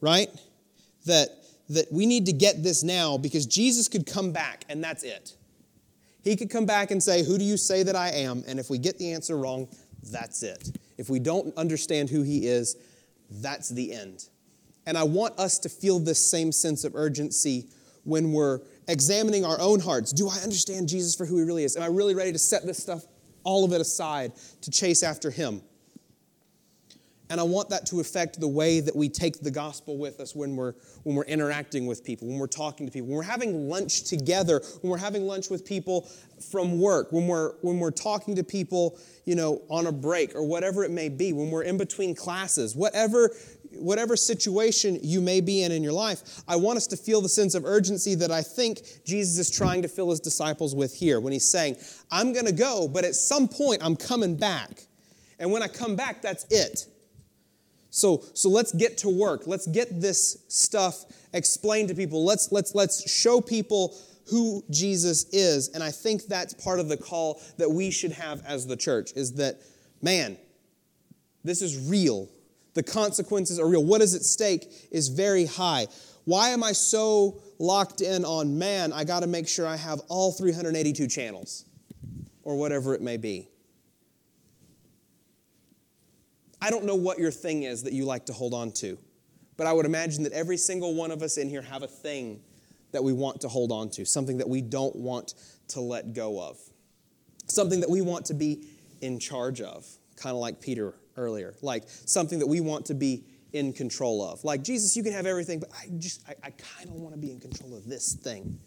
right? 0.00 0.28
That 1.06 1.30
that 1.70 1.90
we 1.92 2.04
need 2.04 2.26
to 2.26 2.32
get 2.32 2.62
this 2.62 2.82
now 2.82 3.16
because 3.16 3.46
Jesus 3.46 3.88
could 3.88 4.04
come 4.04 4.32
back 4.32 4.64
and 4.68 4.82
that's 4.82 5.04
it. 5.04 5.36
He 6.22 6.36
could 6.36 6.50
come 6.50 6.66
back 6.66 6.90
and 6.90 7.02
say, 7.02 7.24
Who 7.24 7.38
do 7.38 7.44
you 7.44 7.56
say 7.56 7.82
that 7.84 7.96
I 7.96 8.08
am? 8.10 8.44
And 8.46 8.58
if 8.58 8.68
we 8.68 8.76
get 8.76 8.98
the 8.98 9.12
answer 9.12 9.36
wrong, 9.36 9.68
that's 10.10 10.42
it. 10.42 10.76
If 10.98 11.08
we 11.08 11.18
don't 11.18 11.56
understand 11.56 12.10
who 12.10 12.22
He 12.22 12.46
is, 12.46 12.76
that's 13.30 13.68
the 13.68 13.92
end. 13.92 14.28
And 14.84 14.98
I 14.98 15.04
want 15.04 15.38
us 15.38 15.58
to 15.60 15.68
feel 15.68 16.00
this 16.00 16.30
same 16.30 16.52
sense 16.52 16.84
of 16.84 16.96
urgency 16.96 17.68
when 18.02 18.32
we're 18.32 18.60
examining 18.88 19.44
our 19.44 19.60
own 19.60 19.78
hearts. 19.78 20.12
Do 20.12 20.28
I 20.28 20.38
understand 20.38 20.88
Jesus 20.88 21.14
for 21.14 21.24
who 21.24 21.36
He 21.36 21.44
really 21.44 21.64
is? 21.64 21.76
Am 21.76 21.82
I 21.82 21.86
really 21.86 22.14
ready 22.14 22.32
to 22.32 22.38
set 22.38 22.66
this 22.66 22.78
stuff, 22.78 23.04
all 23.44 23.64
of 23.64 23.72
it 23.72 23.80
aside, 23.80 24.32
to 24.62 24.70
chase 24.70 25.04
after 25.04 25.30
Him? 25.30 25.62
And 27.30 27.38
I 27.38 27.44
want 27.44 27.68
that 27.68 27.86
to 27.86 28.00
affect 28.00 28.40
the 28.40 28.48
way 28.48 28.80
that 28.80 28.94
we 28.94 29.08
take 29.08 29.40
the 29.40 29.52
gospel 29.52 29.96
with 29.96 30.18
us 30.18 30.34
when 30.34 30.56
we're, 30.56 30.74
when 31.04 31.14
we're 31.14 31.24
interacting 31.24 31.86
with 31.86 32.04
people, 32.04 32.26
when 32.26 32.38
we're 32.38 32.48
talking 32.48 32.86
to 32.86 32.92
people, 32.92 33.06
when 33.06 33.16
we're 33.16 33.22
having 33.22 33.68
lunch 33.68 34.02
together, 34.02 34.60
when 34.80 34.90
we're 34.90 34.98
having 34.98 35.22
lunch 35.22 35.48
with 35.48 35.64
people 35.64 36.10
from 36.50 36.80
work, 36.80 37.12
when 37.12 37.28
we're, 37.28 37.52
when 37.60 37.78
we're 37.78 37.92
talking 37.92 38.34
to 38.34 38.42
people, 38.42 38.98
you 39.26 39.36
know, 39.36 39.62
on 39.70 39.86
a 39.86 39.92
break 39.92 40.34
or 40.34 40.42
whatever 40.42 40.82
it 40.82 40.90
may 40.90 41.08
be, 41.08 41.32
when 41.32 41.52
we're 41.52 41.62
in 41.62 41.78
between 41.78 42.16
classes, 42.16 42.74
whatever, 42.74 43.30
whatever 43.74 44.16
situation 44.16 44.98
you 45.00 45.20
may 45.20 45.40
be 45.40 45.62
in 45.62 45.70
in 45.70 45.84
your 45.84 45.92
life, 45.92 46.42
I 46.48 46.56
want 46.56 46.78
us 46.78 46.88
to 46.88 46.96
feel 46.96 47.20
the 47.20 47.28
sense 47.28 47.54
of 47.54 47.64
urgency 47.64 48.16
that 48.16 48.32
I 48.32 48.42
think 48.42 48.80
Jesus 49.04 49.38
is 49.38 49.56
trying 49.56 49.82
to 49.82 49.88
fill 49.88 50.10
his 50.10 50.18
disciples 50.18 50.74
with 50.74 50.92
here 50.96 51.20
when 51.20 51.32
he's 51.32 51.48
saying, 51.48 51.76
I'm 52.10 52.32
going 52.32 52.46
to 52.46 52.52
go, 52.52 52.88
but 52.88 53.04
at 53.04 53.14
some 53.14 53.46
point 53.46 53.84
I'm 53.84 53.94
coming 53.94 54.34
back. 54.34 54.82
And 55.38 55.52
when 55.52 55.62
I 55.62 55.68
come 55.68 55.94
back, 55.94 56.22
that's 56.22 56.44
it. 56.50 56.86
So, 57.90 58.24
so 58.34 58.48
let's 58.48 58.72
get 58.72 58.98
to 58.98 59.08
work. 59.08 59.46
Let's 59.46 59.66
get 59.66 60.00
this 60.00 60.44
stuff 60.48 61.04
explained 61.32 61.88
to 61.88 61.94
people. 61.94 62.24
Let's, 62.24 62.50
let's, 62.52 62.74
let's 62.74 63.10
show 63.10 63.40
people 63.40 63.96
who 64.30 64.64
Jesus 64.70 65.24
is. 65.32 65.68
And 65.68 65.82
I 65.82 65.90
think 65.90 66.26
that's 66.26 66.54
part 66.54 66.78
of 66.78 66.88
the 66.88 66.96
call 66.96 67.40
that 67.58 67.70
we 67.70 67.90
should 67.90 68.12
have 68.12 68.44
as 68.46 68.66
the 68.66 68.76
church 68.76 69.12
is 69.16 69.34
that, 69.34 69.60
man, 70.00 70.38
this 71.42 71.62
is 71.62 71.90
real. 71.90 72.28
The 72.74 72.82
consequences 72.82 73.58
are 73.58 73.66
real. 73.66 73.84
What 73.84 74.00
is 74.00 74.14
at 74.14 74.22
stake 74.22 74.68
is 74.92 75.08
very 75.08 75.46
high. 75.46 75.88
Why 76.24 76.50
am 76.50 76.62
I 76.62 76.72
so 76.72 77.42
locked 77.58 78.00
in 78.00 78.24
on, 78.24 78.56
man, 78.56 78.92
I 78.92 79.02
got 79.02 79.20
to 79.20 79.26
make 79.26 79.48
sure 79.48 79.66
I 79.66 79.76
have 79.76 80.00
all 80.08 80.30
382 80.30 81.08
channels 81.08 81.64
or 82.44 82.56
whatever 82.56 82.94
it 82.94 83.02
may 83.02 83.16
be? 83.16 83.49
I 86.62 86.70
don't 86.70 86.84
know 86.84 86.94
what 86.94 87.18
your 87.18 87.30
thing 87.30 87.62
is 87.62 87.82
that 87.84 87.92
you 87.92 88.04
like 88.04 88.26
to 88.26 88.32
hold 88.32 88.54
on 88.54 88.72
to, 88.72 88.98
but 89.56 89.66
I 89.66 89.72
would 89.72 89.86
imagine 89.86 90.24
that 90.24 90.32
every 90.32 90.56
single 90.56 90.94
one 90.94 91.10
of 91.10 91.22
us 91.22 91.36
in 91.36 91.48
here 91.48 91.62
have 91.62 91.82
a 91.82 91.88
thing 91.88 92.42
that 92.92 93.02
we 93.02 93.12
want 93.12 93.40
to 93.42 93.48
hold 93.48 93.72
on 93.72 93.88
to, 93.90 94.04
something 94.04 94.38
that 94.38 94.48
we 94.48 94.60
don't 94.60 94.96
want 94.96 95.34
to 95.68 95.80
let 95.80 96.12
go 96.12 96.40
of, 96.40 96.58
something 97.46 97.80
that 97.80 97.90
we 97.90 98.02
want 98.02 98.26
to 98.26 98.34
be 98.34 98.66
in 99.00 99.18
charge 99.18 99.60
of, 99.60 99.86
kind 100.16 100.34
of 100.34 100.40
like 100.40 100.60
Peter 100.60 100.94
earlier, 101.16 101.54
like 101.62 101.84
something 101.86 102.38
that 102.38 102.46
we 102.46 102.60
want 102.60 102.86
to 102.86 102.94
be 102.94 103.24
in 103.52 103.72
control 103.72 104.22
of. 104.22 104.44
Like, 104.44 104.62
Jesus, 104.62 104.96
you 104.96 105.02
can 105.02 105.12
have 105.12 105.26
everything, 105.26 105.60
but 105.60 105.70
I 105.72 105.88
just, 105.98 106.22
I, 106.28 106.34
I 106.42 106.50
kind 106.50 106.88
of 106.88 106.94
want 106.94 107.14
to 107.14 107.20
be 107.20 107.30
in 107.30 107.40
control 107.40 107.76
of 107.76 107.86
this 107.86 108.14
thing. 108.14 108.58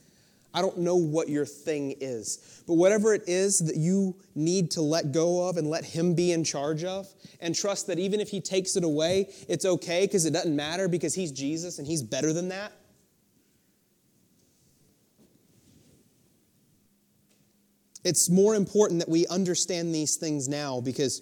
I 0.53 0.61
don't 0.61 0.77
know 0.77 0.95
what 0.95 1.29
your 1.29 1.45
thing 1.45 1.95
is, 1.99 2.63
but 2.67 2.75
whatever 2.75 3.13
it 3.13 3.23
is 3.27 3.59
that 3.59 3.75
you 3.75 4.15
need 4.35 4.69
to 4.71 4.81
let 4.81 5.11
go 5.11 5.49
of 5.49 5.57
and 5.57 5.67
let 5.67 5.83
Him 5.83 6.13
be 6.13 6.31
in 6.31 6.43
charge 6.43 6.83
of, 6.83 7.07
and 7.39 7.55
trust 7.55 7.87
that 7.87 7.97
even 7.97 8.19
if 8.19 8.29
He 8.29 8.39
takes 8.39 8.75
it 8.75 8.83
away, 8.83 9.33
it's 9.49 9.65
okay 9.65 10.05
because 10.05 10.25
it 10.25 10.31
doesn't 10.31 10.55
matter 10.55 10.87
because 10.87 11.15
He's 11.15 11.31
Jesus 11.31 11.79
and 11.79 11.87
He's 11.87 12.03
better 12.03 12.31
than 12.33 12.49
that. 12.49 12.71
It's 18.03 18.29
more 18.29 18.53
important 18.53 18.99
that 18.99 19.09
we 19.09 19.25
understand 19.27 19.95
these 19.95 20.17
things 20.17 20.47
now 20.47 20.81
because, 20.81 21.21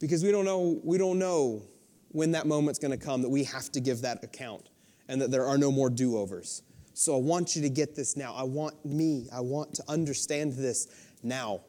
because 0.00 0.22
we, 0.22 0.30
don't 0.30 0.44
know, 0.44 0.80
we 0.84 0.98
don't 0.98 1.18
know 1.18 1.62
when 2.08 2.32
that 2.32 2.46
moment's 2.46 2.78
going 2.78 2.96
to 2.96 3.04
come 3.04 3.22
that 3.22 3.30
we 3.30 3.44
have 3.44 3.72
to 3.72 3.80
give 3.80 4.02
that 4.02 4.22
account 4.22 4.68
and 5.08 5.20
that 5.22 5.30
there 5.30 5.46
are 5.46 5.56
no 5.56 5.72
more 5.72 5.88
do 5.88 6.18
overs. 6.18 6.62
So 6.98 7.14
I 7.14 7.20
want 7.20 7.54
you 7.54 7.62
to 7.62 7.68
get 7.68 7.94
this 7.94 8.16
now. 8.16 8.34
I 8.34 8.42
want 8.42 8.84
me, 8.84 9.28
I 9.32 9.38
want 9.38 9.72
to 9.74 9.84
understand 9.86 10.54
this 10.54 10.88
now. 11.22 11.60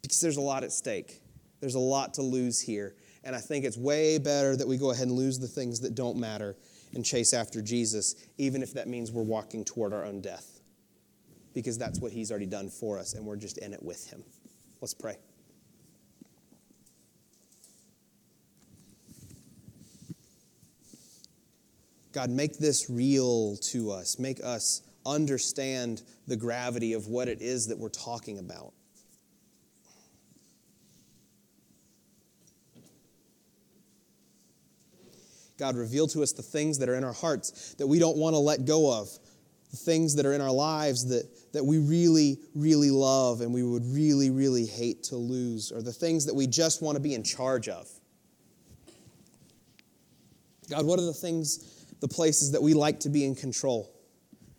Because 0.00 0.22
there's 0.22 0.38
a 0.38 0.40
lot 0.40 0.64
at 0.64 0.72
stake, 0.72 1.20
there's 1.60 1.74
a 1.74 1.78
lot 1.78 2.14
to 2.14 2.22
lose 2.22 2.58
here. 2.58 2.94
And 3.22 3.36
I 3.36 3.40
think 3.40 3.66
it's 3.66 3.76
way 3.76 4.16
better 4.16 4.56
that 4.56 4.66
we 4.66 4.78
go 4.78 4.92
ahead 4.92 5.08
and 5.08 5.14
lose 5.14 5.38
the 5.38 5.46
things 5.46 5.78
that 5.80 5.94
don't 5.94 6.16
matter 6.16 6.56
and 6.94 7.04
chase 7.04 7.34
after 7.34 7.60
Jesus, 7.60 8.14
even 8.38 8.62
if 8.62 8.72
that 8.72 8.88
means 8.88 9.12
we're 9.12 9.22
walking 9.24 9.62
toward 9.62 9.92
our 9.92 10.06
own 10.06 10.22
death. 10.22 10.62
Because 11.52 11.76
that's 11.76 12.00
what 12.00 12.12
He's 12.12 12.30
already 12.30 12.46
done 12.46 12.70
for 12.70 12.98
us, 12.98 13.12
and 13.12 13.26
we're 13.26 13.36
just 13.36 13.58
in 13.58 13.74
it 13.74 13.82
with 13.82 14.10
Him. 14.10 14.24
Let's 14.80 14.94
pray. 14.94 15.18
God, 22.14 22.30
make 22.30 22.58
this 22.58 22.88
real 22.88 23.56
to 23.56 23.90
us. 23.90 24.20
Make 24.20 24.38
us 24.42 24.82
understand 25.04 26.02
the 26.28 26.36
gravity 26.36 26.92
of 26.92 27.08
what 27.08 27.26
it 27.26 27.42
is 27.42 27.66
that 27.66 27.76
we're 27.76 27.88
talking 27.88 28.38
about. 28.38 28.72
God, 35.58 35.74
reveal 35.76 36.06
to 36.08 36.22
us 36.22 36.32
the 36.32 36.42
things 36.42 36.78
that 36.78 36.88
are 36.88 36.94
in 36.94 37.04
our 37.04 37.12
hearts 37.12 37.74
that 37.74 37.86
we 37.86 37.98
don't 37.98 38.16
want 38.16 38.34
to 38.34 38.38
let 38.38 38.64
go 38.64 38.96
of, 38.96 39.08
the 39.72 39.76
things 39.76 40.14
that 40.14 40.24
are 40.24 40.32
in 40.32 40.40
our 40.40 40.52
lives 40.52 41.08
that, 41.08 41.52
that 41.52 41.64
we 41.64 41.78
really, 41.78 42.38
really 42.54 42.90
love 42.90 43.40
and 43.40 43.52
we 43.52 43.64
would 43.64 43.84
really, 43.86 44.30
really 44.30 44.66
hate 44.66 45.02
to 45.04 45.16
lose, 45.16 45.72
or 45.72 45.82
the 45.82 45.92
things 45.92 46.26
that 46.26 46.34
we 46.34 46.46
just 46.46 46.80
want 46.80 46.94
to 46.94 47.00
be 47.00 47.14
in 47.14 47.24
charge 47.24 47.68
of. 47.68 47.88
God, 50.70 50.86
what 50.86 50.98
are 50.98 51.04
the 51.04 51.12
things 51.12 51.73
the 52.00 52.08
places 52.08 52.52
that 52.52 52.62
we 52.62 52.74
like 52.74 53.00
to 53.00 53.08
be 53.08 53.24
in 53.24 53.34
control. 53.34 53.90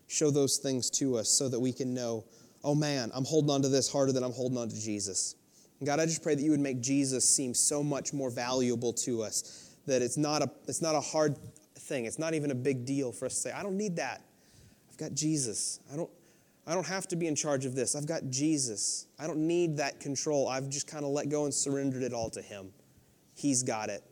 Show 0.08 0.32
those 0.32 0.58
things 0.58 0.90
to 0.92 1.18
us 1.18 1.30
so 1.30 1.50
that 1.50 1.60
we 1.60 1.72
can 1.72 1.94
know, 1.94 2.26
oh 2.64 2.76
man, 2.76 3.12
I'm 3.14 3.26
holding 3.26 3.52
on 3.52 3.62
to 3.64 3.70
this 3.70 3.92
harder 3.92 4.12
than 4.12 4.24
I'm 4.24 4.34
holding 4.34 4.58
on 4.58 4.70
to 4.70 4.80
Jesus. 4.80 5.36
And 5.80 5.88
God, 5.88 6.00
I 6.00 6.06
just 6.06 6.24
pray 6.24 6.36
that 6.36 6.42
you 6.42 6.52
would 6.52 6.60
make 6.60 6.82
Jesus 6.82 7.28
seem 7.28 7.54
so 7.54 7.84
much 7.84 8.14
more 8.14 8.30
valuable 8.30 8.94
to 8.94 9.24
us 9.24 9.76
that 9.86 10.02
it's 10.02 10.18
not 10.18 10.42
a, 10.42 10.50
it's 10.68 10.82
not 10.82 10.96
a 10.96 11.02
hard 11.02 11.38
thing. 11.78 12.06
It's 12.06 12.20
not 12.20 12.34
even 12.34 12.52
a 12.52 12.56
big 12.56 12.86
deal 12.86 13.12
for 13.12 13.26
us 13.26 13.34
to 13.36 13.40
say, 13.42 13.52
I 13.52 13.64
don't 13.64 13.78
need 13.78 13.98
that. 13.98 14.22
I've 14.90 14.98
got 14.98 15.14
Jesus. 15.14 15.80
I 15.92 15.96
don't, 15.96 16.10
I 16.66 16.74
don't 16.74 16.88
have 16.88 17.08
to 17.10 17.16
be 17.16 17.28
in 17.28 17.36
charge 17.36 17.66
of 17.66 17.76
this. 17.76 17.96
I've 17.96 18.08
got 18.08 18.30
Jesus. 18.30 19.08
I 19.20 19.28
don't 19.28 19.46
need 19.46 19.78
that 19.78 20.00
control. 20.00 20.48
I've 20.48 20.70
just 20.70 20.88
kind 20.88 21.06
of 21.06 21.12
let 21.12 21.30
go 21.30 21.46
and 21.46 21.54
surrendered 21.54 22.02
it 22.02 22.14
all 22.14 22.30
to 22.32 22.42
Him. 22.42 22.72
He's 23.36 23.62
got 23.62 23.90
it. 23.90 24.04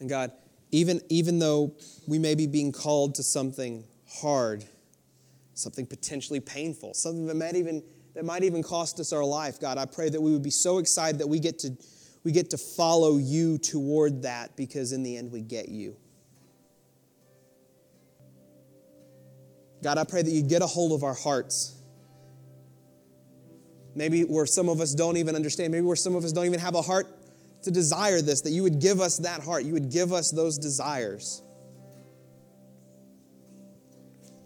And 0.00 0.08
God, 0.08 0.32
even, 0.70 1.00
even 1.08 1.38
though 1.38 1.74
we 2.06 2.18
may 2.18 2.34
be 2.34 2.46
being 2.46 2.72
called 2.72 3.14
to 3.16 3.22
something 3.22 3.84
hard, 4.06 4.64
something 5.54 5.86
potentially 5.86 6.40
painful, 6.40 6.94
something 6.94 7.26
that 7.26 7.36
might 7.36 7.56
even, 7.56 7.82
that 8.14 8.24
might 8.24 8.44
even 8.44 8.62
cost 8.62 9.00
us 9.00 9.12
our 9.12 9.24
life, 9.24 9.60
God, 9.60 9.78
I 9.78 9.86
pray 9.86 10.08
that 10.08 10.20
we 10.20 10.32
would 10.32 10.42
be 10.42 10.50
so 10.50 10.78
excited 10.78 11.20
that 11.20 11.26
we 11.26 11.40
get 11.40 11.58
to, 11.60 11.76
we 12.24 12.32
get 12.32 12.50
to 12.50 12.58
follow 12.58 13.16
you 13.16 13.58
toward 13.58 14.22
that 14.22 14.56
because 14.56 14.92
in 14.92 15.02
the 15.02 15.16
end 15.16 15.32
we 15.32 15.40
get 15.40 15.68
you. 15.68 15.96
God, 19.82 19.96
I 19.96 20.04
pray 20.04 20.22
that 20.22 20.30
you 20.30 20.42
get 20.42 20.60
a 20.60 20.66
hold 20.66 20.92
of 20.92 21.04
our 21.04 21.14
hearts. 21.14 21.76
Maybe 23.94 24.22
where 24.22 24.46
some 24.46 24.68
of 24.68 24.80
us 24.80 24.94
don't 24.94 25.16
even 25.16 25.34
understand, 25.34 25.72
maybe 25.72 25.86
where 25.86 25.96
some 25.96 26.14
of 26.14 26.24
us 26.24 26.32
don't 26.32 26.46
even 26.46 26.60
have 26.60 26.74
a 26.74 26.82
heart 26.82 27.06
to 27.62 27.70
desire 27.70 28.20
this, 28.20 28.40
that 28.42 28.50
you 28.50 28.62
would 28.62 28.80
give 28.80 29.00
us 29.00 29.18
that 29.18 29.42
heart, 29.42 29.64
you 29.64 29.72
would 29.72 29.90
give 29.90 30.12
us 30.12 30.30
those 30.30 30.58
desires. 30.58 31.42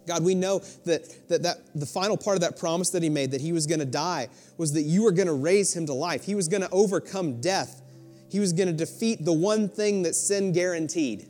God, 0.05 0.23
we 0.23 0.35
know 0.35 0.59
that, 0.85 1.29
that, 1.29 1.43
that 1.43 1.57
the 1.75 1.85
final 1.85 2.17
part 2.17 2.35
of 2.35 2.41
that 2.41 2.57
promise 2.59 2.89
that 2.89 3.03
he 3.03 3.09
made, 3.09 3.31
that 3.31 3.41
he 3.41 3.53
was 3.53 3.67
going 3.67 3.79
to 3.79 3.85
die, 3.85 4.27
was 4.57 4.73
that 4.73 4.81
you 4.81 5.03
were 5.03 5.11
going 5.11 5.27
to 5.27 5.33
raise 5.33 5.75
him 5.75 5.85
to 5.85 5.93
life. 5.93 6.25
He 6.25 6.35
was 6.35 6.47
going 6.47 6.61
to 6.61 6.69
overcome 6.71 7.39
death. 7.39 7.81
He 8.29 8.39
was 8.39 8.51
going 8.51 8.67
to 8.67 8.73
defeat 8.73 9.23
the 9.23 9.33
one 9.33 9.69
thing 9.69 10.03
that 10.03 10.15
sin 10.15 10.51
guaranteed. 10.51 11.29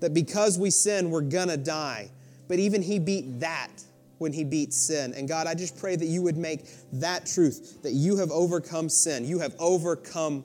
That 0.00 0.12
because 0.12 0.58
we 0.58 0.70
sin, 0.70 1.10
we're 1.10 1.22
going 1.22 1.48
to 1.48 1.56
die. 1.56 2.10
But 2.48 2.58
even 2.58 2.82
he 2.82 2.98
beat 2.98 3.40
that 3.40 3.70
when 4.18 4.32
he 4.32 4.44
beat 4.44 4.74
sin. 4.74 5.14
And 5.14 5.26
God, 5.26 5.46
I 5.46 5.54
just 5.54 5.78
pray 5.78 5.96
that 5.96 6.06
you 6.06 6.22
would 6.22 6.36
make 6.36 6.66
that 6.94 7.26
truth, 7.26 7.82
that 7.82 7.92
you 7.92 8.16
have 8.18 8.30
overcome 8.30 8.88
sin, 8.88 9.24
you 9.24 9.38
have 9.38 9.54
overcome 9.58 10.44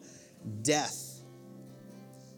death 0.64 1.08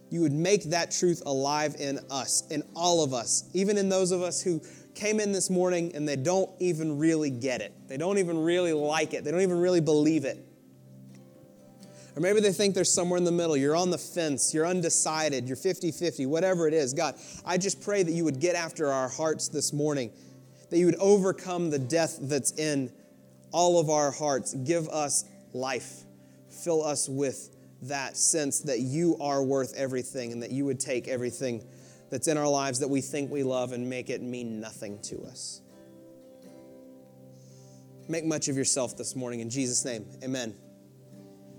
you 0.09 0.21
would 0.21 0.33
make 0.33 0.63
that 0.65 0.91
truth 0.91 1.21
alive 1.25 1.75
in 1.79 1.99
us, 2.09 2.43
in 2.49 2.63
all 2.75 3.03
of 3.03 3.13
us, 3.13 3.49
even 3.53 3.77
in 3.77 3.89
those 3.89 4.11
of 4.11 4.21
us 4.21 4.41
who 4.41 4.61
came 4.95 5.19
in 5.19 5.31
this 5.31 5.49
morning 5.49 5.91
and 5.95 6.07
they 6.07 6.15
don't 6.15 6.49
even 6.59 6.97
really 6.97 7.29
get 7.29 7.61
it. 7.61 7.73
They 7.87 7.97
don't 7.97 8.17
even 8.17 8.43
really 8.43 8.73
like 8.73 9.13
it. 9.13 9.23
They 9.23 9.31
don't 9.31 9.41
even 9.41 9.59
really 9.59 9.81
believe 9.81 10.25
it. 10.25 10.43
Or 12.15 12.21
maybe 12.21 12.41
they 12.41 12.51
think 12.51 12.73
they're 12.73 12.83
somewhere 12.83 13.17
in 13.17 13.23
the 13.23 13.31
middle. 13.31 13.55
You're 13.55 13.75
on 13.75 13.91
the 13.91 13.97
fence. 13.97 14.53
You're 14.53 14.65
undecided. 14.65 15.47
You're 15.47 15.55
50 15.55 15.91
50, 15.91 16.25
whatever 16.25 16.67
it 16.67 16.73
is. 16.73 16.93
God, 16.93 17.15
I 17.45 17.57
just 17.57 17.81
pray 17.81 18.01
that 18.01 18.11
you 18.11 18.23
would 18.25 18.39
get 18.39 18.55
after 18.55 18.91
our 18.91 19.07
hearts 19.07 19.47
this 19.47 19.71
morning, 19.71 20.11
that 20.69 20.79
you 20.79 20.87
would 20.87 20.95
overcome 20.95 21.69
the 21.69 21.79
death 21.79 22.17
that's 22.21 22.51
in 22.57 22.91
all 23.51 23.79
of 23.79 23.89
our 23.89 24.11
hearts. 24.11 24.53
Give 24.53 24.89
us 24.89 25.25
life. 25.53 26.01
Fill 26.49 26.83
us 26.83 27.07
with 27.07 27.55
that 27.83 28.17
sense 28.17 28.59
that 28.61 28.79
you 28.79 29.17
are 29.19 29.43
worth 29.43 29.73
everything 29.75 30.31
and 30.31 30.43
that 30.43 30.51
you 30.51 30.65
would 30.65 30.79
take 30.79 31.07
everything 31.07 31.63
that's 32.09 32.27
in 32.27 32.37
our 32.37 32.47
lives 32.47 32.79
that 32.79 32.89
we 32.89 33.01
think 33.01 33.31
we 33.31 33.43
love 33.43 33.71
and 33.71 33.89
make 33.89 34.09
it 34.09 34.21
mean 34.21 34.59
nothing 34.59 34.99
to 35.03 35.21
us. 35.23 35.61
Make 38.07 38.25
much 38.25 38.47
of 38.47 38.57
yourself 38.57 38.97
this 38.97 39.15
morning 39.15 39.39
in 39.39 39.49
Jesus' 39.49 39.85
name. 39.85 40.05
Amen. 40.23 40.55